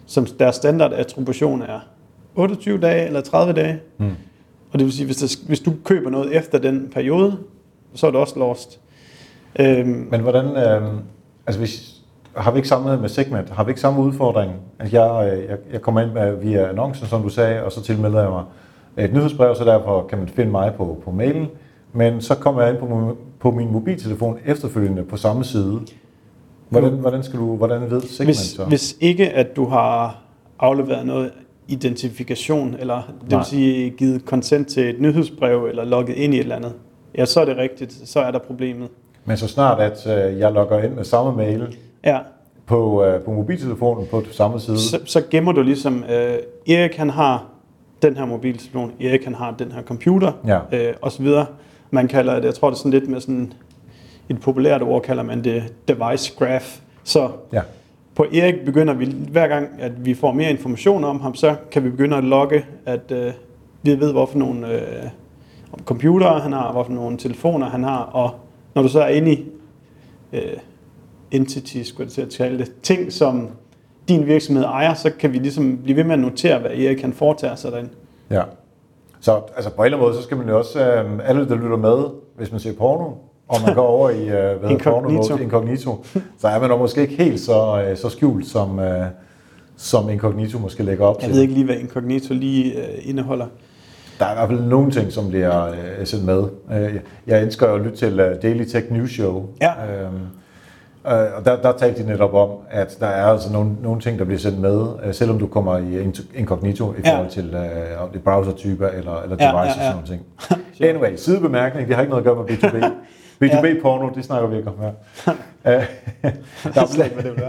som 0.05 0.25
deres 0.25 0.55
standard 0.55 0.93
attribution 0.93 1.61
er 1.61 1.79
28 2.35 2.77
dage 2.77 3.07
eller 3.07 3.21
30 3.21 3.53
dage. 3.53 3.79
Mm. 3.97 4.15
Og 4.71 4.79
det 4.79 4.85
vil 4.85 4.93
sige, 4.93 5.05
hvis, 5.05 5.17
der, 5.17 5.47
hvis 5.47 5.59
du 5.59 5.73
køber 5.83 6.09
noget 6.09 6.35
efter 6.35 6.57
den 6.57 6.89
periode, 6.93 7.37
så 7.93 8.07
er 8.07 8.11
det 8.11 8.19
også 8.19 8.39
lost. 8.39 8.79
Øhm, 9.59 10.07
Men 10.11 10.21
hvordan, 10.21 10.45
øh, 10.45 10.91
altså 11.47 11.59
hvis, 11.59 12.01
har 12.35 12.51
vi 12.51 12.57
ikke 12.57 12.67
samme 12.67 12.97
med 12.97 13.09
Segment, 13.09 13.49
har 13.49 13.63
vi 13.63 13.71
ikke 13.71 13.81
samme 13.81 14.01
udfordring? 14.01 14.51
Altså 14.79 14.97
jeg, 14.97 15.33
øh, 15.33 15.45
jeg, 15.49 15.57
jeg 15.71 15.81
kommer 15.81 16.01
ind 16.01 16.11
med, 16.11 16.35
via 16.35 16.69
annoncen, 16.69 17.07
som 17.07 17.21
du 17.21 17.29
sagde, 17.29 17.63
og 17.63 17.71
så 17.71 17.83
tilmelder 17.83 18.21
jeg 18.21 18.29
mig 18.29 18.43
et 19.05 19.13
nyhedsbrev, 19.13 19.55
så 19.55 19.63
derfor 19.63 20.07
kan 20.07 20.17
man 20.17 20.27
finde 20.27 20.51
mig 20.51 20.73
på, 20.77 21.01
på 21.05 21.11
mailen. 21.11 21.47
Men 21.93 22.21
så 22.21 22.35
kommer 22.35 22.61
jeg 22.61 22.71
ind 22.71 22.79
på, 22.79 23.17
på 23.39 23.51
min 23.51 23.71
mobiltelefon 23.71 24.37
efterfølgende 24.45 25.03
på 25.03 25.17
samme 25.17 25.43
side. 25.43 25.79
Hvordan, 26.69 26.89
hvordan, 26.93 27.23
skal 27.23 27.39
du, 27.39 27.55
hvordan 27.55 27.81
ved 27.91 28.01
Segment 28.01 28.27
Hvis, 28.27 28.37
så? 28.37 28.63
hvis 28.65 28.97
ikke, 29.01 29.29
at 29.29 29.55
du 29.55 29.65
har 29.65 30.21
afleveret 30.59 31.05
noget 31.05 31.31
identifikation, 31.67 32.75
eller 32.79 32.95
det 33.21 33.31
Nej. 33.31 33.39
vil 33.39 33.45
sige 33.45 33.89
givet 33.89 34.21
consent 34.25 34.67
til 34.67 34.89
et 34.89 35.01
nyhedsbrev, 35.01 35.65
eller 35.65 35.85
logget 35.85 36.15
ind 36.15 36.33
i 36.33 36.37
et 36.37 36.41
eller 36.41 36.55
andet, 36.55 36.73
ja, 37.17 37.25
så 37.25 37.41
er 37.41 37.45
det 37.45 37.57
rigtigt, 37.57 37.93
så 38.05 38.19
er 38.19 38.31
der 38.31 38.39
problemet. 38.39 38.89
Men 39.25 39.37
så 39.37 39.47
snart, 39.47 39.79
at 39.79 40.07
øh, 40.31 40.39
jeg 40.39 40.51
logger 40.51 40.83
ind 40.83 40.93
med 40.93 41.03
samme 41.03 41.35
mail 41.37 41.77
Ja, 42.03 42.17
på, 42.65 43.03
øh, 43.05 43.21
på 43.21 43.31
mobiltelefonen 43.31 44.07
på 44.11 44.23
samme 44.31 44.59
side, 44.59 44.79
så, 44.79 44.99
så 45.05 45.21
gemmer 45.31 45.51
du 45.51 45.61
ligesom, 45.61 46.03
øh, 46.03 46.35
Erik 46.75 46.95
han 46.95 47.09
har 47.09 47.45
den 48.01 48.17
her 48.17 48.25
mobiltelefon, 48.25 48.91
Erik 49.01 49.23
han 49.23 49.35
har 49.35 49.55
den 49.59 49.71
her 49.71 49.81
computer, 49.81 50.31
Ja. 50.47 50.59
øh, 50.71 50.93
og 51.01 51.11
så 51.11 51.23
videre. 51.23 51.45
Man 51.91 52.07
kalder 52.07 52.35
det, 52.35 52.45
jeg 52.45 52.53
tror 52.53 52.69
det 52.69 52.75
er 52.75 52.77
sådan 52.77 52.91
lidt 52.91 53.09
med 53.09 53.21
sådan 53.21 53.53
et 54.29 54.41
populært 54.41 54.81
ord, 54.81 55.01
kalder 55.01 55.23
man 55.23 55.43
det 55.43 55.73
device 55.87 56.33
graph. 56.39 56.65
Så 57.03 57.29
ja, 57.53 57.61
på 58.15 58.25
Erik 58.33 58.65
begynder 58.65 58.93
vi, 58.93 59.05
hver 59.31 59.47
gang 59.47 59.67
at 59.79 60.05
vi 60.05 60.13
får 60.13 60.31
mere 60.31 60.49
information 60.49 61.03
om 61.03 61.21
ham, 61.21 61.35
så 61.35 61.55
kan 61.71 61.83
vi 61.83 61.89
begynde 61.89 62.17
at 62.17 62.23
logge, 62.23 62.65
at 62.85 63.11
øh, 63.11 63.33
vi 63.81 63.99
ved, 63.99 64.11
hvorfor 64.11 64.37
nogle 64.37 64.73
øh, 64.73 65.09
computere 65.85 66.39
han 66.39 66.53
har, 66.53 66.71
hvorfor 66.71 66.91
nogle 66.91 67.17
telefoner 67.17 67.69
han 67.69 67.83
har, 67.83 67.99
og 67.99 68.35
når 68.75 68.81
du 68.81 68.87
så 68.87 69.01
er 69.01 69.07
inde 69.07 69.31
i 69.31 69.45
øh, 70.33 70.57
entities, 71.31 71.87
skulle 71.87 72.05
jeg 72.05 72.11
til 72.11 72.21
at 72.21 72.29
tale 72.29 72.57
det, 72.57 72.71
ting, 72.83 73.13
som 73.13 73.49
din 74.07 74.25
virksomhed 74.25 74.63
ejer, 74.63 74.93
så 74.93 75.11
kan 75.19 75.33
vi 75.33 75.37
ligesom 75.37 75.79
blive 75.83 75.97
ved 75.97 76.03
med 76.03 76.13
at 76.13 76.19
notere, 76.19 76.59
hvad 76.59 76.71
Erik 76.71 76.97
kan 76.97 77.13
foretager 77.13 77.55
sig 77.55 77.71
derinde. 77.71 77.89
ja. 78.31 78.43
Så 79.21 79.41
altså 79.55 79.69
på 79.71 79.81
en 79.81 79.85
eller 79.85 79.97
anden 79.97 80.07
måde, 80.09 80.17
så 80.17 80.23
skal 80.23 80.37
man 80.37 80.47
jo 80.49 80.57
også, 80.57 80.79
øh, 80.79 81.05
alle 81.25 81.49
der 81.49 81.55
lytter 81.55 81.77
med, 81.77 81.97
hvis 82.37 82.51
man 82.51 82.59
ser 82.59 82.73
porno, 82.77 83.11
og 83.47 83.61
man 83.65 83.75
går 83.75 83.87
over 83.87 84.09
i 84.09 84.21
øh, 84.21 84.59
hvad 84.59 84.69
Incognito. 84.69 85.21
porno 85.27 85.37
incognito, 85.43 86.05
så 86.39 86.47
er 86.47 86.59
man 86.59 86.69
nok 86.69 86.79
måske 86.79 87.01
ikke 87.01 87.23
helt 87.23 87.39
så, 87.39 87.83
øh, 87.89 87.97
så 87.97 88.09
skjult, 88.09 88.45
som, 88.47 88.79
øh, 88.79 89.05
som 89.77 90.09
incognito 90.09 90.59
måske 90.59 90.83
lægger 90.83 91.05
op 91.05 91.15
Jeg 91.21 91.23
til. 91.25 91.33
ved 91.33 91.41
ikke 91.41 91.53
lige, 91.53 91.65
hvad 91.65 91.75
incognito 91.75 92.33
lige 92.33 92.73
øh, 92.77 93.09
indeholder. 93.09 93.45
Der 94.19 94.25
er 94.25 94.31
i 94.31 94.35
hvert 94.35 94.49
fald 94.49 94.69
nogle 94.69 94.91
ting, 94.91 95.11
som 95.11 95.29
bliver 95.29 95.65
øh, 95.71 96.05
sendt 96.05 96.25
med. 96.25 96.43
Øh, 96.73 96.95
jeg 97.27 97.41
elsker 97.43 97.69
jo 97.69 97.75
at 97.75 97.81
lytte 97.81 97.97
til 97.97 98.19
øh, 98.19 98.41
Daily 98.41 98.63
Tech 98.63 98.91
News 98.91 99.11
Show. 99.11 99.45
Ja. 99.61 99.71
Øh, 99.71 100.09
og 101.37 101.45
der, 101.45 101.61
der 101.61 101.71
talte 101.71 102.03
de 102.03 102.07
netop 102.07 102.33
om, 102.33 102.49
at 102.69 102.97
der 102.99 103.07
er 103.07 103.25
altså 103.25 103.53
nogle, 103.53 103.71
nogle 103.81 104.01
ting, 104.01 104.19
der 104.19 104.25
bliver 104.25 104.39
sendt 104.39 104.59
med, 104.59 104.87
øh, 105.05 105.13
selvom 105.13 105.39
du 105.39 105.47
kommer 105.47 105.77
i 105.77 106.11
incognito 106.35 106.93
i 106.93 106.95
Ja. 107.05 107.13
forhold 107.13 107.29
til 107.29 107.53
øh, 107.55 108.03
om 108.03 108.09
det 108.09 108.19
er 108.19 108.23
browser-typer 108.23 108.87
eller, 108.87 109.21
eller 109.21 109.37
Ja, 109.39 109.51
devices 109.59 109.77
ja, 109.77 109.83
ja. 109.83 109.89
og 109.93 110.01
sådan 110.07 110.19
ting. 110.79 110.89
Anyway, 110.89 111.15
sidebemærkning, 111.15 111.87
det 111.87 111.95
har 111.95 112.01
ikke 112.01 112.09
noget 112.15 112.27
at 112.27 112.35
gøre 112.35 112.45
med 112.45 112.53
B2B. 112.53 112.85
B2B-porno, 113.43 114.09
det 114.15 114.25
snakker 114.25 114.47
vi 114.49 114.57
ikke 114.57 114.69
om 114.69 114.75
her. 114.81 114.91
Øh, 115.67 115.85
Jeg 116.23 116.33
ved 116.75 116.87
slet 116.87 117.05
ikke, 117.05 117.41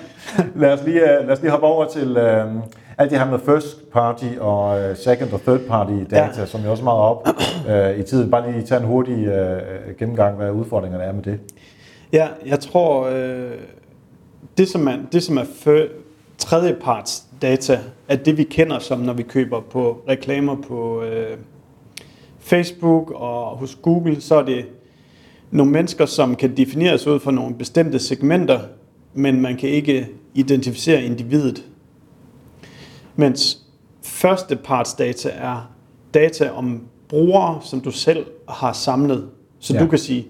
lad, 0.60 0.72
os 0.72 0.84
lige, 0.84 1.00
øh, 1.18 1.26
lad 1.26 1.36
os 1.36 1.40
lige 1.40 1.50
hoppe 1.50 1.66
over 1.66 1.84
til 1.88 2.16
øh, 2.16 2.44
alt 2.98 3.10
det 3.10 3.18
her 3.18 3.30
med 3.30 3.38
first 3.38 3.90
party 3.92 4.24
og 4.40 4.80
øh, 4.80 4.96
second 4.96 5.32
og 5.32 5.40
third 5.40 5.60
party 5.68 5.92
data, 6.10 6.40
ja. 6.40 6.46
som 6.46 6.60
jo 6.64 6.70
også 6.70 6.82
er 6.82 6.84
meget 6.84 7.00
op 7.00 7.28
øh, 7.68 7.98
i 7.98 8.02
tiden. 8.02 8.30
Bare 8.30 8.50
lige 8.52 8.66
tage 8.66 8.80
en 8.80 8.86
hurtig 8.86 9.26
øh, 9.26 9.60
gennemgang, 9.98 10.36
hvad 10.36 10.50
udfordringerne 10.50 11.04
er 11.04 11.12
med 11.12 11.22
det. 11.22 11.40
Ja, 12.12 12.28
jeg 12.46 12.60
tror, 12.60 13.06
øh, 13.06 13.52
det 14.58 14.68
som 14.68 14.88
er, 14.88 14.96
det, 15.12 15.22
som 15.22 15.36
er 15.36 15.44
fø- 15.44 16.02
tredjeparts 16.38 17.24
data, 17.42 17.80
er 18.08 18.16
det 18.16 18.36
vi 18.36 18.44
kender 18.44 18.78
som, 18.78 18.98
når 18.98 19.12
vi 19.12 19.22
køber 19.22 19.60
på 19.60 20.02
reklamer 20.08 20.56
på 20.68 21.02
øh, 21.02 21.36
Facebook 22.38 23.10
og 23.10 23.56
hos 23.56 23.78
Google, 23.82 24.20
så 24.20 24.34
er 24.34 24.42
det 24.42 24.66
nogle 25.50 25.72
mennesker, 25.72 26.06
som 26.06 26.36
kan 26.36 26.56
defineres 26.56 27.06
ud 27.06 27.20
fra 27.20 27.30
nogle 27.30 27.54
bestemte 27.54 27.98
segmenter, 27.98 28.60
men 29.14 29.40
man 29.40 29.56
kan 29.56 29.68
ikke 29.68 30.08
identificere 30.34 31.02
individet. 31.02 31.64
Mens 33.16 33.62
første 34.02 34.56
parts 34.56 34.94
data 34.94 35.28
er 35.28 35.70
data 36.14 36.50
om 36.50 36.82
brugere, 37.08 37.60
som 37.62 37.80
du 37.80 37.90
selv 37.90 38.26
har 38.48 38.72
samlet. 38.72 39.28
Så 39.58 39.74
ja. 39.74 39.80
du 39.80 39.86
kan 39.86 39.98
sige, 39.98 40.26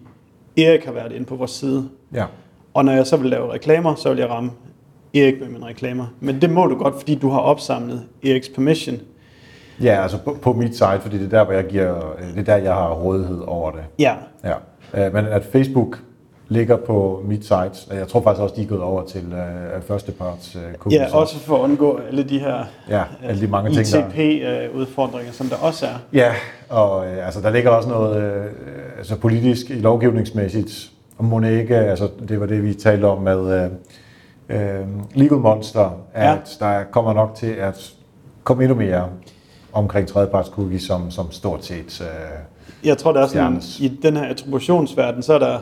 Erik 0.59 0.85
har 0.85 0.93
været 0.93 1.13
inde 1.13 1.27
på 1.27 1.37
vores 1.37 1.51
side, 1.51 1.89
Ja. 2.15 2.25
og 2.75 2.85
når 2.85 2.93
jeg 2.93 3.07
så 3.07 3.17
vil 3.17 3.31
lave 3.31 3.53
reklamer, 3.53 3.95
så 3.95 4.09
vil 4.09 4.19
jeg 4.19 4.31
ramme 4.31 4.51
Erik 5.15 5.41
med 5.41 5.49
mine 5.49 5.67
reklamer. 5.67 6.07
Men 6.21 6.41
det 6.41 6.51
må 6.51 6.67
du 6.67 6.77
godt, 6.79 6.95
fordi 6.99 7.15
du 7.15 7.29
har 7.29 7.39
opsamlet 7.39 8.03
Eriks 8.25 8.49
permission. 8.49 8.97
Ja, 9.83 10.03
altså 10.03 10.19
på, 10.19 10.37
på 10.43 10.53
mit 10.53 10.73
site, 10.75 11.01
fordi 11.01 11.19
det 11.19 11.25
er 11.25 11.39
der, 11.39 11.45
hvor 11.45 11.53
jeg 11.55 11.65
giver, 11.67 12.15
det 12.35 12.39
er 12.39 12.45
der, 12.45 12.57
jeg 12.57 12.75
har 12.75 12.93
rådighed 12.95 13.41
over 13.47 13.71
det. 13.71 13.81
Ja, 13.99 14.15
Ja. 14.45 14.55
Øh, 15.07 15.15
men 15.15 15.25
at 15.27 15.45
Facebook 15.45 15.99
ligger 16.49 16.77
på 16.77 17.23
og 17.91 17.97
jeg 17.97 18.09
tror 18.09 18.23
faktisk 18.23 18.43
også, 18.43 18.55
de 18.57 18.63
er 18.63 18.67
gået 18.67 18.83
over 18.83 19.05
til 19.05 19.33
øh, 19.33 19.83
førsteparts 19.83 20.57
øh, 20.57 20.75
cookies. 20.79 21.01
ja 21.01 21.17
også 21.17 21.39
for 21.39 21.57
at 21.57 21.61
undgå 21.61 22.01
alle 22.09 22.23
de 22.23 22.39
her 22.39 22.65
Ja, 22.89 23.03
alle 23.25 23.41
de 23.41 23.47
mange 23.47 23.71
ting, 23.75 23.87
der... 23.87 24.09
ITP-udfordringer, 24.09 25.33
som 25.33 25.47
der 25.47 25.57
også 25.57 25.87
er. 25.87 25.91
Ja, 26.13 26.33
og 26.69 27.07
øh, 27.07 27.27
altså, 27.27 27.41
der 27.41 27.51
ligger 27.51 27.71
også 27.71 27.89
noget 27.89 28.23
øh, 28.23 28.45
altså, 28.99 29.17
politisk, 29.17 29.67
lovgivningsmæssigt, 29.71 30.91
og 31.19 31.25
må 31.25 31.41
ikke, 31.41 31.77
altså, 31.77 32.09
det 32.29 32.41
var 32.41 32.47
det, 32.47 32.63
vi 32.65 32.75
talte 32.75 33.05
om 33.05 33.23
med 33.23 33.71
øh, 34.49 34.81
øh, 34.81 34.87
Legal 35.15 35.39
Monster, 35.39 35.91
at 36.15 36.57
ja. 36.61 36.67
der 36.67 36.85
kommer 36.91 37.13
nok 37.13 37.35
til 37.35 37.53
at 37.53 37.93
komme 38.45 38.63
endnu 38.63 38.79
mere 38.79 39.09
omkring 39.73 40.09
tredjeparts 40.09 40.49
cookies, 40.49 40.83
som, 40.83 41.11
som 41.11 41.31
stort 41.33 41.65
set... 41.65 42.01
Øh, 42.01 42.87
Jeg 42.89 42.99
tror, 42.99 43.13
der 43.13 43.21
er 43.23 43.27
sådan, 43.27 43.43
Fjernes. 43.43 43.81
i 43.81 43.89
den 44.03 44.17
her 44.17 44.25
attributionsverden, 44.25 45.23
så 45.23 45.35
er 45.35 45.39
der 45.39 45.59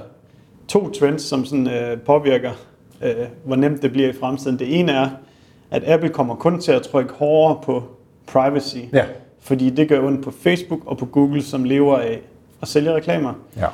to 0.69 0.91
trends, 0.91 1.23
som 1.23 1.45
sådan, 1.45 1.69
øh, 1.69 2.01
påvirker, 2.01 2.51
øh, 3.03 3.15
hvor 3.45 3.57
nemt 3.57 3.83
det 3.83 3.93
bliver 3.93 4.09
i 4.09 4.13
fremtiden. 4.13 4.59
Det 4.59 4.81
ene 4.81 4.93
er, 4.93 5.09
at 5.71 5.83
Apple 5.87 6.09
kommer 6.09 6.35
kun 6.35 6.61
til 6.61 6.73
at 6.73 6.83
trykke 6.83 7.13
hårdere 7.13 7.61
på 7.65 7.83
privacy, 8.27 8.77
ja, 8.93 9.05
fordi 9.41 9.71
det 9.71 9.89
gør 9.89 10.07
ondt 10.07 10.25
på 10.25 10.31
Facebook 10.31 10.81
og 10.87 10.99
på 10.99 11.07
Google, 11.07 11.43
som 11.43 11.65
lever 11.65 11.99
af 11.99 12.21
at 12.63 12.69
sælge 12.69 12.95
reklamer. 12.95 13.33
ja, 13.57 13.67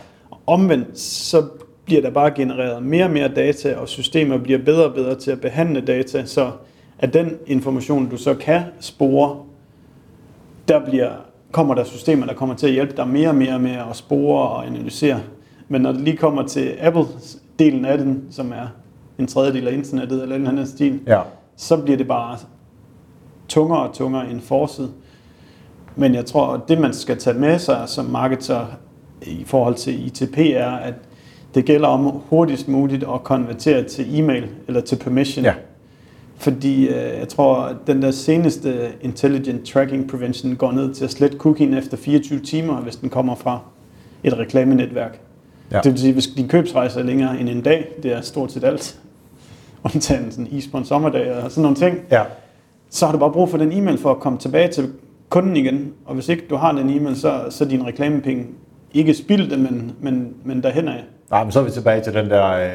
Omvendt 0.47 0.99
så 0.99 1.45
bliver 1.85 2.03
der 2.03 2.11
bare 2.11 2.31
genereret 2.31 2.83
mere 2.83 3.05
og 3.05 3.11
mere 3.11 3.29
data, 3.29 3.77
og 3.77 3.89
systemer 3.89 4.39
bliver 4.39 4.59
bedre 4.59 4.85
og 4.85 4.95
bedre 4.95 5.15
til 5.15 5.31
at 5.31 5.41
behandle 5.41 5.81
data, 5.81 6.25
så 6.25 6.51
at 6.99 7.15
den 7.15 7.39
information, 7.47 8.11
du 8.11 8.17
så 8.17 8.35
kan 8.35 8.63
spore, 8.81 9.37
der 10.69 10.85
bliver, 10.85 11.11
kommer 11.53 11.75
der 11.75 11.85
systemer, 11.85 12.27
der 12.27 12.35
kommer 12.35 12.55
til 12.55 12.67
at 12.67 12.73
hjælpe 12.73 12.97
dig 12.97 13.09
mere 13.09 13.29
og 13.29 13.35
mere 13.35 13.59
med 13.59 13.77
at 13.91 13.97
spore 13.97 14.49
og 14.49 14.67
analysere. 14.67 15.21
Men 15.73 15.83
når 15.83 15.93
det 15.93 16.01
lige 16.01 16.17
kommer 16.17 16.47
til 16.47 16.73
Apple-delen 16.81 17.87
af 17.87 17.99
den, 17.99 18.25
som 18.31 18.53
er 18.53 18.67
en 19.19 19.27
tredjedel 19.27 19.69
af 19.69 19.73
internettet 19.73 20.23
eller 20.23 20.37
en 20.37 20.47
anden 20.47 20.67
stil, 20.67 21.01
ja. 21.07 21.21
så 21.57 21.77
bliver 21.77 21.97
det 21.97 22.09
bare 22.09 22.39
tungere 23.49 23.89
og 23.89 23.95
tungere 23.95 24.31
end 24.31 24.41
forset. 24.41 24.91
Men 25.97 26.15
jeg 26.15 26.27
tror, 26.27 26.55
at 26.55 26.61
det 26.69 26.81
man 26.81 26.93
skal 26.93 27.19
tage 27.19 27.39
med 27.39 27.59
sig 27.59 27.83
som 27.87 28.05
marketer 28.05 28.67
i 29.23 29.45
forhold 29.47 29.75
til 29.75 30.07
ITP 30.07 30.39
er, 30.39 30.71
at 30.71 30.95
det 31.55 31.65
gælder 31.65 31.89
om 31.89 32.21
hurtigst 32.29 32.69
muligt 32.69 33.05
at 33.15 33.25
konvertere 33.25 33.83
til 33.83 34.19
e-mail 34.19 34.47
eller 34.69 34.81
til 34.81 34.97
permission. 34.97 35.45
Ja. 35.45 35.55
Fordi 36.37 36.89
øh, 36.89 37.19
jeg 37.19 37.29
tror, 37.29 37.57
at 37.57 37.77
den 37.87 38.03
der 38.03 38.11
seneste 38.11 38.93
Intelligent 39.01 39.67
Tracking 39.67 40.11
Prevention 40.11 40.57
går 40.57 40.73
ned 40.73 40.95
til 40.95 41.05
at 41.05 41.11
slette 41.11 41.39
cookien 41.39 41.75
efter 41.75 41.97
24 41.97 42.41
timer, 42.41 42.81
hvis 42.81 42.97
den 42.97 43.11
kommer 43.11 43.35
fra 43.35 43.61
et 44.25 44.39
reklamnetværk. 44.39 45.21
Ja. 45.73 45.81
Det 45.81 45.93
vil 45.93 46.01
sige, 46.01 46.13
hvis 46.13 46.27
din 46.27 46.49
købsrejse 46.49 47.01
er 47.01 47.05
længere 47.05 47.41
end 47.41 47.49
en 47.49 47.63
dag, 47.63 47.89
det 48.03 48.13
er 48.13 48.21
stort 48.21 48.53
set 48.53 48.65
alt, 48.65 48.99
undtagen 49.85 50.31
sådan 50.31 50.47
is 50.47 50.69
på 50.69 50.79
en 50.79 50.85
sommerdag 50.85 51.33
og 51.33 51.51
sådan 51.51 51.63
nogle 51.63 51.77
ting, 51.77 51.99
ja. 52.11 52.23
så 52.91 53.07
har 53.07 53.13
du 53.13 53.19
bare 53.19 53.33
brug 53.33 53.49
for 53.49 53.59
den 53.59 53.73
e-mail 53.73 53.99
for 53.99 54.11
at 54.11 54.21
komme 54.21 54.39
tilbage 54.39 54.69
til 54.69 54.89
kunden 55.29 55.57
igen. 55.57 55.93
Og 56.05 56.15
hvis 56.15 56.29
ikke 56.29 56.43
du 56.51 56.57
har 56.57 56.73
den 56.73 56.91
e-mail, 56.91 57.17
så, 57.17 57.41
så 57.51 57.65
er 57.65 57.69
din 57.69 57.87
reklamepenge 57.87 58.47
ikke 58.95 59.15
spildte, 59.15 59.57
men, 59.57 59.93
men, 60.01 60.35
men 60.45 60.63
derhen 60.63 60.89
af. 60.89 61.05
Nej, 61.31 61.45
men 61.45 61.53
så 61.53 61.61
er 61.61 61.65
vi 61.65 61.71
tilbage 61.71 62.01
til 62.01 62.15
den 62.15 62.31
der, 62.31 62.47
øh, 62.47 62.71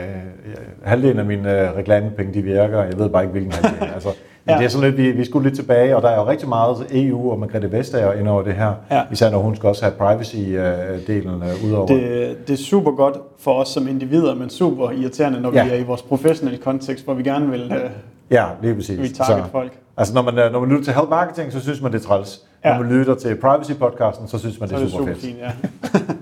halvdelen 0.83 1.19
af 1.19 1.25
mine 1.25 1.61
øh, 1.61 1.75
reklamepenge, 1.77 2.33
de 2.33 2.41
virker, 2.41 2.83
jeg 2.83 2.99
ved 2.99 3.09
bare 3.09 3.23
ikke, 3.23 3.31
hvilken 3.31 3.51
halvdel. 3.51 3.87
Altså, 3.93 4.09
men 4.45 4.53
Ja. 4.53 4.57
det 4.59 4.65
er 4.65 4.69
sådan 4.69 4.87
lidt, 4.89 4.97
vi, 4.97 5.11
vi 5.11 5.25
skulle 5.25 5.47
lidt 5.49 5.55
tilbage, 5.59 5.95
og 5.95 6.01
der 6.01 6.09
er 6.09 6.15
jo 6.15 6.27
rigtig 6.27 6.49
meget 6.49 6.75
EU 6.91 7.31
og 7.31 7.39
Margrethe 7.39 7.71
Vestager 7.71 8.13
ind 8.13 8.27
over 8.27 8.41
det 8.41 8.53
her. 8.53 8.73
Ja. 8.91 9.01
Især 9.11 9.29
når 9.31 9.37
hun 9.39 9.55
skal 9.55 9.69
også 9.69 9.83
have 9.85 9.93
privacy-delen 9.99 11.43
øh, 11.43 11.65
ud 11.69 11.71
over. 11.71 11.87
Det, 11.87 12.37
det 12.47 12.53
er 12.53 12.57
super 12.57 12.91
godt 12.91 13.17
for 13.39 13.51
os 13.53 13.67
som 13.69 13.87
individer, 13.87 14.35
men 14.35 14.49
super 14.49 14.91
irriterende, 14.91 15.41
når 15.41 15.51
Ja. 15.53 15.63
vi 15.65 15.69
er 15.69 15.75
i 15.75 15.83
vores 15.83 16.01
professionelle 16.01 16.59
kontekst, 16.61 17.05
hvor 17.05 17.13
vi 17.13 17.23
gerne 17.23 17.47
vil 17.51 17.71
uh, 17.71 17.77
Ja, 18.31 18.45
lige 18.61 18.75
præcis. 18.75 18.99
retarget 18.99 19.45
folk. 19.51 19.71
Altså 19.97 20.13
når 20.13 20.21
man, 20.21 20.33
når 20.51 20.59
man 20.59 20.69
lytter 20.69 20.83
til 20.83 20.93
health 20.93 21.09
marketing, 21.09 21.51
så 21.51 21.59
synes 21.59 21.81
man, 21.81 21.91
det 21.91 22.01
er 22.01 22.03
træls. 22.07 22.41
Ja. 22.65 22.73
Når 22.77 22.83
man 22.83 22.91
lytter 22.91 23.15
til 23.15 23.35
privacy-podcasten, 23.43 24.27
så 24.27 24.37
synes 24.37 24.59
man, 24.59 24.69
Så 24.69 24.75
det 24.75 24.81
er 24.81 24.85
er 24.85 24.89
super, 24.89 25.03
super 25.05 25.13
fedt. 25.13 25.25
fint, 25.25 25.37
ja. 25.39 25.51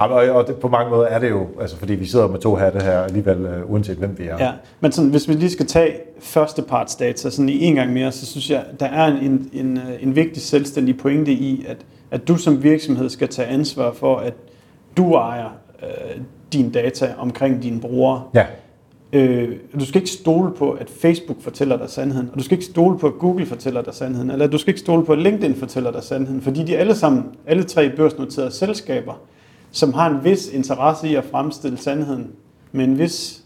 Ja, 0.00 0.30
og, 0.30 0.46
det, 0.46 0.56
på 0.56 0.68
mange 0.68 0.90
måder 0.90 1.06
er 1.06 1.18
det 1.18 1.30
jo, 1.30 1.46
altså 1.60 1.76
fordi 1.76 1.94
vi 1.94 2.06
sidder 2.06 2.28
med 2.28 2.38
to 2.38 2.54
hatte 2.56 2.80
her 2.80 3.00
alligevel, 3.00 3.38
øh, 3.46 3.70
uanset 3.70 3.96
hvem 3.96 4.18
vi 4.18 4.24
er. 4.26 4.36
ja. 4.44 4.52
Men 4.80 4.92
sådan, 4.92 5.10
hvis 5.10 5.28
vi 5.28 5.34
lige 5.34 5.50
skal 5.50 5.66
tage 5.66 5.92
første 6.20 6.62
parts 6.62 6.96
data 6.96 7.30
sådan 7.30 7.48
i 7.48 7.64
en 7.64 7.74
gang 7.74 7.92
mere, 7.92 8.12
så 8.12 8.26
synes 8.26 8.50
jeg, 8.50 8.64
der 8.80 8.86
er 8.86 9.06
en, 9.06 9.50
en, 9.52 9.76
øh, 9.76 10.02
en 10.02 10.16
vigtig 10.16 10.42
selvstændig 10.42 10.98
pointe 10.98 11.32
i, 11.32 11.64
at, 11.68 11.76
at 12.10 12.28
du 12.28 12.36
som 12.36 12.62
virksomhed 12.62 13.08
skal 13.10 13.28
tage 13.28 13.48
ansvar 13.48 13.92
for, 13.92 14.16
at 14.16 14.34
du 14.96 15.14
ejer 15.14 15.48
øh, 15.82 15.88
din 16.52 16.70
data 16.70 17.14
omkring 17.18 17.62
dine 17.62 17.80
brugere. 17.80 18.22
Ja. 18.34 18.46
Øh, 19.12 19.56
du 19.80 19.86
skal 19.86 20.00
ikke 20.00 20.10
stole 20.10 20.52
på, 20.54 20.70
at 20.70 20.90
Facebook 20.90 21.40
fortæller 21.40 21.76
dig 21.76 21.90
sandheden, 21.90 22.28
og 22.32 22.38
du 22.38 22.44
skal 22.44 22.58
ikke 22.58 22.64
stole 22.64 22.98
på, 22.98 23.06
at 23.06 23.12
Google 23.18 23.46
fortæller 23.46 23.82
dig 23.82 23.94
sandheden, 23.94 24.30
eller 24.30 24.46
du 24.46 24.58
skal 24.58 24.70
ikke 24.70 24.80
stole 24.80 25.04
på, 25.04 25.12
at 25.12 25.18
LinkedIn 25.18 25.54
fortæller 25.54 25.90
dig 25.90 26.02
sandheden, 26.02 26.42
fordi 26.42 26.62
de 26.62 26.76
alle 26.76 26.94
sammen, 26.94 27.24
alle 27.46 27.62
tre 27.62 27.90
børsnoterede 27.96 28.50
selskaber, 28.50 29.14
som 29.70 29.92
har 29.92 30.10
en 30.10 30.24
vis 30.24 30.48
interesse 30.48 31.08
i 31.08 31.14
at 31.14 31.24
fremstille 31.24 31.78
sandheden 31.78 32.26
med 32.72 32.84
en 32.84 32.98
vis 32.98 33.42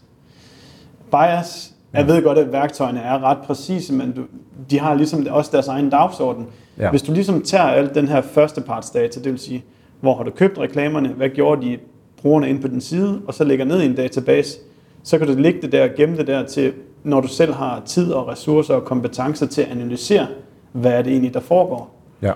bias. 1.11 1.71
Jeg 1.93 2.07
ved 2.07 2.23
godt, 2.23 2.37
at 2.37 2.51
værktøjerne 2.51 2.99
er 2.99 3.23
ret 3.23 3.37
præcise, 3.37 3.93
men 3.93 4.11
du, 4.11 4.21
de 4.69 4.79
har 4.79 4.93
ligesom 4.93 5.27
også 5.29 5.49
deres 5.53 5.67
egen 5.67 5.89
dagsorden. 5.89 6.45
Ja. 6.79 6.89
Hvis 6.89 7.01
du 7.01 7.13
ligesom 7.13 7.41
tager 7.41 7.63
alt 7.63 7.95
den 7.95 8.07
her 8.07 8.21
førstepartsdata, 8.21 9.19
det 9.19 9.31
vil 9.31 9.39
sige, 9.39 9.63
hvor 10.01 10.15
har 10.15 10.23
du 10.23 10.31
købt 10.31 10.57
reklamerne, 10.57 11.09
hvad 11.09 11.29
gjorde 11.29 11.61
de 11.61 11.77
brugerne 12.21 12.49
ind 12.49 12.61
på 12.61 12.67
den 12.67 12.81
side, 12.81 13.21
og 13.27 13.33
så 13.33 13.43
lægger 13.43 13.65
ned 13.65 13.81
i 13.81 13.85
en 13.85 13.95
database, 13.95 14.57
så 15.05 15.17
kan 15.17 15.27
du 15.27 15.33
lægge 15.33 15.61
det 15.61 15.71
der 15.71 15.83
og 15.83 15.89
gemme 15.97 16.17
det 16.17 16.27
der 16.27 16.45
til, 16.45 16.73
når 17.03 17.21
du 17.21 17.27
selv 17.27 17.53
har 17.53 17.81
tid 17.85 18.11
og 18.11 18.27
ressourcer 18.27 18.73
og 18.73 18.85
kompetencer 18.85 19.45
til 19.45 19.61
at 19.61 19.67
analysere, 19.67 20.27
hvad 20.71 20.91
er 20.91 21.01
det 21.01 21.11
egentlig, 21.11 21.33
der 21.33 21.39
foregår. 21.39 21.95
Ja. 22.21 22.31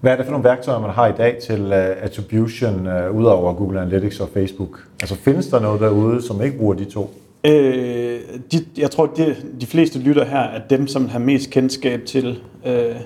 Hvad 0.00 0.12
er 0.12 0.16
det 0.16 0.24
for 0.24 0.32
nogle 0.32 0.44
værktøjer, 0.44 0.80
man 0.80 0.90
har 0.90 1.06
i 1.06 1.12
dag 1.12 1.38
til 1.42 1.62
uh, 1.62 1.72
attribution, 1.72 2.86
uh, 2.86 3.16
udover 3.16 3.54
Google 3.54 3.80
Analytics 3.80 4.20
og 4.20 4.28
Facebook? 4.28 4.88
Altså 5.02 5.16
findes 5.16 5.46
der 5.46 5.60
noget 5.60 5.80
derude, 5.80 6.22
som 6.22 6.42
ikke 6.42 6.58
bruger 6.58 6.74
de 6.74 6.84
to? 6.84 7.14
Øh, 7.44 8.20
de, 8.52 8.64
jeg 8.78 8.90
tror, 8.90 9.06
de, 9.06 9.36
de 9.60 9.66
fleste 9.66 9.98
lytter 9.98 10.24
her 10.24 10.40
er 10.40 10.60
dem, 10.70 10.86
som 10.86 11.08
har 11.08 11.18
mest 11.18 11.50
kendskab 11.50 12.04
til 12.04 12.38
øh, 12.66 12.96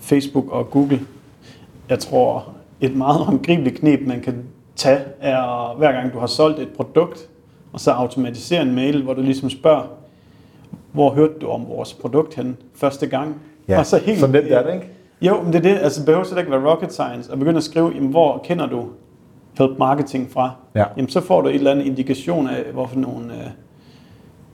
Facebook 0.00 0.44
og 0.48 0.70
Google. 0.70 1.00
Jeg 1.88 1.98
tror, 1.98 2.48
et 2.80 2.96
meget 2.96 3.18
håndgribeligt 3.18 3.78
knep, 3.78 4.00
man 4.06 4.20
kan 4.20 4.44
tage, 4.76 5.00
er 5.20 5.74
hver 5.78 5.92
gang 5.92 6.12
du 6.12 6.18
har 6.18 6.26
solgt 6.26 6.58
et 6.58 6.68
produkt, 6.76 7.28
og 7.76 7.80
så 7.80 7.90
automatisere 7.90 8.62
en 8.62 8.74
mail, 8.74 9.02
hvor 9.02 9.14
du 9.14 9.22
ligesom 9.22 9.50
spørger, 9.50 9.82
hvor 10.92 11.10
hørte 11.10 11.34
du 11.40 11.46
om 11.46 11.68
vores 11.68 11.94
produkt 11.94 12.34
hen 12.34 12.56
første 12.74 13.06
gang? 13.06 13.34
Ja, 13.68 13.78
og 13.78 13.86
så 13.86 13.98
helt, 13.98 14.20
den 14.22 14.34
der, 14.34 14.58
er 14.58 14.66
det 14.66 14.74
ikke? 14.74 14.86
Jo, 15.22 15.42
men 15.42 15.52
det 15.52 15.58
er 15.58 15.62
det. 15.62 15.78
Altså, 15.82 16.00
det 16.00 16.06
behøver 16.06 16.24
slet 16.24 16.38
ikke 16.38 16.50
være 16.50 16.70
rocket 16.70 16.92
science. 16.92 17.32
Og 17.32 17.38
begynde 17.38 17.56
at 17.56 17.62
skrive, 17.62 17.92
jamen, 17.94 18.10
hvor 18.10 18.40
kender 18.44 18.66
du 18.66 18.84
help 19.58 19.78
marketing 19.78 20.30
fra? 20.30 20.50
Ja. 20.74 20.84
Jamen, 20.96 21.08
så 21.08 21.20
får 21.20 21.40
du 21.40 21.48
et 21.48 21.54
eller 21.54 21.70
andet 21.70 21.86
indikation 21.86 22.48
af, 22.48 22.64
hvorfor 22.72 22.96
nogle 22.98 23.32
øh, 23.34 23.50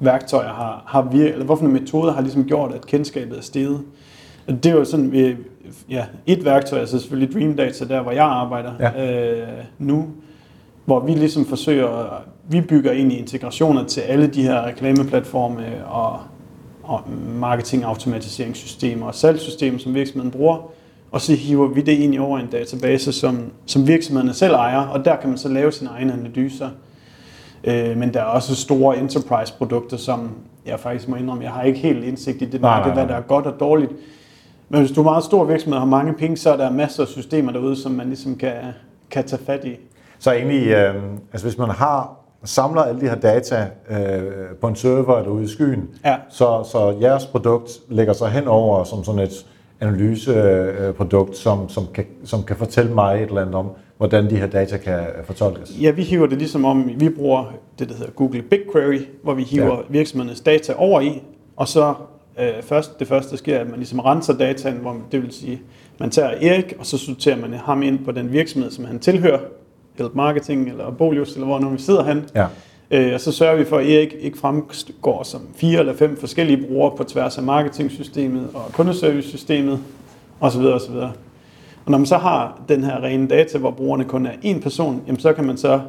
værktøjer 0.00 0.48
har, 0.52 0.82
har 0.86 1.02
virket, 1.02 1.32
eller 1.32 1.44
hvorfor 1.44 1.62
nogle 1.64 1.80
metoder 1.80 2.12
har 2.12 2.20
ligesom 2.22 2.44
gjort, 2.44 2.72
at 2.72 2.86
kendskabet 2.86 3.38
er 3.38 3.42
steget. 3.42 3.80
Og 4.48 4.64
det 4.64 4.66
er 4.66 4.76
jo 4.76 4.84
sådan, 4.84 5.12
vi, 5.12 5.36
ja, 5.90 6.04
et 6.26 6.44
værktøj 6.44 6.80
er 6.80 6.84
så 6.86 6.98
selvfølgelig 6.98 7.34
Dream 7.34 7.56
Data, 7.56 7.84
der 7.84 8.02
hvor 8.02 8.12
jeg 8.12 8.24
arbejder 8.24 8.72
Ja. 8.80 9.32
øh, 9.42 9.48
nu, 9.78 10.06
hvor 10.92 11.00
vi 11.00 11.12
ligesom 11.12 11.46
forsøger, 11.46 12.22
vi 12.48 12.60
bygger 12.60 12.92
ind 12.92 13.12
i 13.12 13.16
integrationer 13.16 13.84
til 13.84 14.00
alle 14.00 14.26
de 14.26 14.42
her 14.42 14.66
reklameplatforme 14.66 15.86
og, 15.86 16.18
og 16.82 17.00
marketing-automatiseringssystemer 17.34 19.06
og 19.06 19.14
salgssystemer, 19.14 19.78
som 19.78 19.94
virksomheden 19.94 20.30
bruger, 20.30 20.70
og 21.10 21.20
så 21.20 21.34
hiver 21.34 21.68
vi 21.68 21.80
det 21.80 21.92
ind 21.92 22.14
i 22.14 22.18
over 22.18 22.38
en 22.38 22.46
database, 22.46 23.12
som, 23.12 23.38
som 23.66 23.86
virksomhederne 23.86 24.34
selv 24.34 24.54
ejer, 24.54 24.86
og 24.86 25.04
der 25.04 25.16
kan 25.16 25.28
man 25.28 25.38
så 25.38 25.48
lave 25.48 25.72
sine 25.72 25.90
egne 25.90 26.12
analyser. 26.12 26.68
Øh, 27.64 27.96
men 27.96 28.14
der 28.14 28.20
er 28.20 28.24
også 28.24 28.54
store 28.54 28.98
enterprise-produkter, 28.98 29.96
som 29.96 30.30
jeg 30.66 30.80
faktisk 30.80 31.08
må 31.08 31.16
indrømme, 31.16 31.44
jeg 31.44 31.52
har 31.52 31.62
ikke 31.62 31.78
helt 31.78 32.04
indsigt 32.04 32.42
i 32.42 32.44
det 32.44 32.60
Nej, 32.60 32.70
marked, 32.70 32.86
nej, 32.86 32.94
nej. 32.94 33.04
hvad 33.04 33.14
der 33.14 33.22
er 33.22 33.26
godt 33.26 33.46
og 33.46 33.60
dårligt. 33.60 33.92
Men 34.68 34.80
hvis 34.80 34.92
du 34.92 35.00
er 35.00 35.04
meget 35.04 35.24
stor 35.24 35.44
virksomhed 35.44 35.74
og 35.74 35.80
har 35.80 35.88
mange 35.88 36.12
penge, 36.12 36.36
så 36.36 36.52
er 36.52 36.56
der 36.56 36.70
masser 36.70 37.02
af 37.02 37.08
systemer 37.08 37.52
derude, 37.52 37.76
som 37.76 37.92
man 37.92 38.06
ligesom 38.06 38.36
kan, 38.36 38.54
kan 39.10 39.24
tage 39.24 39.42
fat 39.44 39.64
i. 39.64 39.76
Så 40.22 40.32
egentlig, 40.32 40.66
øh, 40.68 40.94
altså 41.32 41.46
hvis 41.46 41.58
man 41.58 41.70
har 41.70 42.18
samler 42.44 42.82
alle 42.82 43.00
de 43.00 43.08
her 43.08 43.14
data 43.14 43.66
øh, 43.90 44.22
på 44.60 44.68
en 44.68 44.76
server 44.76 45.16
eller 45.18 45.30
ude 45.30 45.44
i 45.44 45.48
skyen, 45.48 45.88
Ja. 46.04 46.16
så, 46.30 46.68
så 46.72 46.96
jeres 47.00 47.26
produkt 47.26 47.70
lægger 47.88 48.12
sig 48.12 48.28
henover 48.28 48.84
som 48.84 49.04
sådan 49.04 49.20
et 49.20 49.46
analyseprodukt, 49.80 51.36
som, 51.36 51.68
som, 51.68 51.86
kan, 51.94 52.04
som 52.24 52.42
kan 52.42 52.56
fortælle 52.56 52.94
mig 52.94 53.22
et 53.22 53.28
eller 53.28 53.40
andet 53.40 53.54
om, 53.54 53.68
hvordan 53.96 54.30
de 54.30 54.36
her 54.36 54.46
data 54.46 54.76
kan 54.76 54.98
fortolkes. 55.24 55.72
Ja, 55.80 55.90
vi 55.90 56.02
hiver 56.02 56.26
det 56.26 56.38
ligesom 56.38 56.64
om, 56.64 56.90
vi 56.96 57.08
bruger 57.08 57.44
det, 57.78 57.88
der 57.88 57.94
hedder 57.94 58.10
Google 58.12 58.42
BigQuery, 58.42 59.00
hvor 59.22 59.34
vi 59.34 59.42
hiver 59.42 59.64
Ja. 59.66 59.70
ja. 59.74 59.78
virksomhedernes 59.88 60.40
data 60.40 60.72
over 60.76 61.00
i, 61.00 61.22
og 61.56 61.68
så 61.68 61.94
øh, 62.40 62.62
først, 62.62 62.98
det 62.98 63.08
første 63.08 63.36
sker, 63.36 63.58
at 63.58 63.66
man 63.70 63.76
ligesom 63.78 63.98
renser 64.00 64.32
dataen, 64.38 64.74
hvor 64.76 64.92
man, 64.92 65.02
det 65.12 65.22
vil 65.22 65.32
sige, 65.32 65.62
man 66.00 66.10
tager 66.10 66.28
Erik, 66.30 66.74
og 66.78 66.86
så 66.86 66.98
sorterer 66.98 67.36
man 67.36 67.52
ham 67.54 67.82
ind 67.82 68.04
på 68.04 68.12
den 68.12 68.32
virksomhed, 68.32 68.70
som 68.70 68.84
han 68.84 68.98
tilhører, 68.98 69.38
Help 70.02 70.14
Marketing 70.14 70.68
eller 70.68 70.90
Bolius, 70.90 71.34
eller 71.34 71.46
hvor 71.46 71.58
nu 71.58 71.68
vi 71.68 71.78
sidder 71.78 72.02
han. 72.02 72.24
Ja. 72.34 72.46
Øh, 72.90 73.14
og 73.14 73.20
så 73.20 73.32
sørger 73.32 73.56
vi 73.56 73.64
for, 73.64 73.78
at 73.78 73.86
Erik 73.86 74.14
ikke 74.20 74.38
fremgår 74.38 75.22
som 75.22 75.40
fire 75.54 75.78
eller 75.78 75.94
fem 75.94 76.16
forskellige 76.16 76.66
brugere 76.66 76.96
på 76.96 77.04
tværs 77.04 77.38
af 77.38 77.44
marketingsystemet 77.44 78.48
og 78.54 78.72
kundeservicesystemet 78.72 79.78
osv. 80.40 80.60
osv. 80.60 80.94
Og 81.84 81.90
når 81.90 81.98
man 81.98 82.06
så 82.06 82.16
har 82.16 82.62
den 82.68 82.84
her 82.84 83.02
rene 83.02 83.28
data, 83.28 83.58
hvor 83.58 83.70
brugerne 83.70 84.04
kun 84.04 84.26
er 84.26 84.32
én 84.44 84.60
person, 84.60 85.02
jamen 85.06 85.20
så 85.20 85.32
kan 85.32 85.44
man 85.44 85.56
så 85.56 85.80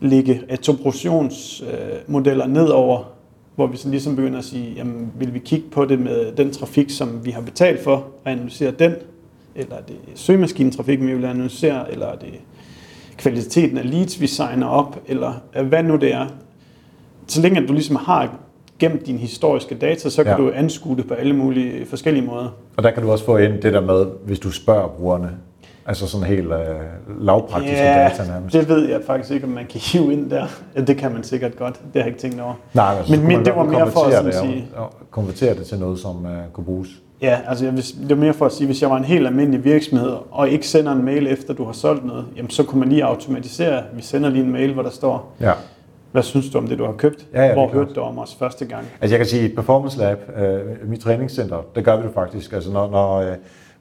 lægge 0.00 0.42
attributionsmodeller 0.48 2.46
nedover, 2.46 3.12
hvor 3.54 3.66
vi 3.66 3.76
så 3.76 3.88
ligesom 3.88 4.16
begynder 4.16 4.38
at 4.38 4.44
sige, 4.44 4.74
jamen 4.76 5.12
vil 5.18 5.34
vi 5.34 5.38
kigge 5.38 5.66
på 5.70 5.84
det 5.84 5.98
med 5.98 6.32
den 6.32 6.50
trafik, 6.52 6.90
som 6.90 7.24
vi 7.24 7.30
har 7.30 7.40
betalt 7.40 7.84
for, 7.84 7.94
og 7.94 8.30
analysere 8.30 8.70
den, 8.70 8.94
eller 9.54 9.76
er 9.76 9.82
det 9.82 9.96
søgemaskinetrafik, 10.14 11.00
vi 11.00 11.14
vil 11.14 11.24
analysere, 11.24 11.92
eller 11.92 12.06
er 12.06 12.16
det 12.16 12.34
kvaliteten 13.18 13.78
af 13.78 13.90
leads, 13.90 14.20
vi 14.20 14.26
signer 14.26 14.66
op, 14.66 14.98
eller 15.06 15.32
øh, 15.56 15.66
hvad 15.66 15.82
nu 15.82 15.96
det 15.96 16.14
er. 16.14 16.26
Så 17.26 17.40
længe 17.40 17.66
du 17.66 17.72
ligesom 17.72 17.96
har 17.96 18.28
gemt 18.78 19.06
dine 19.06 19.18
historiske 19.18 19.74
data, 19.74 20.10
så 20.10 20.24
kan 20.24 20.32
Ja. 20.38 20.42
ja. 20.42 20.48
du 20.48 20.52
anskue 20.54 20.96
det 20.96 21.08
på 21.08 21.14
alle 21.14 21.36
mulige 21.36 21.86
forskellige 21.86 22.26
måder. 22.26 22.48
Og 22.76 22.82
der 22.82 22.90
kan 22.90 23.02
du 23.02 23.10
også 23.10 23.24
få 23.24 23.36
ind 23.36 23.52
det 23.62 23.72
der 23.72 23.80
med, 23.80 24.06
hvis 24.26 24.38
du 24.38 24.50
spørger 24.50 24.88
brugerne, 24.88 25.30
altså 25.86 26.06
sådan 26.06 26.26
helt 26.26 26.46
øh, 26.46 27.20
lavpraktiske 27.20 27.76
data 27.84 28.24
nærmest. 28.26 28.52
det 28.56 28.68
ved 28.68 28.88
jeg 28.88 29.00
faktisk 29.06 29.30
ikke, 29.32 29.46
om 29.46 29.52
man 29.52 29.66
kan 29.66 29.80
hive 29.92 30.12
ind 30.12 30.30
der. 30.30 30.46
Ja, 30.76 30.80
det 30.80 30.96
kan 30.96 31.12
man 31.12 31.22
sikkert 31.24 31.56
godt. 31.56 31.74
Det 31.74 31.82
har 31.94 32.00
jeg 32.00 32.06
ikke 32.06 32.18
tænkt 32.20 32.40
over. 32.40 32.54
Nej, 32.74 32.94
men, 32.96 33.04
så 33.04 33.12
Men- 33.16 33.26
men 33.26 33.44
det 33.44 33.56
var 33.56 33.64
mere 33.64 33.90
for 33.90 34.00
at 34.00 34.12
sådan 34.12 34.26
det, 34.26 34.34
sige- 34.34 34.66
og, 34.76 34.92
konvertere 35.10 35.54
det 35.54 35.66
til 35.66 35.78
noget, 35.78 35.98
som 35.98 36.16
uh, 36.16 36.30
kunne 36.52 36.64
bruges. 36.64 36.88
Ja, 37.22 37.38
altså 37.48 37.64
jeg, 37.64 37.74
hvis, 37.74 37.92
det 37.92 38.12
er 38.12 38.16
mere 38.16 38.34
for 38.34 38.46
at 38.46 38.52
sige, 38.52 38.66
hvis 38.66 38.82
jeg 38.82 38.90
var 38.90 38.96
en 38.96 39.04
helt 39.04 39.26
almindelig 39.26 39.64
virksomhed, 39.64 40.16
og 40.30 40.48
ikke 40.48 40.68
sender 40.68 40.92
en 40.92 41.04
mail 41.04 41.26
efter 41.26 41.54
du 41.54 41.64
har 41.64 41.72
solgt 41.72 42.06
noget, 42.06 42.24
jamen 42.36 42.50
så 42.50 42.62
kunne 42.62 42.80
man 42.80 42.88
lige 42.88 43.04
automatisere. 43.04 43.82
Vi 43.94 44.02
sender 44.02 44.30
lige 44.30 44.44
en 44.44 44.52
mail, 44.52 44.72
hvor 44.72 44.82
der 44.82 44.90
står, 44.90 45.32
Ja. 45.40 45.52
hvad 46.12 46.22
synes 46.22 46.50
du 46.50 46.58
om 46.58 46.66
det, 46.66 46.78
du 46.78 46.84
har 46.84 46.92
købt? 46.92 47.26
Ja, 47.34 47.46
ja, 47.46 47.52
hvor 47.52 47.68
hørte 47.68 47.94
du 47.94 48.00
om 48.00 48.18
os 48.18 48.34
første 48.38 48.64
gang? 48.64 48.84
Altså 49.00 49.14
jeg 49.14 49.18
kan 49.18 49.26
sige, 49.26 49.48
i 49.50 49.54
Performance 49.54 49.98
Lab, 49.98 50.18
øh, 50.36 50.88
mit 50.90 51.00
træningscenter, 51.00 51.62
der 51.74 51.80
gør 51.80 51.96
vi 51.96 52.02
det 52.02 52.14
faktisk. 52.14 52.52
Altså 52.52 52.72
når, 52.72 52.90
når 52.90 53.16
øh, 53.20 53.32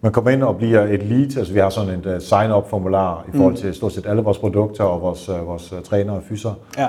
man 0.02 0.12
kommer 0.12 0.32
ind 0.32 0.44
og 0.44 0.58
bliver 0.58 0.82
et 0.82 1.04
lead, 1.04 1.38
altså 1.38 1.54
vi 1.54 1.60
har 1.60 1.70
sådan 1.70 2.00
et 2.00 2.06
uh, 2.06 2.12
sign-up-formular 2.22 3.26
i 3.28 3.32
forhold 3.38 3.54
Mm. 3.54 3.58
til 3.58 3.74
stort 3.74 3.92
set 3.94 4.06
alle 4.06 4.22
vores 4.22 4.38
produkter 4.38 4.84
og 4.84 5.02
vores, 5.02 5.30
uh, 5.30 5.48
vores 5.48 5.74
uh, 5.74 5.80
trænere 5.82 6.16
og 6.16 6.24
fyser. 6.30 6.54
Ja, 6.78 6.88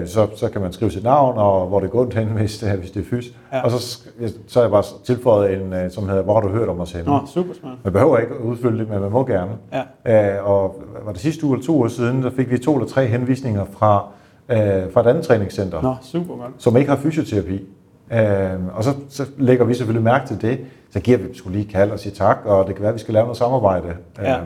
Øh, 0.00 0.06
så, 0.06 0.26
så 0.36 0.48
kan 0.48 0.60
man 0.60 0.72
skrive 0.72 0.90
sit 0.90 1.04
navn 1.04 1.38
og 1.38 1.66
hvor 1.66 1.80
det 1.80 1.90
går 1.90 2.08
hen, 2.14 2.26
hvis 2.38 2.58
det, 2.58 2.70
hvis 2.78 2.90
det 2.90 3.00
er 3.00 3.04
fys. 3.06 3.26
Ja. 3.52 3.60
Og 3.64 3.70
så, 3.70 3.98
så 4.46 4.58
har 4.58 4.60
jeg 4.62 4.70
bare 4.70 4.82
tilføjet 5.04 5.54
en, 5.60 5.72
øh, 5.72 5.90
som 5.90 6.08
hedder, 6.08 6.22
hvor 6.22 6.34
har 6.34 6.40
du 6.40 6.48
hørt 6.48 6.68
om 6.68 6.80
os 6.80 6.92
henne? 6.92 7.06
Nå, 7.10 7.18
super 7.26 7.54
smart. 7.60 7.74
Man 7.84 7.92
behøver 7.92 8.18
ikke 8.18 8.40
udfylde 8.44 8.78
det, 8.78 8.90
men 8.90 9.00
man 9.00 9.10
må 9.10 9.24
gerne. 9.26 9.50
Ja. 10.06 10.36
Øh, 10.36 10.48
og 10.50 10.82
var 11.04 11.12
det 11.12 11.20
sidste 11.20 11.46
uge 11.46 11.54
eller 11.56 11.66
to 11.66 11.76
uger 11.76 11.88
siden, 11.88 12.22
der 12.22 12.30
fik 12.30 12.50
vi 12.50 12.58
to 12.58 12.74
eller 12.74 12.88
tre 12.88 13.06
henvisninger 13.06 13.64
fra, 13.72 14.06
øh, 14.48 14.58
fra 14.92 15.00
et 15.00 15.06
andet 15.06 15.24
træningscenter, 15.24 15.82
Nå, 15.82 15.94
super 16.02 16.34
godt. 16.36 16.50
som 16.58 16.76
ikke 16.76 16.90
har 16.90 16.96
fysioterapi. 16.96 17.64
Øh, 18.12 18.18
og 18.76 18.84
så, 18.84 18.90
så 19.08 19.24
lægger 19.38 19.64
vi 19.64 19.74
selvfølgelig 19.74 20.04
mærke 20.04 20.26
til 20.26 20.42
det. 20.42 20.58
Så 20.94 21.00
giver 21.00 21.18
vi 21.18 21.24
dem 21.24 21.34
skulle 21.34 21.58
lige 21.58 21.70
kald 21.72 21.90
og 21.90 21.98
sige 21.98 22.12
tak, 22.12 22.38
og 22.44 22.66
det 22.66 22.74
kan 22.74 22.82
være, 22.82 22.88
at 22.88 22.94
vi 22.94 23.00
skal 23.00 23.14
lave 23.14 23.24
noget 23.24 23.36
samarbejde. 23.36 23.86
Ja. 24.18 24.36
Øh, 24.36 24.42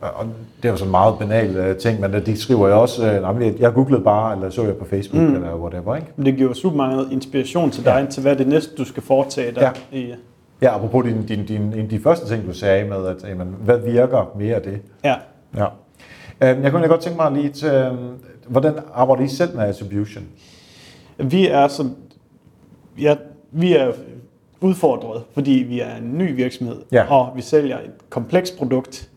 og 0.00 0.26
det 0.62 0.68
er 0.68 0.72
jo 0.72 0.76
sådan 0.76 0.88
en 0.88 0.90
meget 0.90 1.14
banal 1.18 1.56
øh, 1.56 1.76
ting, 1.76 2.00
men 2.00 2.12
de 2.26 2.36
skriver 2.40 2.68
jo 2.68 2.80
også, 2.82 3.10
øh, 3.12 3.22
"Nå, 3.22 3.32
men 3.32 3.56
jeg- 3.60 3.72
googlede 3.74 4.02
bare, 4.04 4.34
eller 4.36 4.50
så 4.50 4.62
jeg 4.64 4.76
på 4.76 4.84
Facebook, 4.84 5.22
Mm. 5.22 5.34
eller 5.34 5.54
whatever, 5.56 5.96
ikke? 5.96 6.08
Men 6.16 6.26
det 6.26 6.36
giver 6.36 6.52
super 6.52 6.76
meget 6.76 7.08
inspiration 7.12 7.70
til 7.70 7.84
dig, 7.84 8.06
til 8.10 8.22
hvad 8.22 8.36
det 8.36 8.46
næste, 8.48 8.74
du 8.76 8.84
skal 8.84 9.02
foretage 9.02 9.52
dig. 9.54 9.72
Ja. 9.92 9.98
I, 9.98 10.14
Ja, 10.62 10.74
apropos 10.76 11.04
din, 11.04 11.26
din, 11.26 11.46
din, 11.46 11.60
en 11.62 11.72
af 11.78 11.88
de 11.88 12.00
første 12.00 12.28
ting, 12.28 12.46
du 12.46 12.52
sagde 12.52 12.88
med, 12.88 13.06
at 13.06 13.16
jamen, 13.28 13.56
hvad 13.64 13.78
virker 13.78 14.30
mere 14.38 14.54
af 14.54 14.62
det? 14.62 14.80
ja. 15.04 15.14
Ja. 15.56 15.66
Øh, 16.40 16.62
Jeg 16.64 16.72
kunne 16.72 16.88
godt 16.88 17.00
tænke 17.00 17.16
mig 17.16 17.32
lige 17.32 17.48
til, 17.50 17.68
øh, 17.68 17.92
hvordan 18.48 18.74
arbejder 18.94 19.22
I 19.24 19.28
selv 19.28 19.56
med 19.56 19.64
attribution? 19.64 20.24
Vi 21.18 21.48
er 21.48 21.68
som, 21.68 21.96
ja, 23.00 23.14
vi 23.50 23.76
er 23.76 23.92
udfordret, 24.60 25.22
fordi 25.34 25.50
vi 25.68 25.80
er 25.80 25.96
en 25.96 26.18
ny 26.18 26.34
virksomhed, 26.36 26.76
Ja. 26.92 27.12
og 27.14 27.32
vi 27.36 27.42
sælger 27.42 27.78
et 27.78 27.90
komplekst 28.10 28.58
produkt. 28.58 29.08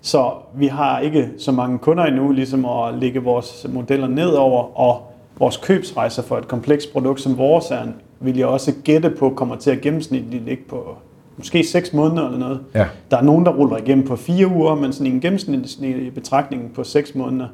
Så 0.00 0.30
vi 0.54 0.66
har 0.66 0.98
ikke 1.00 1.30
så 1.38 1.52
mange 1.52 1.78
kunder 1.78 2.04
endnu, 2.04 2.32
ligesom 2.32 2.64
at 2.64 2.94
lægge 2.98 3.20
vores 3.22 3.66
modeller 3.72 4.08
nedover, 4.08 4.78
og 4.80 5.12
vores 5.38 5.56
købsrejser 5.56 6.22
for 6.22 6.38
et 6.38 6.48
komplekst 6.48 6.92
produkt 6.92 7.20
som 7.20 7.38
vores 7.38 7.70
er, 7.70 7.82
vil 8.20 8.36
jeg 8.36 8.46
også 8.46 8.72
gætte 8.84 9.10
på, 9.10 9.30
kommer 9.30 9.56
til 9.56 9.70
at 9.70 9.80
gennemsnitligt 9.80 10.44
ligge 10.44 10.62
på 10.68 10.96
måske 11.36 11.64
6 11.64 11.92
måneder 11.92 12.26
eller 12.26 12.38
noget. 12.38 12.60
Ja. 12.74 12.86
Der 13.10 13.16
er 13.16 13.22
nogen, 13.22 13.46
der 13.46 13.52
ruller 13.52 13.76
igennem 13.76 14.06
på 14.06 14.16
4 14.16 14.46
uger, 14.46 14.74
men 14.74 14.92
sådan 14.92 15.12
en 15.12 15.20
gennemsnitlig 15.20 16.14
betragtning 16.14 16.72
på 16.74 16.84
6 16.84 17.14
måneder. 17.14 17.46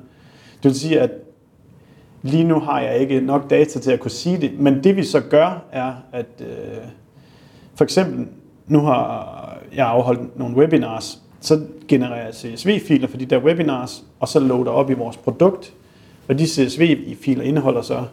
Det 0.63 0.65
vil 0.65 0.75
sige, 0.75 1.01
at 1.01 1.11
lige 2.23 2.45
nu 2.45 2.59
har 2.61 2.81
jeg 2.81 2.99
ikke 2.99 3.21
nok 3.21 3.51
data 3.51 3.79
til 3.79 3.91
at 3.93 4.01
kunne 4.01 4.11
sige 4.11 4.41
det, 4.41 4.51
men 4.59 4.85
det 4.85 4.97
vi 4.97 5.05
så 5.05 5.21
gør, 5.21 5.63
er, 5.73 5.93
at 6.13 6.27
øh, 6.41 6.47
for 7.81 7.85
eksempel, 7.85 8.27
nu 8.67 8.81
har 8.81 9.59
jeg 9.77 9.87
afholdt 9.87 10.39
nogle 10.39 10.57
webinars, 10.57 11.23
så 11.41 11.61
genererer 11.89 12.25
jeg 12.25 12.35
CSV-filer 12.35 13.09
for 13.09 13.17
de 13.17 13.25
der 13.25 13.39
webinars, 13.39 14.05
og 14.21 14.29
så 14.29 14.41
loader 14.41 14.71
op 14.71 14.91
i 14.91 14.95
vores 14.95 15.17
produkt, 15.17 15.73
og 16.29 16.39
de 16.39 16.47
CSV-filer 16.47 17.43
indeholder 17.43 17.83
så 17.83 18.05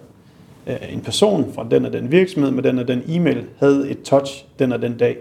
øh, 0.68 0.94
en 0.94 1.02
person 1.02 1.54
fra 1.54 1.66
den 1.72 1.86
og 1.86 1.94
den 1.94 2.12
virksomhed 2.12 2.52
med 2.52 2.64
den 2.64 2.80
og 2.80 2.88
den 2.88 3.02
e-mail 3.08 3.46
havde 3.60 3.90
et 3.90 4.02
touch 4.02 4.46
den 4.60 4.72
og 4.72 4.82
den 4.82 4.98
dag. 4.98 5.18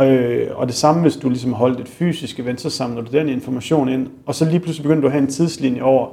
Øh, 0.00 0.48
og 0.54 0.66
det 0.66 0.74
samme, 0.74 1.02
hvis 1.02 1.16
du 1.16 1.28
ligesom 1.28 1.52
holdt 1.52 1.80
et 1.80 1.88
fysisk 1.88 2.40
event, 2.40 2.60
så 2.60 2.70
samler 2.70 3.02
du 3.02 3.12
den 3.12 3.28
information 3.28 3.88
ind, 3.88 4.08
og 4.26 4.34
så 4.34 4.44
lige 4.44 4.60
pludselig 4.60 4.82
begynder 4.82 5.00
du 5.00 5.06
at 5.06 5.12
have 5.12 5.22
en 5.22 5.30
tidslinje 5.30 5.82
over, 5.82 6.08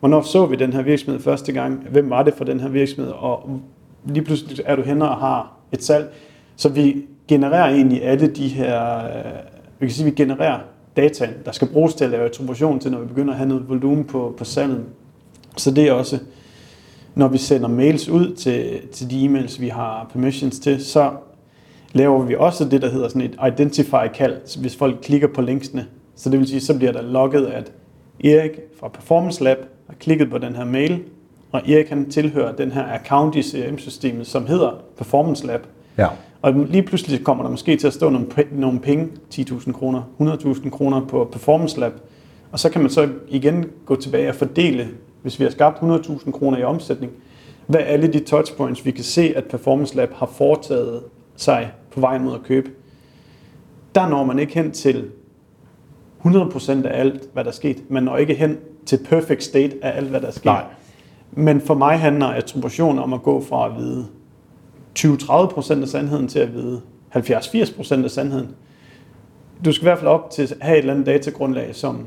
hvornår 0.00 0.22
så 0.22 0.46
vi 0.46 0.56
den 0.56 0.72
her 0.72 0.82
virksomhed 0.82 1.20
første 1.20 1.52
gang, 1.52 1.86
hvem 1.90 2.10
var 2.10 2.22
det 2.22 2.34
for 2.34 2.44
den 2.44 2.60
her 2.60 2.68
virksomhed, 2.68 3.12
og 3.12 3.60
lige 4.04 4.24
pludselig 4.24 4.60
er 4.64 4.76
du 4.76 4.82
henne 4.82 5.08
og 5.08 5.16
har 5.16 5.52
et 5.72 5.84
salg. 5.84 6.12
Så 6.60 6.68
vi 6.68 7.04
genererer 7.28 7.74
egentlig 7.74 8.04
alle 8.04 8.26
de 8.26 8.48
her, 8.48 8.96
øh, 8.96 9.32
vi 9.78 9.86
kan 9.86 9.90
sige, 9.90 10.04
vi 10.04 10.10
genererer 10.10 10.58
data, 10.96 11.28
der 11.44 11.52
skal 11.52 11.68
bruges 11.68 11.94
til 11.94 12.04
at 12.04 12.10
lave 12.10 12.24
attribution 12.24 12.80
til, 12.80 12.90
når 12.90 12.98
vi 12.98 13.06
begynder 13.06 13.32
at 13.32 13.38
have 13.38 13.48
noget 13.48 13.68
volumen 13.68 14.04
på, 14.04 14.34
på 14.38 14.44
salget. 14.44 14.84
Så 15.56 15.70
det 15.70 15.88
er 15.88 15.92
også, 15.92 16.18
når 17.14 17.28
vi 17.28 17.38
sender 17.38 17.68
mails 17.68 18.08
ud 18.08 18.34
til, 18.34 18.80
til 18.92 19.10
de 19.10 19.26
e-mails, 19.26 19.60
vi 19.60 19.68
har 19.68 20.08
permissions 20.12 20.58
til, 20.58 20.84
så 20.84 21.10
laver 21.92 22.22
vi 22.22 22.34
også 22.34 22.64
det, 22.64 22.82
der 22.82 22.90
hedder 22.90 23.08
sådan 23.08 23.22
et 23.22 23.36
identify-kald, 23.52 24.60
hvis 24.60 24.76
folk 24.76 24.96
klikker 25.02 25.28
på 25.28 25.42
linksene. 25.42 25.86
Så 26.16 26.30
det 26.30 26.38
vil 26.38 26.48
sige, 26.48 26.60
så 26.60 26.76
bliver 26.76 26.92
der 26.92 27.02
logget, 27.02 27.46
at 27.46 27.72
Erik 28.24 28.50
fra 28.80 28.88
Performance 28.88 29.44
Lab 29.44 29.58
har 29.86 29.94
klikket 29.94 30.30
på 30.30 30.38
den 30.38 30.56
her 30.56 30.64
mail, 30.64 31.02
og 31.52 31.70
Erik 31.70 31.88
han 31.88 32.10
tilhører 32.10 32.52
den 32.52 32.72
her 32.72 32.84
account 32.84 33.36
i 33.36 33.42
CRM-systemet, 33.42 34.26
som 34.26 34.46
hedder 34.46 34.82
Performance 34.98 35.46
Lab. 35.46 35.66
Ja. 35.98 36.06
Og 36.42 36.52
lige 36.52 36.82
pludselig 36.82 37.24
kommer 37.24 37.44
der 37.44 37.50
måske 37.50 37.76
til 37.76 37.86
at 37.86 37.92
stå 37.92 38.10
nogle, 38.10 38.26
nogle 38.52 38.80
penge, 38.80 39.08
10.000 39.34 39.72
kroner, 39.72 40.02
100.000 40.20 40.70
kroner 40.70 41.06
på 41.06 41.28
Performance 41.32 41.80
Lab. 41.80 41.92
Og 42.52 42.58
så 42.58 42.70
kan 42.70 42.80
man 42.80 42.90
så 42.90 43.08
igen 43.28 43.66
gå 43.86 43.96
tilbage 43.96 44.28
og 44.28 44.34
fordele, 44.34 44.88
hvis 45.22 45.38
vi 45.38 45.44
har 45.44 45.50
skabt 45.50 45.78
100.000 45.78 46.30
kroner 46.30 46.58
i 46.58 46.62
omsætning, 46.62 47.12
hvad 47.66 47.80
alle 47.80 48.12
de 48.12 48.20
touchpoints, 48.20 48.84
vi 48.84 48.90
kan 48.90 49.04
se, 49.04 49.32
at 49.36 49.44
Performance 49.44 49.96
Lab 49.96 50.12
har 50.12 50.26
foretaget 50.26 51.02
sig 51.36 51.72
på 51.90 52.00
vej 52.00 52.18
mod 52.18 52.34
at 52.34 52.42
købe. 52.42 52.70
Der 53.94 54.08
når 54.08 54.24
man 54.24 54.38
ikke 54.38 54.54
hen 54.54 54.70
til 54.70 55.10
100% 56.24 56.86
af 56.86 57.00
alt, 57.00 57.22
hvad 57.32 57.44
der 57.44 57.50
er 57.50 57.54
sket. 57.54 57.82
Man 57.88 58.02
når 58.02 58.16
ikke 58.16 58.34
hen 58.34 58.58
til 58.86 58.98
perfect 59.08 59.42
state 59.42 59.76
af 59.82 59.96
alt, 59.96 60.08
hvad 60.08 60.20
der 60.20 60.26
er 60.26 60.32
sket. 60.32 60.44
Nej. 60.44 60.64
Men 61.32 61.60
for 61.60 61.74
mig 61.74 61.98
handler 61.98 62.26
attribution 62.26 62.98
om 62.98 63.12
at 63.12 63.22
gå 63.22 63.44
fra 63.44 63.66
at 63.66 63.76
vide 63.76 64.06
20-30% 65.00 65.82
af 65.82 65.88
sandheden 65.88 66.28
til 66.28 66.38
at 66.38 66.54
vide 66.54 66.80
70-80% 67.16 68.04
af 68.04 68.10
sandheden. 68.10 68.48
Du 69.64 69.72
skal 69.72 69.82
i 69.82 69.86
hvert 69.86 69.98
fald 69.98 70.08
op 70.08 70.30
til 70.30 70.42
at 70.42 70.54
have 70.60 70.74
et 70.74 70.78
eller 70.78 70.92
andet 70.92 71.06
datagrundlag, 71.06 71.74
som 71.74 72.06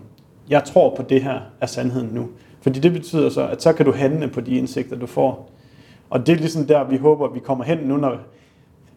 jeg 0.49 0.63
tror 0.63 0.95
på 0.95 1.01
det 1.01 1.23
her 1.23 1.39
er 1.61 1.65
sandheden 1.65 2.09
nu. 2.13 2.29
Fordi 2.61 2.79
det 2.79 2.93
betyder 2.93 3.29
så, 3.29 3.47
at 3.47 3.61
så 3.61 3.73
kan 3.73 3.85
du 3.85 3.91
handle 3.91 4.27
på 4.27 4.41
de 4.41 4.55
indsigter, 4.55 4.95
du 4.95 5.05
får. 5.05 5.51
Og 6.09 6.27
det 6.27 6.33
er 6.33 6.37
ligesom 6.37 6.65
der, 6.65 6.83
vi 6.83 6.97
håber, 6.97 7.27
at 7.27 7.35
vi 7.35 7.39
kommer 7.39 7.63
hen 7.63 7.77
nu, 7.77 7.97
når 7.97 8.17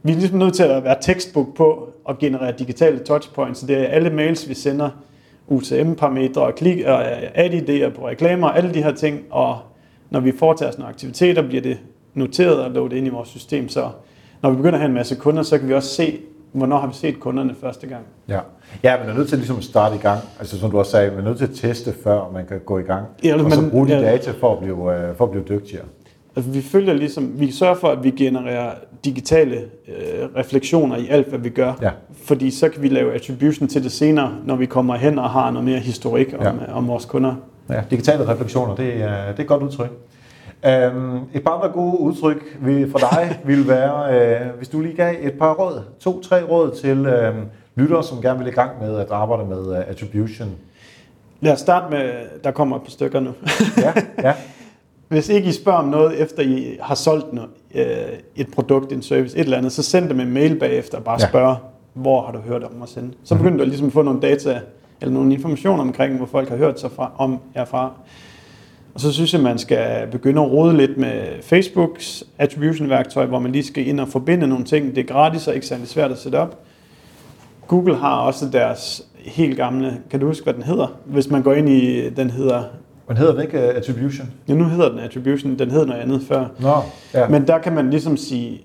vi 0.03 0.12
er 0.12 0.16
ligesom 0.16 0.38
nødt 0.38 0.55
til 0.55 0.62
at 0.62 0.84
være 0.84 0.97
textbook 1.01 1.57
på 1.57 1.88
at 2.09 2.18
generere 2.18 2.53
digitale 2.59 2.99
touchpoints. 2.99 3.61
Så 3.61 3.66
det 3.66 3.76
er 3.76 3.84
alle 3.84 4.11
mails, 4.11 4.49
vi 4.49 4.55
sender, 4.55 4.90
UTM-parametre, 5.49 6.53
klik, 6.53 6.84
og 6.84 7.05
ad-idéer 7.38 7.88
på 7.88 8.09
reklamer, 8.09 8.49
alle 8.49 8.74
de 8.74 8.82
her 8.82 8.92
ting. 8.92 9.20
Og 9.30 9.59
når 10.11 10.20
vi 10.20 10.32
foretager 10.32 10.70
sådan 10.70 10.82
nogle 10.82 10.94
aktiviteter, 10.94 11.42
bliver 11.42 11.62
det 11.62 11.78
noteret 12.17 12.61
og 12.61 12.71
loadet 12.71 12.97
ind 12.97 13.07
i 13.07 13.11
vores 13.11 13.29
system. 13.29 13.69
Så 13.69 13.89
når 14.43 14.51
vi 14.51 14.57
begynder 14.57 14.75
at 14.75 14.81
have 14.81 14.89
en 14.89 14.95
masse 14.95 15.14
kunder, 15.17 15.43
så 15.43 15.59
kan 15.59 15.69
vi 15.69 15.75
også 15.75 15.89
se, 15.89 16.19
hvornår 16.53 16.79
har 16.79 16.87
vi 16.87 16.95
set 16.95 17.21
kunderne 17.21 17.55
første 17.61 17.87
gang. 17.87 18.03
Ja, 18.29 18.39
ja 18.83 18.99
man 19.01 19.09
er 19.09 19.14
nødt 19.14 19.29
til 19.29 19.39
ligesom 19.39 19.57
at 19.57 19.64
starte 19.64 19.95
i 19.95 19.99
gang. 19.99 20.21
Altså 20.39 20.59
som 20.59 20.71
du 20.71 20.79
også 20.79 20.91
sagde, 20.91 21.11
man 21.11 21.19
er 21.21 21.25
nødt 21.25 21.39
til 21.39 21.45
at 21.45 21.55
teste, 21.55 21.93
før 22.05 22.31
man 22.35 22.47
kan 22.47 22.61
gå 22.67 22.79
i 22.79 22.83
gang. 22.83 23.07
Ja, 23.25 23.45
og 23.45 23.51
så 23.53 23.61
men- 23.61 23.71
bruge 23.71 23.89
de 23.89 23.93
ja. 23.95 24.01
data 24.01 24.31
for 24.41 24.53
at 24.53 24.59
blive, 24.59 24.95
øh, 25.09 25.17
for 25.17 25.25
at 25.25 25.31
blive 25.31 25.45
dygtigere. 25.49 25.85
Altså, 26.37 26.51
vi 26.51 26.62
følger 26.62 26.95
ligesom, 26.95 27.33
vi 27.41 27.51
sørger 27.53 27.75
for, 27.75 27.89
at 27.89 28.05
vi 28.05 28.11
genererer 28.11 28.71
digitale 29.05 29.57
øh, 29.89 30.29
refleksioner 30.37 30.97
i 30.97 31.09
alt, 31.09 31.29
hvad 31.29 31.39
vi 31.39 31.49
gør. 31.49 31.73
Ja. 31.83 31.91
Fordi 32.25 32.51
så 32.51 32.69
kan 32.69 32.83
vi 32.83 32.89
lave 32.89 33.12
attribution 33.14 33.69
til 33.69 33.83
det 33.85 33.93
senere, 33.93 34.33
når 34.45 34.57
vi 34.57 34.67
kommer 34.67 34.97
hen 34.97 35.19
og 35.19 35.31
har 35.31 35.51
noget 35.51 35.64
mere 35.64 35.79
historik 35.79 36.35
om, 36.39 36.43
Ja. 36.45 36.49
ja. 36.69 36.73
om 36.73 36.89
vores 36.89 37.05
kunder. 37.05 37.35
Ja, 37.71 37.83
digitale 37.91 38.29
refleksioner, 38.29 38.75
det 38.75 38.87
er, 39.03 39.27
det 39.31 39.39
er 39.39 39.41
et 39.43 39.47
godt 39.47 39.62
udtryk. 39.62 39.91
Um, 40.67 41.21
et 41.35 41.45
par 41.45 41.51
andre 41.51 41.69
gode 41.69 42.01
udtryk 42.01 42.59
vil- 42.61 42.91
for 42.91 42.99
dig 42.99 43.39
ville 43.47 43.69
være, 43.69 44.47
uh, 44.51 44.57
hvis 44.57 44.69
du 44.69 44.81
lige 44.81 44.95
gav 44.97 45.14
et 45.21 45.33
par 45.39 45.55
råd, 45.55 45.83
to-tre 46.01 46.43
råd 46.43 46.71
til 46.75 47.07
um, 47.07 47.35
lyttere, 47.75 48.03
som 48.05 48.23
gerne 48.23 48.39
vil 48.39 48.49
i 48.49 48.51
gang 48.51 48.71
med 48.81 48.99
at 48.99 49.11
arbejde 49.11 49.45
med 49.49 49.59
uh, 49.71 49.79
attribution. 49.89 50.49
Lad 51.41 51.53
os 51.53 51.61
starte 51.61 51.91
med, 51.91 52.11
der 52.45 52.51
kommer 52.51 52.77
et 52.77 52.83
par 52.83 52.91
stykker 52.91 53.21
nu. 53.21 53.31
Ja, 53.83 53.93
ja, 54.23 54.35
Hvis 55.09 55.29
ikke 55.29 55.49
I 55.49 55.53
spørger 55.53 55.79
om 55.79 55.85
noget, 55.89 56.21
efter 56.23 56.43
I 56.43 56.79
har 56.81 56.95
solgt 56.95 57.33
noget, 57.33 57.51
øh, 57.75 57.85
et 58.37 58.51
produkt, 58.55 58.93
en 58.93 59.03
service, 59.03 59.37
et 59.39 59.45
eller 59.45 59.57
andet, 59.59 59.73
så 59.73 59.83
send 59.83 60.09
dem 60.09 60.21
en 60.21 60.33
mail 60.33 60.59
bagefter 60.59 60.99
og 60.99 61.05
bare 61.05 61.17
Ja. 61.21 61.25
ja. 61.25 61.29
spørg, 61.31 61.57
hvor 61.95 62.23
har 62.23 62.33
du 62.33 62.39
hørt 62.39 62.62
om 62.64 62.73
mig 62.73 62.89
sende. 62.89 63.11
Så 63.25 63.35
begynder 63.35 63.59
du 63.59 63.64
ligesom 63.64 63.87
at 63.87 63.93
få 63.93 64.03
nogle 64.03 64.21
data, 64.21 64.61
eller 65.01 65.14
nogle 65.14 65.33
informationer 65.35 65.83
omkring, 65.83 66.17
hvor 66.17 66.27
folk 66.27 66.49
har 66.49 66.57
hørt 66.57 66.81
sig 66.81 66.91
fra, 66.91 67.11
om 67.19 67.39
jer 67.57 67.64
fra. 67.64 67.91
Og 68.97 69.01
så 69.01 69.12
synes 69.12 69.32
jeg, 69.32 69.40
man 69.42 69.59
skal 69.59 70.07
begynde 70.11 70.42
at 70.42 70.51
rode 70.51 70.76
lidt 70.76 70.97
med 70.97 71.42
Facebooks 71.42 72.24
attribution-værktøj, 72.38 73.26
hvor 73.26 73.38
man 73.38 73.53
lige 73.53 73.64
skal 73.64 73.88
ind 73.88 74.01
og 74.01 74.09
forbinde 74.09 74.47
nogle 74.47 74.64
ting. 74.64 74.94
Det 74.94 74.99
er 74.99 75.14
gratis 75.14 75.49
og 75.49 75.55
ikke 75.55 75.66
særlig 75.66 75.88
svært 75.88 76.11
at 76.11 76.18
sætte 76.18 76.36
op. 76.36 76.59
Google 77.66 77.97
har 77.97 78.16
også 78.16 78.49
deres 78.53 79.03
helt 79.16 79.57
gamle, 79.57 80.01
kan 80.11 80.20
du 80.20 80.26
huske, 80.26 80.44
hvad 80.44 80.55
den 80.55 80.62
hedder? 80.62 80.99
Hvis 81.05 81.30
man 81.30 81.42
går 81.42 81.53
ind 81.53 81.68
i, 81.68 82.11
den 82.11 82.30
hedder, 82.30 82.62
men 83.09 83.16
hedder 83.16 83.34
det 83.34 83.42
ikke 83.42 83.59
uh, 83.59 83.64
attribution? 83.64 84.28
ja 84.49 84.55
nu 84.55 84.64
hedder 84.64 84.88
den 84.88 84.99
attribution, 84.99 85.59
den 85.59 85.70
hed 85.70 85.86
noget 85.86 86.01
andet 86.01 86.22
før. 86.28 86.47
Nå, 86.59 86.74
ja. 87.14 87.28
Men 87.28 87.47
der 87.47 87.59
kan 87.59 87.72
man 87.72 87.90
ligesom 87.90 88.16
sige, 88.16 88.61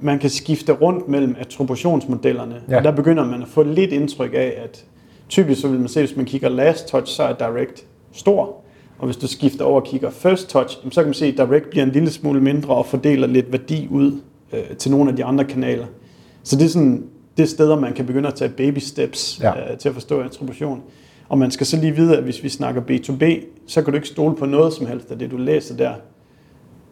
man 0.00 0.18
kan 0.18 0.30
skifte 0.30 0.72
rundt 0.72 1.08
mellem 1.08 1.36
attributionsmodellerne. 1.38 2.56
Ja. 2.68 2.76
Og 2.76 2.84
der 2.84 2.90
begynder 2.90 3.24
man 3.24 3.42
at 3.42 3.48
få 3.48 3.62
lidt 3.62 3.92
indtryk 3.92 4.34
af, 4.34 4.54
at 4.64 4.84
typisk 5.28 5.60
så 5.60 5.68
vil 5.68 5.78
man 5.78 5.88
se, 5.88 6.00
hvis 6.00 6.16
man 6.16 6.24
kigger 6.24 6.48
last 6.48 6.88
touch, 6.88 7.16
så 7.16 7.22
er 7.22 7.32
direct 7.32 7.84
stor. 8.12 8.65
Og 8.98 9.04
hvis 9.04 9.16
du 9.16 9.26
skifter 9.26 9.64
over 9.64 9.80
og 9.80 9.86
kigger 9.86 10.10
first 10.10 10.48
touch, 10.48 10.78
så 10.90 11.00
kan 11.00 11.04
man 11.04 11.14
se, 11.14 11.26
at 11.26 11.36
direct 11.36 11.70
bliver 11.70 11.84
en 11.86 11.92
lille 11.92 12.10
smule 12.10 12.40
mindre 12.40 12.74
og 12.74 12.86
fordeler 12.86 13.26
lidt 13.26 13.52
værdi 13.52 13.88
ud 13.90 14.20
øh, 14.52 14.76
til 14.78 14.90
nogle 14.90 15.10
af 15.10 15.16
de 15.16 15.24
andre 15.24 15.44
kanaler. 15.44 15.86
Så 16.42 16.56
det 16.56 16.64
er 16.64 16.68
sådan 16.68 17.04
det 17.36 17.42
er 17.42 17.46
steder, 17.46 17.80
man 17.80 17.92
kan 17.92 18.06
begynde 18.06 18.28
at 18.28 18.34
tage 18.34 18.50
baby 18.50 18.78
steps 18.78 19.40
ja. 19.42 19.72
øh, 19.72 19.78
til 19.78 19.88
at 19.88 19.94
forstå 19.94 20.20
attribution. 20.20 20.82
Og 21.28 21.38
man 21.38 21.50
skal 21.50 21.66
så 21.66 21.76
lige 21.76 21.92
vide, 21.92 22.16
at 22.16 22.22
hvis 22.22 22.42
vi 22.42 22.48
snakker 22.48 22.82
B2B, 22.82 23.44
så 23.66 23.82
kan 23.82 23.92
du 23.92 23.96
ikke 23.96 24.08
stole 24.08 24.36
på 24.36 24.46
noget 24.46 24.72
som 24.72 24.86
helst 24.86 25.10
af 25.10 25.18
det, 25.18 25.30
du 25.30 25.36
læser 25.36 25.76
der. 25.76 25.92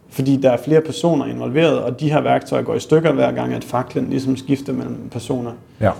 Fordi 0.09 0.37
der 0.37 0.51
er 0.51 0.57
flere 0.57 0.81
personer 0.81 1.25
involveret, 1.25 1.79
og 1.79 1.99
de 1.99 2.11
her 2.11 2.21
værktøjer 2.21 2.63
går 2.63 2.75
i 2.75 2.79
stykker 2.79 3.11
hver 3.11 3.31
gang, 3.31 3.53
at 3.53 3.63
faklen 3.63 4.09
ligesom 4.09 4.37
skifter 4.37 4.73
mellem 4.73 5.09
personer. 5.11 5.51
ja. 5.81 5.91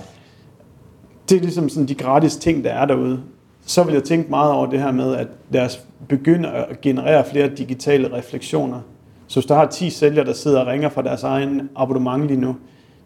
Det 1.28 1.36
er 1.36 1.40
ligesom 1.40 1.68
sådan 1.68 1.88
de 1.88 1.94
gratis 1.94 2.36
ting, 2.36 2.64
der 2.64 2.70
er 2.70 2.86
derude. 2.86 3.20
Så 3.66 3.82
vil 3.82 3.94
jeg 3.94 4.04
tænke 4.04 4.30
meget 4.30 4.52
over 4.52 4.66
det 4.66 4.80
her 4.80 4.92
med, 4.92 5.14
at 5.14 5.28
lad 5.50 5.64
os 5.64 5.86
begynde 6.08 6.48
at 6.48 6.80
generere 6.80 7.24
flere 7.24 7.48
digitale 7.48 8.12
refleksioner. 8.12 8.80
Så 9.26 9.40
hvis 9.40 9.46
der 9.46 9.54
har 9.54 9.66
10 9.66 9.90
sælgere, 9.90 10.24
der 10.24 10.32
sidder 10.32 10.60
og 10.60 10.66
ringer 10.66 10.88
fra 10.88 11.02
deres 11.02 11.22
egen 11.22 11.70
abonnement 11.76 12.26
lige 12.26 12.40
nu, 12.40 12.56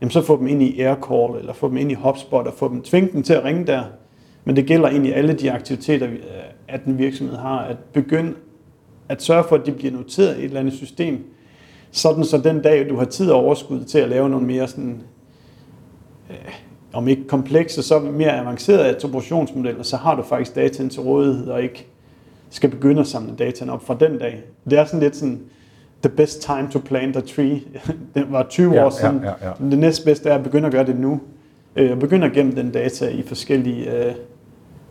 jamen 0.00 0.10
så 0.10 0.22
få 0.22 0.38
dem 0.38 0.46
ind 0.46 0.62
i 0.62 0.80
Aircall, 0.80 1.38
eller 1.38 1.52
få 1.52 1.68
dem 1.68 1.76
ind 1.76 1.90
i 1.90 1.94
HubSpot, 1.94 2.46
og 2.46 2.54
få 2.54 2.68
dem, 2.68 2.82
tvinge 2.82 3.12
dem 3.12 3.22
til 3.22 3.32
at 3.32 3.44
ringe 3.44 3.66
der. 3.66 3.82
Men 4.44 4.56
det 4.56 4.66
gælder 4.66 4.88
egentlig 4.88 5.14
alle 5.14 5.32
de 5.32 5.52
aktiviteter, 5.52 6.08
øh, 6.08 6.18
at 6.68 6.84
den 6.84 6.98
virksomhed 6.98 7.36
har, 7.36 7.58
at 7.58 7.76
begynde 7.78 8.34
at 9.08 9.22
sørge 9.22 9.44
for, 9.48 9.56
at 9.56 9.66
de 9.66 9.72
bliver 9.72 9.92
noteret 9.92 10.36
i 10.36 10.38
et 10.38 10.44
eller 10.44 10.60
andet 10.60 10.74
system, 10.74 11.24
sådan 11.90 12.24
så 12.24 12.38
den 12.38 12.62
dag, 12.62 12.88
du 12.88 12.96
har 12.96 13.04
tid 13.04 13.30
og 13.30 13.40
overskud 13.40 13.84
til 13.84 13.98
at 13.98 14.08
lave 14.08 14.28
nogle 14.28 14.46
mere 14.46 14.68
sådan, 14.68 15.02
øh, 16.30 16.36
om 16.92 17.08
ikke 17.08 17.28
komplekse, 17.28 17.82
så 17.82 17.98
mere 18.00 18.32
avancerede 18.40 18.88
attributionsmodeller, 18.88 19.82
så 19.82 19.96
har 19.96 20.14
du 20.14 20.22
faktisk 20.22 20.54
dataen 20.54 20.90
til 20.90 21.00
rådighed, 21.02 21.46
og 21.48 21.62
ikke 21.62 21.86
skal 22.50 22.70
begynde 22.70 23.00
at 23.00 23.06
samle 23.06 23.34
dataen 23.38 23.70
op 23.70 23.86
fra 23.86 23.96
den 24.00 24.18
dag. 24.18 24.42
Det 24.70 24.78
er 24.78 24.84
sådan 24.84 25.00
lidt 25.00 25.16
sådan, 25.16 25.40
the 26.02 26.08
best 26.16 26.42
time 26.42 26.68
to 26.72 26.78
plant 26.78 27.16
a 27.16 27.20
tree. 27.20 27.60
det 28.14 28.26
var 28.32 28.46
20 28.50 28.74
Ja, 28.74 28.86
år 28.86 28.90
siden. 28.90 29.20
ja, 29.22 29.28
ja, 29.28 29.34
ja. 29.60 29.70
Det 29.70 29.78
næstbedste 29.78 30.28
er 30.28 30.34
at 30.34 30.42
begynde 30.42 30.66
at 30.66 30.72
gøre 30.72 30.86
det 30.86 31.00
nu. 31.00 31.20
Øh, 31.76 31.90
Og 31.90 31.98
begynde 31.98 32.26
at 32.26 32.32
gemme 32.32 32.52
den 32.52 32.70
data 32.70 33.08
i 33.08 33.22
forskellige 33.22 34.06
øh, 34.06 34.14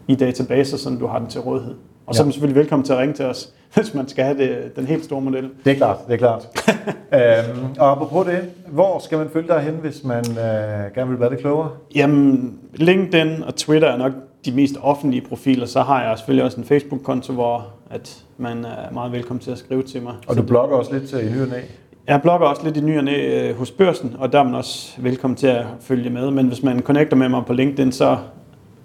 i 0.07 0.15
databaser, 0.15 0.77
så 0.77 0.89
du 0.99 1.07
har 1.07 1.19
den 1.19 1.27
til 1.27 1.41
rådighed. 1.41 1.75
Og 2.09 2.15
så 2.15 2.21
er 2.21 2.25
man 2.25 2.31
selvfølgelig 2.33 2.59
velkommen 2.59 2.85
til 2.85 2.93
at 2.93 2.99
ringe 2.99 3.13
til 3.13 3.25
os, 3.25 3.49
hvis 3.73 3.93
man 3.93 4.07
skal 4.07 4.25
have 4.25 4.37
det, 4.37 4.75
den 4.75 4.85
helt 4.85 5.05
store 5.05 5.21
model. 5.21 5.49
Det 5.65 5.71
er 5.71 5.75
klart, 5.75 5.97
det 6.07 6.13
er 6.13 6.17
klart. 6.17 6.47
øhm, 7.53 7.65
og 7.79 8.09
på 8.09 8.23
det, 8.23 8.49
hvor 8.67 8.99
skal 8.99 9.17
man 9.17 9.29
følge 9.33 9.47
dig 9.47 9.59
hen, 9.59 9.73
hvis 9.73 10.03
man 10.03 10.23
øh, 10.29 10.95
gerne 10.95 11.09
vil 11.09 11.19
være 11.19 11.29
det 11.29 11.39
klogere? 11.39 11.69
Jamen, 11.95 12.57
LinkedIn 12.73 13.43
og 13.43 13.55
Twitter 13.55 13.87
er 13.87 13.97
nok 13.97 14.11
de 14.45 14.51
mest 14.51 14.75
offentlige 14.81 15.21
profiler. 15.21 15.65
Så 15.65 15.81
har 15.81 16.03
jeg 16.03 16.17
selvfølgelig 16.17 16.45
også 16.45 16.57
en 16.57 16.65
Facebook-konto, 16.65 17.33
hvor 17.33 17.67
at 17.89 18.23
man 18.37 18.65
er 18.65 18.93
meget 18.93 19.11
velkommen 19.11 19.39
til 19.39 19.51
at 19.51 19.57
skrive 19.57 19.83
til 19.83 20.01
mig. 20.01 20.13
Og 20.27 20.37
du 20.37 20.41
blogger 20.41 20.77
også 20.77 20.93
lidt 20.93 21.11
i 21.13 21.15
ny 21.15 21.41
og 21.41 21.47
næ? 21.47 21.59
Jeg 22.07 22.21
blogger 22.21 22.47
også 22.47 22.63
lidt 22.63 22.77
i 22.77 22.81
ny 22.81 22.97
og 22.97 23.03
næ 23.03 23.49
øh, 23.49 23.57
hos 23.57 23.71
Børsen, 23.71 24.15
og 24.19 24.33
der 24.33 24.39
er 24.39 24.43
man 24.43 24.55
også 24.55 25.01
velkommen 25.01 25.37
til 25.37 25.47
at 25.47 25.65
følge 25.81 26.09
med. 26.09 26.31
Men 26.31 26.47
hvis 26.47 26.63
man 26.63 26.79
connecter 26.79 27.15
med 27.17 27.29
mig 27.29 27.43
på 27.45 27.53
LinkedIn, 27.53 27.91
så 27.91 28.17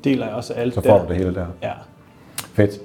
deler 0.05 0.27
jeg 0.27 0.35
også 0.35 0.53
alt 0.53 0.75
Så 0.75 0.81
får 0.81 0.99
du 0.99 1.09
det 1.09 1.17
hele 1.17 1.35
der? 1.35 1.47
Ja. 1.63 1.73
Fedt. 2.55 2.81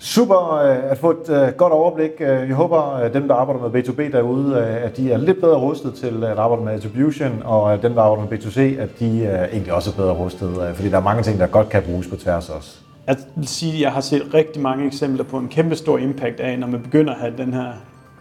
Super 0.00 0.54
øh, 0.54 0.90
at 0.90 0.98
få 0.98 1.10
et 1.10 1.30
øh, 1.30 1.52
godt 1.56 1.72
overblik. 1.72 2.10
Jeg 2.20 2.54
håber, 2.54 2.80
at 2.80 3.14
dem, 3.14 3.28
der 3.28 3.34
arbejder 3.34 3.68
med 3.68 3.82
B2B 3.82 4.16
derude, 4.16 4.58
at 4.60 4.96
de 4.96 5.12
er 5.12 5.16
lidt 5.16 5.40
bedre 5.40 5.56
rustet 5.58 5.94
til 5.94 6.24
at 6.24 6.38
arbejde 6.38 6.64
med 6.64 6.72
attribution, 6.72 7.42
og 7.44 7.82
dem, 7.82 7.94
der 7.94 8.02
arbejder 8.02 8.30
med 8.30 8.38
B2C, 8.38 8.80
at 8.80 8.98
de 8.98 9.26
egentlig 9.52 9.72
også 9.72 9.90
er 9.90 9.94
bedre 9.94 10.12
rustet, 10.12 10.72
fordi 10.74 10.88
der 10.88 10.96
er 10.96 11.02
mange 11.02 11.22
ting, 11.22 11.40
der 11.40 11.46
godt 11.46 11.68
kan 11.68 11.82
bruges 11.82 12.06
på 12.06 12.16
tværs 12.16 12.48
også. 12.48 12.78
Jeg 13.06 13.16
vil 13.36 13.48
sige, 13.48 13.72
at 13.74 13.80
jeg 13.80 13.92
har 13.92 14.00
set 14.00 14.34
rigtig 14.34 14.62
mange 14.62 14.86
eksempler 14.86 15.24
på 15.24 15.38
en 15.38 15.48
kæmpe 15.48 15.76
stor 15.76 15.98
impact 15.98 16.40
af, 16.40 16.58
når 16.58 16.66
man 16.66 16.82
begynder 16.82 17.12
at 17.12 17.20
have 17.20 17.32
den 17.38 17.54
her 17.54 17.72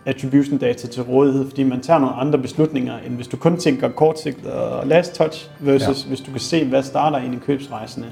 attribution 0.05 0.57
data 0.57 0.88
til 0.88 1.03
rådighed, 1.03 1.49
fordi 1.49 1.63
man 1.63 1.82
tager 1.82 1.99
nogle 1.99 2.15
andre 2.15 2.39
beslutninger, 2.39 2.93
end 3.05 3.15
hvis 3.15 3.28
du 3.28 3.38
kun 3.38 3.57
tænker 3.57 3.89
kortsigtet 3.89 4.51
og 4.51 4.88
last 4.88 5.15
touch, 5.15 5.49
versus 5.59 6.03
ja. 6.03 6.07
hvis 6.07 6.19
du 6.19 6.32
kan 6.32 6.39
se, 6.39 6.65
hvad 6.65 6.84
starter 6.84 7.17
ind 7.17 7.34
i 7.34 7.38
købsrejsene, 7.45 8.05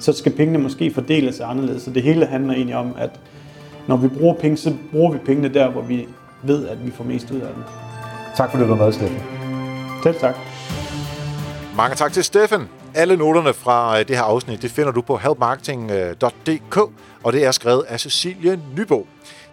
så 0.00 0.12
skal 0.12 0.32
pengene 0.32 0.58
måske 0.58 0.94
fordeles 0.94 1.40
anderledes. 1.40 1.82
Så 1.82 1.90
det 1.90 2.02
hele 2.02 2.26
handler 2.26 2.54
egentlig 2.54 2.76
om, 2.76 2.94
at 2.98 3.10
når 3.88 3.96
vi 3.96 4.08
bruger 4.08 4.34
penge, 4.34 4.56
så 4.56 4.74
bruger 4.92 5.12
vi 5.12 5.18
pengene 5.18 5.54
der, 5.54 5.70
hvor 5.70 5.82
vi 5.82 6.08
ved, 6.42 6.68
at 6.68 6.86
vi 6.86 6.90
får 6.90 7.04
mest 7.04 7.30
ud 7.30 7.40
af 7.40 7.54
dem. 7.54 7.62
Tak 8.36 8.50
fordi 8.50 8.62
du 8.62 8.68
var 8.68 8.84
med, 8.84 8.92
Steffen. 8.92 9.18
Selv 10.02 10.14
tak. 10.14 10.34
Mange 11.76 11.96
tak 11.96 12.12
til 12.12 12.24
Steffen. 12.24 12.68
Alle 12.94 13.16
noterne 13.16 13.54
fra 13.54 13.98
øh, 14.00 14.08
det 14.08 14.16
her 14.16 14.22
afsnit, 14.22 14.62
det 14.62 14.70
finder 14.70 14.92
du 14.92 15.00
på 15.00 15.16
helpmarketing.dk, 15.16 16.76
og 17.22 17.32
det 17.32 17.44
er 17.44 17.50
skrevet 17.50 17.84
af 17.88 18.00
Cecilie 18.00 18.60
Nybo. 18.76 19.06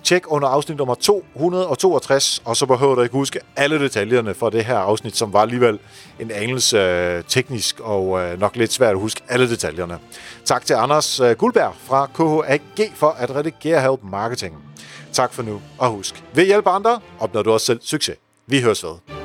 Tjek 0.04 0.32
under 0.32 0.48
afsnit 0.48 0.78
nummer 0.78 0.96
262, 0.96 2.42
og 2.46 2.58
så 2.58 2.66
behøver 2.66 2.96
du 2.96 3.02
ikke 3.02 3.14
huske 3.14 3.40
alle 3.56 3.80
detaljerne 3.80 4.34
for 4.34 4.50
det 4.50 4.66
her 4.66 4.78
afsnit, 4.78 5.18
som 5.18 5.34
var 5.34 5.42
alligevel 5.42 5.80
en 6.20 6.32
anelse 6.32 6.78
øh, 6.78 7.24
teknisk 7.28 7.80
og 7.80 8.20
øh, 8.20 8.40
nok 8.40 8.56
lidt 8.56 8.74
svært 8.74 8.92
at 8.92 9.00
huske 9.00 9.22
alle 9.30 9.50
detaljerne. 9.50 10.00
Tak 10.46 10.66
til 10.66 10.74
Anders 10.74 11.20
øh, 11.20 11.32
Guldberg 11.36 11.74
fra 11.86 12.06
KHAG 12.06 12.92
for 12.96 13.10
at 13.10 13.36
redigere 13.36 13.82
Help 13.82 14.00
Marketing. 14.04 14.56
Tak 15.14 15.34
for 15.34 15.44
nu, 15.44 15.62
og 15.78 15.90
husk, 15.90 16.24
ved 16.34 16.46
hjælp 16.46 16.68
andre 16.68 17.00
opnår 17.20 17.42
du 17.42 17.52
også 17.52 17.66
selv 17.66 17.80
succes. 17.82 18.16
Vi 18.48 18.62
høres 18.62 18.84
ved. 18.84 19.17